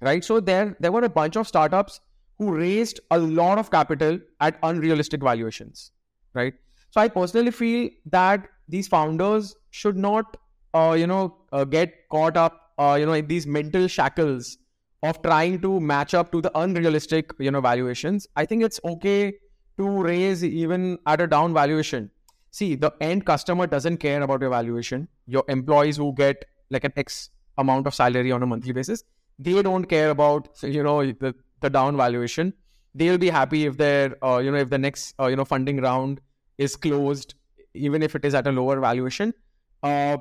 right? 0.00 0.24
So 0.24 0.40
there 0.40 0.76
there 0.80 0.92
were 0.92 1.04
a 1.04 1.08
bunch 1.08 1.36
of 1.36 1.48
startups 1.48 2.00
who 2.38 2.52
raised 2.54 3.00
a 3.10 3.18
lot 3.18 3.58
of 3.58 3.70
capital 3.70 4.18
at 4.40 4.58
unrealistic 4.62 5.22
valuations, 5.22 5.90
right? 6.34 6.54
So 6.90 7.00
I 7.00 7.08
personally 7.08 7.50
feel 7.50 7.90
that 8.06 8.48
these 8.68 8.88
founders 8.88 9.56
should 9.70 9.96
not, 9.96 10.36
uh, 10.74 10.94
you 10.98 11.06
know, 11.06 11.36
uh, 11.52 11.64
get 11.64 12.08
caught 12.08 12.36
up, 12.36 12.72
uh, 12.78 12.96
you 12.98 13.06
know, 13.06 13.12
in 13.12 13.26
these 13.26 13.46
mental 13.46 13.86
shackles 13.88 14.58
of 15.02 15.22
trying 15.22 15.60
to 15.60 15.80
match 15.80 16.14
up 16.14 16.32
to 16.32 16.40
the 16.40 16.50
unrealistic, 16.58 17.32
you 17.38 17.50
know, 17.50 17.60
valuations. 17.60 18.26
I 18.36 18.44
think 18.46 18.62
it's 18.64 18.80
okay 18.84 19.34
to 19.78 20.02
raise 20.02 20.44
even 20.44 20.98
at 21.06 21.20
a 21.20 21.26
down 21.26 21.52
valuation. 21.54 22.10
See, 22.50 22.74
the 22.74 22.92
end 23.00 23.26
customer 23.26 23.66
doesn't 23.66 23.98
care 23.98 24.22
about 24.22 24.40
your 24.40 24.50
valuation. 24.50 25.08
Your 25.26 25.44
employees 25.48 25.96
who 25.96 26.14
get 26.14 26.44
like 26.70 26.84
an 26.84 26.92
X 26.96 27.30
amount 27.58 27.86
of 27.86 27.94
salary 27.94 28.32
on 28.32 28.42
a 28.42 28.46
monthly 28.46 28.72
basis, 28.72 29.04
they 29.38 29.60
don't 29.62 29.84
care 29.84 30.10
about 30.10 30.48
you 30.62 30.82
know 30.82 31.04
the, 31.04 31.34
the 31.60 31.70
down 31.70 31.96
valuation. 31.96 32.52
They'll 32.94 33.18
be 33.18 33.28
happy 33.28 33.66
if 33.66 33.76
their 33.76 34.16
uh, 34.24 34.38
you 34.38 34.52
know 34.52 34.58
if 34.58 34.70
the 34.70 34.78
next 34.78 35.14
uh, 35.20 35.26
you 35.26 35.36
know 35.36 35.44
funding 35.44 35.80
round 35.80 36.20
is 36.58 36.76
closed, 36.76 37.34
even 37.74 38.02
if 38.02 38.14
it 38.14 38.24
is 38.24 38.34
at 38.34 38.46
a 38.46 38.52
lower 38.52 38.78
valuation. 38.80 39.34
Uh, 39.82 40.18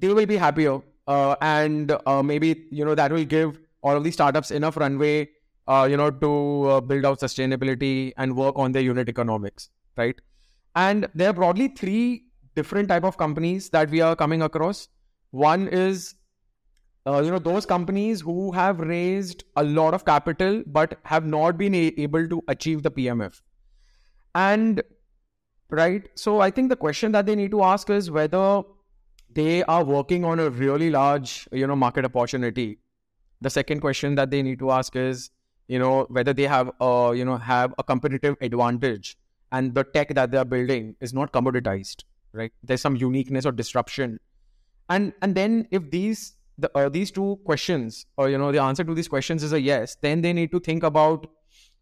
they 0.00 0.08
will 0.08 0.26
be 0.26 0.36
happier, 0.36 0.80
uh, 1.06 1.36
and 1.40 1.96
uh, 2.06 2.22
maybe 2.22 2.66
you 2.70 2.84
know 2.84 2.94
that 2.94 3.12
will 3.12 3.24
give 3.24 3.58
all 3.82 3.96
of 3.96 4.04
these 4.04 4.14
startups 4.14 4.50
enough 4.50 4.76
runway 4.76 5.28
uh, 5.68 5.86
you 5.88 5.96
know, 5.96 6.10
to 6.10 6.68
uh, 6.70 6.80
build 6.80 7.04
out 7.04 7.20
sustainability 7.20 8.12
and 8.16 8.34
work 8.34 8.58
on 8.58 8.72
their 8.72 8.82
unit 8.82 9.08
economics, 9.08 9.68
right? 9.96 10.16
And 10.74 11.06
there 11.14 11.30
are 11.30 11.34
broadly 11.34 11.68
three 11.68 12.24
different 12.54 12.88
type 12.88 13.04
of 13.04 13.18
companies 13.18 13.68
that 13.70 13.90
we 13.90 14.00
are 14.00 14.16
coming 14.16 14.42
across. 14.42 14.88
One 15.30 15.68
is, 15.68 16.14
uh, 17.06 17.20
you 17.22 17.30
know, 17.30 17.38
those 17.38 17.66
companies 17.66 18.22
who 18.22 18.50
have 18.52 18.80
raised 18.80 19.44
a 19.56 19.62
lot 19.62 19.92
of 19.92 20.06
capital 20.06 20.62
but 20.66 20.98
have 21.04 21.26
not 21.26 21.58
been 21.58 21.74
a- 21.74 21.94
able 21.98 22.26
to 22.28 22.42
achieve 22.48 22.82
the 22.82 22.90
PMF. 22.90 23.42
And 24.34 24.82
right, 25.68 26.08
so 26.14 26.40
I 26.40 26.50
think 26.50 26.70
the 26.70 26.76
question 26.76 27.12
that 27.12 27.26
they 27.26 27.34
need 27.34 27.50
to 27.50 27.62
ask 27.62 27.90
is 27.90 28.10
whether 28.10 28.62
they 29.38 29.62
are 29.64 29.84
working 29.84 30.24
on 30.24 30.40
a 30.40 30.50
really 30.50 30.90
large, 30.90 31.48
you 31.52 31.66
know, 31.66 31.76
market 31.76 32.04
opportunity. 32.04 32.78
The 33.40 33.50
second 33.50 33.80
question 33.80 34.14
that 34.16 34.30
they 34.30 34.42
need 34.42 34.58
to 34.60 34.70
ask 34.72 34.96
is 34.96 35.30
you 35.68 35.78
know 35.78 36.06
whether 36.18 36.32
they 36.32 36.46
have 36.50 36.70
uh 36.80 37.12
you 37.14 37.24
know 37.24 37.36
have 37.36 37.74
a 37.78 37.84
competitive 37.84 38.36
advantage 38.40 39.16
and 39.52 39.74
the 39.74 39.84
tech 39.84 40.14
that 40.14 40.30
they 40.30 40.38
are 40.38 40.50
building 40.56 40.96
is 41.00 41.12
not 41.12 41.32
commoditized 41.32 42.04
right? 42.32 42.52
There's 42.62 42.80
some 42.80 42.96
uniqueness 42.96 43.46
or 43.46 43.52
disruption. 43.52 44.18
And 44.88 45.12
and 45.22 45.34
then 45.34 45.68
if 45.70 45.90
these 45.90 46.36
the 46.56 46.70
uh, 46.76 46.88
these 46.88 47.10
two 47.10 47.38
questions 47.44 48.06
or 48.16 48.28
you 48.28 48.38
know 48.38 48.52
the 48.52 48.62
answer 48.62 48.84
to 48.84 48.94
these 48.94 49.08
questions 49.08 49.42
is 49.42 49.52
a 49.52 49.60
yes 49.60 49.96
then 50.02 50.22
they 50.22 50.32
need 50.32 50.50
to 50.50 50.60
think 50.60 50.82
about 50.82 51.26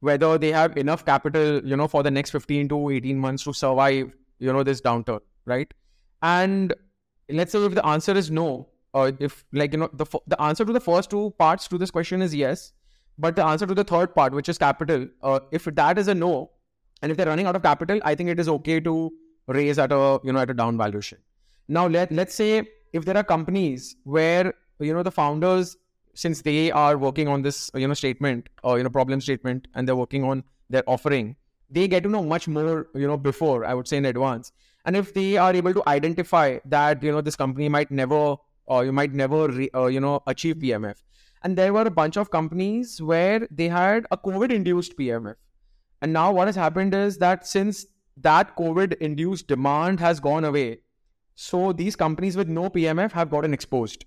whether 0.01 0.37
they 0.39 0.53
have 0.53 0.77
enough 0.77 1.05
capital 1.07 1.65
you 1.65 1.77
know 1.77 1.89
for 1.89 2.03
the 2.03 2.11
next 2.11 2.31
15 2.31 2.69
to 2.69 2.91
18 2.91 3.19
months 3.19 3.45
to 3.45 3.55
survive 3.55 4.13
you 4.39 4.53
know 4.53 4.63
this 4.63 4.81
downturn 4.81 5.21
right? 5.45 5.73
And 6.23 6.75
let's 7.29 7.53
say 7.53 7.65
if 7.65 7.75
the 7.75 7.87
answer 7.87 8.13
is 8.13 8.31
no 8.31 8.69
or 8.93 9.13
if 9.19 9.45
like 9.53 9.73
you 9.73 9.79
know 9.79 9.91
the 9.93 10.07
the 10.27 10.41
answer 10.41 10.65
to 10.65 10.73
the 10.73 10.81
first 10.81 11.11
two 11.11 11.35
parts 11.39 11.69
to 11.69 11.79
this 11.79 11.91
question 11.91 12.23
is 12.23 12.35
yes 12.35 12.73
but 13.19 13.37
the 13.37 13.45
answer 13.45 13.67
to 13.67 13.75
the 13.75 13.85
third 13.85 14.15
part, 14.15 14.33
which 14.33 14.49
is 14.49 14.59
capital, 14.59 15.07
uh, 15.23 15.41
if 15.51 15.65
that 15.65 15.99
is 15.99 16.09
a 16.09 16.15
no, 16.15 16.51
and 17.03 17.11
if 17.11 17.17
they're 17.17 17.27
running 17.27 17.47
out 17.47 17.57
of 17.57 17.63
capital, 17.63 17.99
I 18.05 18.15
think 18.15 18.29
it 18.31 18.39
is 18.39 18.49
okay 18.49 18.81
to 18.81 19.13
raise 19.47 19.79
at 19.79 19.93
a 19.93 20.21
you 20.23 20.33
know 20.33 20.41
at 20.41 20.51
a 20.51 20.55
down 20.55 20.77
valuation. 20.77 21.19
Now 21.69 21.87
let 21.87 22.13
let's 22.13 22.35
say 22.35 22.69
if 22.93 23.05
there 23.05 23.17
are 23.17 23.25
companies 23.25 23.97
where 24.05 24.53
you 24.81 24.93
know 24.93 25.03
the 25.03 25.11
founders, 25.11 25.77
since 26.15 26.43
they 26.43 26.71
are 26.71 26.99
working 26.99 27.29
on 27.29 27.43
this 27.43 27.71
you 27.75 27.89
know 27.89 27.95
statement 27.95 28.49
or 28.63 28.77
you 28.79 28.85
know 28.85 28.91
problem 28.91 29.21
statement, 29.21 29.69
and 29.75 29.89
they're 29.89 29.97
working 29.97 30.25
on 30.25 30.45
their 30.69 30.83
offering, 30.87 31.37
they 31.71 31.89
get 31.89 32.03
to 32.03 32.09
know 32.09 32.23
much 32.23 32.49
more 32.49 32.89
you 32.95 33.07
know 33.07 33.17
before 33.17 33.65
I 33.65 33.75
would 33.75 33.89
say 33.89 33.97
in 33.97 34.05
advance. 34.05 34.53
And 34.87 34.97
if 34.97 35.13
they 35.13 35.37
are 35.37 35.55
able 35.55 35.75
to 35.75 35.83
identify 35.87 36.59
that 36.65 37.03
you 37.03 37.13
know 37.13 37.21
this 37.21 37.37
company 37.37 37.69
might 37.69 37.91
never 37.91 38.37
or 38.67 38.85
you 38.85 38.93
might 38.93 39.13
never 39.13 39.49
re, 39.49 39.69
uh, 39.75 39.87
you 39.87 40.01
know 40.01 40.23
achieve 40.27 40.57
PMF, 40.57 41.03
and 41.43 41.57
there 41.57 41.73
were 41.73 41.83
a 41.83 41.91
bunch 41.91 42.17
of 42.17 42.31
companies 42.31 43.03
where 43.03 43.47
they 43.51 43.69
had 43.69 44.07
a 44.11 44.17
COVID 44.17 44.51
induced 44.51 44.97
PMF. 44.97 45.35
And 46.03 46.13
now 46.13 46.33
what 46.33 46.47
has 46.47 46.57
happened 46.57 46.95
is 46.95 47.19
that 47.19 47.47
since 47.47 47.87
that 48.17 48.57
COVID 48.57 48.95
induced 48.99 49.47
demand 49.49 50.01
has 50.01 50.21
gone 50.21 50.45
away, 50.45 50.79
so 51.35 51.73
these 51.73 51.97
companies 51.97 52.37
with 52.37 52.49
no 52.49 52.71
PMF 52.71 53.13
have 53.13 53.31
gotten 53.31 53.53
exposed. 53.53 54.05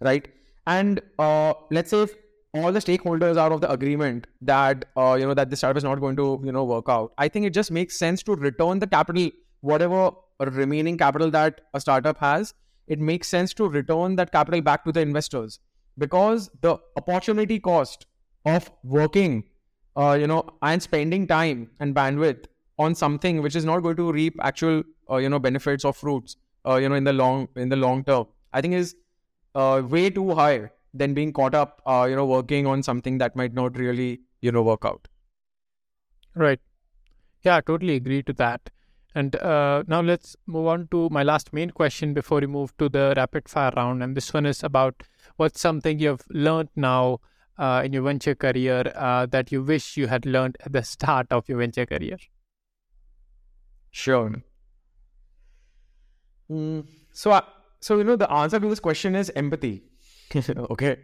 Right. 0.00 0.28
And 0.66 1.00
uh, 1.18 1.54
let's 1.70 1.90
say 1.90 2.02
if 2.02 2.14
all 2.54 2.72
the 2.72 2.80
stakeholders 2.80 3.36
are 3.36 3.52
of 3.52 3.60
the 3.60 3.70
agreement 3.70 4.26
that 4.40 4.86
uh, 4.96 5.16
you 5.18 5.26
know 5.26 5.34
that 5.34 5.50
the 5.50 5.56
startup 5.56 5.76
is 5.76 5.84
not 5.84 6.00
going 6.00 6.16
to 6.16 6.40
you 6.44 6.52
know 6.52 6.64
work 6.64 6.88
out, 6.88 7.12
I 7.18 7.28
think 7.28 7.46
it 7.46 7.50
just 7.50 7.70
makes 7.70 7.98
sense 7.98 8.22
to 8.24 8.34
return 8.34 8.78
the 8.78 8.86
capital, 8.86 9.30
whatever 9.60 10.10
remaining 10.40 10.98
capital 10.98 11.30
that 11.30 11.62
a 11.74 11.80
startup 11.80 12.18
has. 12.18 12.54
It 12.86 13.00
makes 13.00 13.28
sense 13.28 13.52
to 13.54 13.68
return 13.68 14.16
that 14.16 14.30
capital 14.30 14.60
back 14.60 14.84
to 14.84 14.92
the 14.92 15.00
investors 15.00 15.58
because 15.98 16.50
the 16.60 16.78
opportunity 16.96 17.58
cost 17.58 18.06
of 18.44 18.70
working 18.84 19.44
uh, 19.96 20.16
you 20.20 20.26
know 20.26 20.44
and 20.62 20.82
spending 20.82 21.26
time 21.26 21.70
and 21.80 21.94
bandwidth 21.94 22.44
on 22.78 22.94
something 22.94 23.42
which 23.42 23.56
is 23.56 23.64
not 23.64 23.80
going 23.80 23.96
to 23.96 24.12
reap 24.12 24.34
actual 24.42 24.82
uh, 25.10 25.16
you 25.16 25.28
know 25.28 25.38
benefits 25.38 25.84
or 25.84 25.92
fruits 25.92 26.36
uh, 26.66 26.76
you 26.76 26.88
know 26.88 26.94
in 26.94 27.04
the 27.04 27.12
long 27.12 27.48
in 27.56 27.68
the 27.70 27.76
long 27.76 28.04
term 28.04 28.26
i 28.52 28.60
think 28.60 28.74
is 28.74 28.94
uh, 29.54 29.82
way 29.88 30.10
too 30.10 30.34
high 30.34 30.70
than 30.94 31.14
being 31.14 31.32
caught 31.32 31.54
up 31.54 31.80
uh, 31.86 32.06
you 32.08 32.14
know 32.14 32.26
working 32.26 32.66
on 32.66 32.82
something 32.82 33.18
that 33.18 33.34
might 33.34 33.54
not 33.54 33.76
really 33.78 34.20
you 34.42 34.52
know 34.52 34.62
work 34.62 34.84
out 34.84 35.08
right 36.34 36.60
yeah 37.44 37.60
totally 37.60 37.96
agree 37.96 38.22
to 38.22 38.32
that 38.32 38.70
and 39.16 39.34
uh, 39.36 39.82
now 39.86 40.02
let's 40.02 40.36
move 40.46 40.66
on 40.66 40.88
to 40.90 41.08
my 41.10 41.22
last 41.22 41.54
main 41.54 41.70
question 41.70 42.12
before 42.12 42.40
we 42.40 42.46
move 42.46 42.76
to 42.76 42.90
the 42.90 43.14
rapid 43.16 43.48
fire 43.48 43.72
round. 43.74 44.02
And 44.02 44.14
this 44.14 44.34
one 44.34 44.44
is 44.44 44.62
about 44.62 45.02
what's 45.36 45.58
something 45.58 45.98
you've 45.98 46.26
learned 46.28 46.68
now 46.76 47.20
uh, 47.56 47.80
in 47.82 47.94
your 47.94 48.02
venture 48.02 48.34
career 48.34 48.92
uh, 48.94 49.24
that 49.24 49.50
you 49.50 49.62
wish 49.62 49.96
you 49.96 50.06
had 50.08 50.26
learned 50.26 50.58
at 50.66 50.72
the 50.74 50.82
start 50.82 51.28
of 51.30 51.48
your 51.48 51.56
venture 51.56 51.86
career? 51.86 52.18
Sure. 53.90 54.34
Mm, 56.50 56.86
so, 57.10 57.30
uh, 57.30 57.40
so 57.80 57.96
you 57.96 58.04
know, 58.04 58.16
the 58.16 58.30
answer 58.30 58.60
to 58.60 58.68
this 58.68 58.80
question 58.80 59.16
is 59.16 59.32
empathy. 59.34 59.82
okay, 60.70 60.98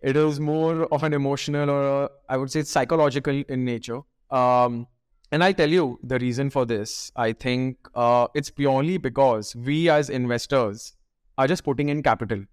it 0.00 0.16
is 0.16 0.40
more 0.40 0.84
of 0.86 1.02
an 1.02 1.12
emotional 1.12 1.68
or 1.68 2.10
I 2.30 2.38
would 2.38 2.50
say 2.50 2.62
psychological 2.62 3.44
in 3.46 3.66
nature. 3.66 4.00
Um, 4.30 4.86
and 5.30 5.44
I'll 5.44 5.54
tell 5.54 5.68
you 5.68 5.98
the 6.02 6.18
reason 6.18 6.50
for 6.50 6.64
this. 6.64 7.12
I 7.14 7.32
think 7.32 7.76
uh, 7.94 8.28
it's 8.34 8.50
purely 8.50 8.96
because 8.96 9.54
we 9.54 9.90
as 9.90 10.08
investors 10.08 10.94
are 11.36 11.46
just 11.46 11.64
putting 11.64 11.88
in 11.90 12.02
capital. 12.02 12.44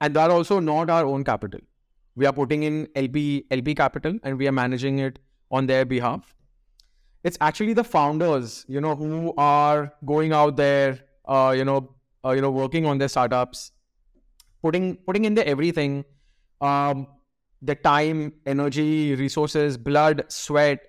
And 0.00 0.14
that 0.14 0.30
also 0.30 0.60
not 0.60 0.90
our 0.90 1.06
own 1.06 1.24
capital. 1.24 1.60
We 2.14 2.26
are 2.26 2.32
putting 2.32 2.64
in 2.64 2.88
LP, 2.94 3.46
LP 3.50 3.74
capital 3.74 4.18
and 4.22 4.38
we 4.38 4.46
are 4.48 4.52
managing 4.52 4.98
it 4.98 5.18
on 5.50 5.66
their 5.66 5.84
behalf. 5.84 6.34
It's 7.24 7.38
actually 7.40 7.72
the 7.72 7.84
founders, 7.84 8.66
you 8.68 8.80
know, 8.80 8.94
who 8.94 9.32
are 9.38 9.92
going 10.04 10.32
out 10.32 10.56
there, 10.56 10.98
uh, 11.26 11.54
you 11.56 11.64
know, 11.64 11.94
uh, 12.24 12.32
you 12.32 12.42
know, 12.42 12.50
working 12.50 12.84
on 12.84 12.98
their 12.98 13.08
startups, 13.08 13.72
putting 14.60 14.96
putting 14.96 15.24
in 15.24 15.34
the 15.34 15.46
everything, 15.46 16.04
um, 16.60 17.06
the 17.62 17.76
time, 17.76 18.32
energy, 18.44 19.14
resources, 19.14 19.76
blood, 19.78 20.24
sweat, 20.28 20.80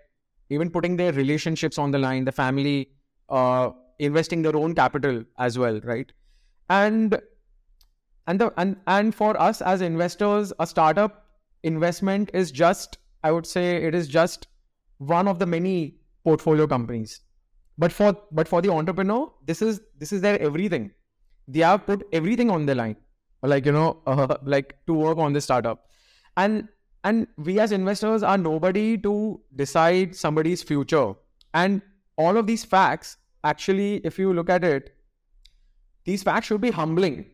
even 0.53 0.69
putting 0.69 0.95
their 0.97 1.11
relationships 1.13 1.77
on 1.77 1.91
the 1.91 1.99
line, 1.99 2.25
the 2.25 2.31
family, 2.31 2.89
uh, 3.29 3.71
investing 3.99 4.41
their 4.41 4.55
own 4.55 4.75
capital 4.75 5.23
as 5.37 5.57
well, 5.57 5.79
right? 5.83 6.11
And 6.69 7.19
and 8.27 8.39
the 8.39 8.53
and 8.57 8.77
and 8.87 9.13
for 9.13 9.39
us 9.39 9.61
as 9.61 9.81
investors, 9.81 10.53
a 10.59 10.67
startup 10.67 11.25
investment 11.63 12.31
is 12.33 12.51
just, 12.51 12.97
I 13.23 13.31
would 13.31 13.45
say, 13.45 13.83
it 13.83 13.95
is 13.95 14.07
just 14.07 14.47
one 14.97 15.27
of 15.27 15.39
the 15.39 15.45
many 15.45 15.95
portfolio 16.23 16.67
companies. 16.67 17.21
But 17.77 17.91
for 17.91 18.15
but 18.31 18.47
for 18.47 18.61
the 18.61 18.71
entrepreneur, 18.71 19.31
this 19.45 19.61
is 19.61 19.81
this 19.97 20.13
is 20.13 20.21
their 20.21 20.41
everything. 20.41 20.91
They 21.47 21.59
have 21.59 21.85
put 21.85 22.07
everything 22.13 22.49
on 22.49 22.65
the 22.65 22.75
line, 22.75 22.95
like 23.41 23.65
you 23.65 23.71
know, 23.71 24.01
uh, 24.05 24.37
like 24.43 24.77
to 24.87 24.93
work 24.93 25.17
on 25.17 25.33
this 25.33 25.43
startup, 25.43 25.87
and 26.37 26.67
and 27.03 27.27
we 27.37 27.59
as 27.59 27.71
investors 27.71 28.23
are 28.23 28.37
nobody 28.37 28.97
to 28.97 29.41
decide 29.55 30.15
somebody's 30.15 30.63
future. 30.63 31.13
And 31.53 31.81
all 32.17 32.37
of 32.37 32.47
these 32.47 32.63
facts, 32.63 33.17
actually, 33.43 33.97
if 33.97 34.17
you 34.17 34.33
look 34.33 34.49
at 34.49 34.63
it, 34.63 34.95
these 36.05 36.23
facts 36.23 36.47
should 36.47 36.61
be 36.61 36.71
humbling 36.71 37.25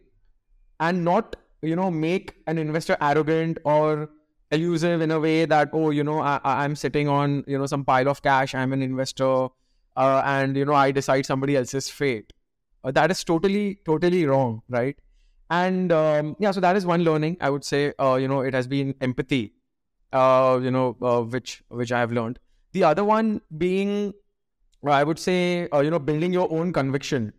and 0.80 1.06
not, 1.06 1.36
you 1.62 1.76
know, 1.76 1.92
make 1.92 2.36
an 2.48 2.58
investor 2.58 2.98
arrogant 3.00 3.60
or 3.64 4.10
elusive 4.52 5.02
in 5.02 5.12
a 5.12 5.20
way 5.20 5.46
that, 5.46 5.70
oh, 5.74 5.92
you 5.92 6.04
know, 6.04 6.20
I, 6.20 6.40
I'm 6.44 6.76
sitting 6.76 7.08
on, 7.08 7.44
you 7.48 7.58
know, 7.58 7.66
some 7.66 7.86
pile 7.86 8.10
of 8.10 8.22
cash, 8.24 8.56
I'm 8.56 8.74
an 8.74 8.82
investor, 8.82 9.48
uh, 9.96 10.22
and, 10.26 10.58
you 10.58 10.66
know, 10.66 10.74
I 10.74 10.92
decide 10.92 11.26
somebody 11.26 11.56
else's 11.56 11.90
fate. 11.90 12.34
Uh, 12.84 12.92
that 12.92 13.12
is 13.12 13.24
totally, 13.24 13.80
totally 13.86 14.26
wrong, 14.26 14.62
right? 14.70 14.96
And 15.52 15.92
um, 15.92 16.36
yeah, 16.40 16.52
so 16.52 16.60
that 16.60 16.76
is 16.76 16.86
one 16.86 17.04
learning 17.04 17.38
I 17.42 17.50
would 17.50 17.64
say. 17.64 17.94
Uh, 18.00 18.16
you 18.16 18.28
know, 18.28 18.42
it 18.42 18.54
has 18.54 18.68
been 18.68 18.96
empathy 19.02 19.54
uh, 20.14 20.60
you 20.62 20.72
know, 20.72 20.98
uh, 21.02 21.22
which 21.22 21.64
which 21.70 21.92
I 21.92 22.00
have 22.00 22.12
learned. 22.12 22.40
The 22.74 22.84
other 22.84 23.04
one 23.04 23.42
being, 23.58 24.14
I 24.86 25.04
would 25.04 25.20
say, 25.20 25.68
uh, 25.70 25.80
you 25.80 25.90
know, 25.90 26.00
building 26.00 26.34
your 26.34 26.52
own 26.52 26.72
conviction. 26.72 27.34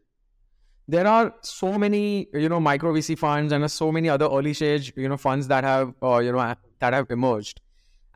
There 0.88 1.06
are 1.06 1.32
so 1.42 1.78
many, 1.78 2.26
you 2.32 2.48
know, 2.48 2.58
micro 2.58 2.92
VC 2.92 3.16
funds 3.16 3.52
and 3.52 3.70
so 3.70 3.92
many 3.92 4.08
other 4.08 4.26
early 4.26 4.54
stage, 4.54 4.92
you 4.96 5.08
know, 5.08 5.16
funds 5.16 5.46
that 5.46 5.62
have, 5.62 5.94
uh, 6.02 6.18
you 6.18 6.32
know, 6.32 6.54
that 6.80 6.92
have 6.92 7.10
emerged, 7.10 7.60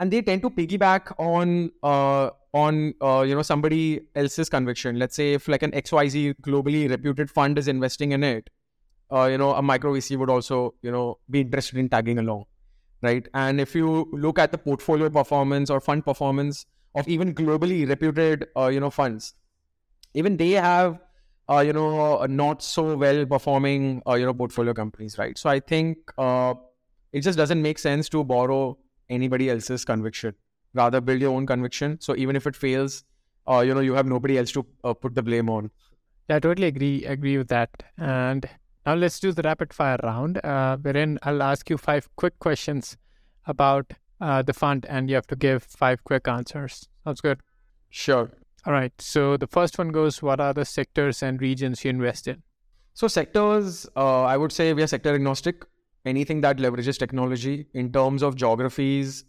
and 0.01 0.11
they 0.11 0.23
tend 0.23 0.43
to 0.43 0.51
piggyback 0.51 1.13
on 1.19 1.71
uh, 1.83 2.31
on 2.55 2.95
uh, 3.03 3.23
you 3.27 3.35
know 3.35 3.43
somebody 3.43 4.01
else's 4.15 4.49
conviction. 4.49 4.99
Let's 4.99 5.17
say 5.17 5.35
if 5.35 5.49
like 5.49 5.63
an 5.63 5.73
XYZ 5.73 6.35
globally 6.41 6.89
reputed 6.89 7.31
fund 7.31 7.59
is 7.59 7.69
investing 7.69 8.13
in 8.13 8.25
it, 8.25 8.49
uh, 9.13 9.25
you 9.25 9.37
know 9.39 9.53
a 9.55 9.63
micro 9.63 9.93
VC 9.93 10.17
would 10.17 10.31
also 10.31 10.75
you 10.81 10.91
know 10.91 11.19
be 11.29 11.41
interested 11.43 11.79
in 11.79 11.89
tagging 11.89 12.19
along, 12.19 12.45
right? 13.05 13.29
And 13.35 13.61
if 13.61 13.75
you 13.75 14.09
look 14.13 14.39
at 14.39 14.53
the 14.53 14.59
portfolio 14.59 15.11
performance 15.11 15.71
or 15.71 15.81
fund 15.81 16.05
performance 16.05 16.67
of 16.95 17.09
even 17.09 17.35
globally 17.35 17.89
reputed 17.89 18.47
uh, 18.57 18.69
you 18.69 18.81
know 18.81 18.91
funds, 18.91 19.35
even 20.15 20.37
they 20.37 20.53
have 20.53 20.99
uh, 21.49 21.61
you 21.61 21.73
know 21.73 22.25
not 22.27 22.63
so 22.63 22.97
well 22.97 23.27
performing 23.27 24.03
uh, 24.09 24.15
you 24.15 24.27
know 24.27 24.35
portfolio 24.35 24.75
companies, 24.75 25.19
right? 25.19 25.37
So 25.39 25.51
I 25.51 25.61
think 25.61 25.99
uh, 26.19 26.55
it 27.13 27.21
just 27.21 27.39
doesn't 27.39 27.63
make 27.63 27.79
sense 27.79 28.09
to 28.11 28.25
borrow 28.25 28.79
anybody 29.09 29.51
else's 29.51 29.85
conviction 29.85 30.35
rather 30.75 31.01
build 31.01 31.21
your 31.21 31.35
own 31.35 31.47
conviction 31.47 31.99
so 32.01 32.17
even 32.17 32.37
if 32.37 32.47
it 32.47 32.57
fails 32.57 33.05
uh, 33.49 33.61
you 33.61 33.75
know 33.75 33.81
you 33.81 33.95
have 33.95 34.07
nobody 34.07 34.39
else 34.39 34.53
to 34.53 34.67
uh, 34.83 34.93
put 34.93 35.15
the 35.15 35.23
blame 35.23 35.49
on 35.49 35.71
yeah 36.29 36.37
i 36.37 36.39
totally 36.39 36.67
agree 36.67 37.05
agree 37.05 37.39
with 37.39 37.49
that 37.49 37.71
and 37.99 38.49
now 38.87 38.95
let's 38.95 39.19
do 39.21 39.33
the 39.33 39.43
rapid 39.43 39.73
fire 39.73 39.99
round 40.03 40.45
uh, 40.45 40.77
wherein 40.79 41.19
i'll 41.23 41.43
ask 41.43 41.71
you 41.71 41.77
five 41.77 42.09
quick 42.17 42.39
questions 42.39 42.97
about 43.47 43.93
uh, 44.21 44.43
the 44.43 44.53
fund 44.53 44.87
and 44.89 45.09
you 45.09 45.15
have 45.15 45.27
to 45.27 45.37
give 45.37 45.63
five 45.63 46.03
quick 46.05 46.29
answers 46.29 46.89
sounds 47.05 47.21
good 47.21 47.41
sure 47.91 48.31
all 48.67 48.73
right 48.73 48.93
so 48.99 49.37
the 49.37 49.47
first 49.47 49.79
one 49.79 49.89
goes 49.89 50.23
what 50.23 50.41
are 50.41 50.55
the 50.55 50.65
sectors 50.65 51.23
and 51.23 51.41
regions 51.41 51.85
you 51.85 51.91
invest 51.91 52.27
in 52.29 52.43
so 52.95 53.09
sectors 53.09 53.87
uh, 53.97 54.23
i 54.23 54.37
would 54.37 54.53
say 54.53 54.73
we 54.73 54.83
are 54.83 54.87
sector 54.87 55.15
agnostic 55.15 55.65
anything 56.05 56.41
that 56.43 56.59
leverages 56.59 56.99
technology 56.99 57.67
in 57.75 57.93
terms 57.93 58.23
of 58.23 58.37
geographies, 58.37 59.25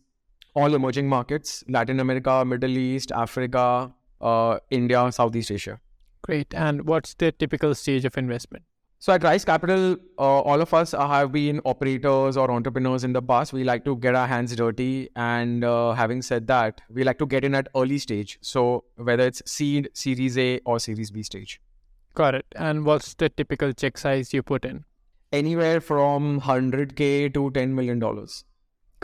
all 0.53 0.73
emerging 0.73 1.07
markets, 1.07 1.63
Latin 1.67 1.99
America, 1.99 2.43
Middle 2.45 2.77
East, 2.77 3.11
Africa, 3.11 3.93
uh, 4.21 4.59
India, 4.69 5.11
Southeast 5.11 5.51
Asia. 5.51 5.79
Great. 6.21 6.53
And 6.53 6.87
what's 6.87 7.13
the 7.13 7.31
typical 7.31 7.75
stage 7.75 8.05
of 8.05 8.17
investment? 8.17 8.63
So 9.05 9.13
at 9.13 9.23
Rise 9.23 9.45
Capital, 9.45 9.97
uh, 10.17 10.41
all 10.51 10.61
of 10.61 10.73
us 10.73 10.93
have 10.93 11.31
been 11.31 11.61
operators 11.63 12.37
or 12.37 12.49
entrepreneurs 12.49 13.03
in 13.03 13.13
the 13.13 13.21
past. 13.21 13.53
We 13.53 13.63
like 13.63 13.85
to 13.85 13.95
get 13.97 14.15
our 14.15 14.25
hands 14.25 14.55
dirty, 14.55 15.09
and 15.15 15.63
uh, 15.63 15.91
having 15.93 16.23
said 16.23 16.47
that, 16.47 16.81
we 16.89 17.03
like 17.03 17.19
to 17.19 17.27
get 17.27 17.45
in 17.45 17.53
at 17.53 17.67
early 17.75 17.99
stage. 17.99 18.39
So 18.41 18.85
whether 18.95 19.27
it's 19.27 19.43
seed, 19.45 19.89
Series 19.93 20.39
A, 20.39 20.59
or 20.65 20.79
Series 20.79 21.11
B 21.11 21.21
stage. 21.21 21.61
Got 22.15 22.33
it. 22.33 22.47
And 22.55 22.83
what's 22.83 23.13
the 23.13 23.29
typical 23.29 23.73
check 23.73 23.99
size 23.99 24.33
you 24.33 24.41
put 24.41 24.65
in? 24.65 24.85
anywhere 25.35 25.81
from 25.81 26.39
100k 26.41 27.33
to 27.33 27.51
10 27.51 27.75
million 27.75 27.99
dollars 27.99 28.35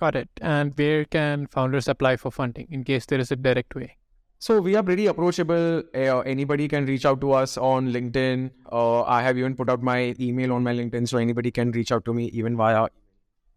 got 0.01 0.15
it 0.15 0.29
and 0.41 0.77
where 0.77 1.03
can 1.05 1.47
founders 1.47 1.87
apply 1.93 2.15
for 2.15 2.31
funding 2.31 2.67
in 2.71 2.83
case 2.83 3.05
there 3.05 3.19
is 3.19 3.31
a 3.31 3.35
direct 3.35 3.75
way 3.75 3.97
so 4.45 4.59
we 4.59 4.75
are 4.75 4.81
pretty 4.81 5.05
approachable 5.05 5.83
uh, 5.95 6.19
anybody 6.33 6.67
can 6.67 6.85
reach 6.85 7.05
out 7.05 7.21
to 7.21 7.31
us 7.31 7.57
on 7.57 7.89
linkedin 7.95 8.49
uh, 8.71 9.01
i 9.03 9.21
have 9.21 9.37
even 9.37 9.55
put 9.55 9.69
out 9.69 9.83
my 9.89 10.15
email 10.19 10.53
on 10.53 10.63
my 10.63 10.73
linkedin 10.73 11.07
so 11.07 11.19
anybody 11.19 11.51
can 11.51 11.71
reach 11.71 11.91
out 11.91 12.03
to 12.05 12.13
me 12.13 12.25
even 12.41 12.57
via 12.57 12.87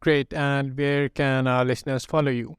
great 0.01 0.35
and 0.35 0.76
where 0.76 1.09
can 1.09 1.47
our 1.47 1.64
listeners 1.64 2.05
follow 2.05 2.30
you 2.30 2.55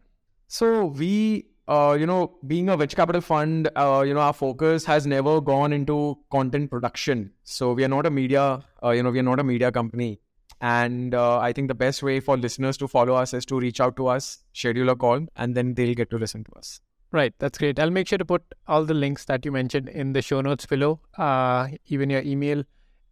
so 0.48 0.86
we 0.86 1.46
uh, 1.68 1.98
you 2.00 2.06
know, 2.06 2.38
being 2.46 2.70
a 2.70 2.78
venture 2.78 2.96
capital 2.96 3.22
fund, 3.22 3.70
uh, 3.76 4.04
you 4.06 4.14
know, 4.14 4.20
our 4.20 4.34
focus 4.34 4.86
has 4.86 5.08
never 5.08 5.42
gone 5.42 5.74
into 5.74 6.16
content 6.32 6.70
production. 6.70 7.32
So 7.44 7.74
we 7.74 7.84
are 7.84 7.88
not 7.88 8.06
a 8.06 8.12
media, 8.12 8.64
uh, 8.84 8.92
you 8.92 9.02
know, 9.02 9.10
we 9.10 9.20
are 9.20 9.24
not 9.24 9.40
a 9.40 9.44
media 9.44 9.72
company. 9.72 10.20
And 10.62 11.16
uh, 11.16 11.40
I 11.40 11.54
think 11.54 11.68
the 11.68 11.76
best 11.76 12.04
way 12.04 12.20
for 12.20 12.38
listeners 12.38 12.78
to 12.78 12.88
follow 12.88 13.16
us 13.16 13.34
is 13.34 13.46
to 13.48 13.60
reach 13.60 13.82
out 13.82 13.96
to 13.98 14.08
us, 14.08 14.44
schedule 14.54 14.90
a 14.90 14.96
call, 14.96 15.26
and 15.36 15.56
then 15.56 15.74
they'll 15.74 15.96
get 15.96 16.12
to 16.12 16.18
listen 16.18 16.44
to 16.44 16.52
us. 16.54 16.82
Right, 17.12 17.34
that's 17.40 17.58
great. 17.58 17.80
I'll 17.80 17.92
make 17.92 18.08
sure 18.08 18.18
to 18.18 18.26
put 18.26 18.44
all 18.68 18.84
the 18.84 18.94
links 18.94 19.26
that 19.26 19.46
you 19.46 19.52
mentioned 19.52 19.90
in 19.90 20.14
the 20.14 20.22
show 20.22 20.42
notes 20.42 20.66
below, 20.66 21.00
uh, 21.18 21.68
even 21.88 22.10
your 22.10 22.22
email. 22.22 22.64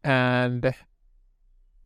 And 0.04 0.74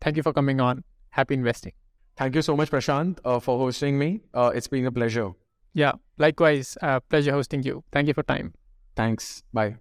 thank 0.02 0.18
you 0.18 0.24
for 0.24 0.34
coming 0.34 0.60
on. 0.60 0.84
Happy 1.10 1.36
investing. 1.36 1.74
Thank 2.16 2.34
you 2.34 2.42
so 2.42 2.58
much, 2.58 2.72
Prashant, 2.72 3.20
uh, 3.24 3.40
for 3.40 3.60
hosting 3.60 4.00
me. 4.00 4.22
it's 4.34 4.68
been 4.68 4.88
a 4.88 4.92
pleasure. 4.92 5.32
Yeah, 5.74 5.92
likewise. 6.18 6.76
Uh, 6.82 7.00
pleasure 7.02 7.32
hosting 7.32 7.62
you. 7.62 7.84
Thank 7.92 8.08
you 8.08 8.16
for 8.16 8.24
time. 8.24 8.54
Thanks. 8.96 9.44
Bye. 9.54 9.78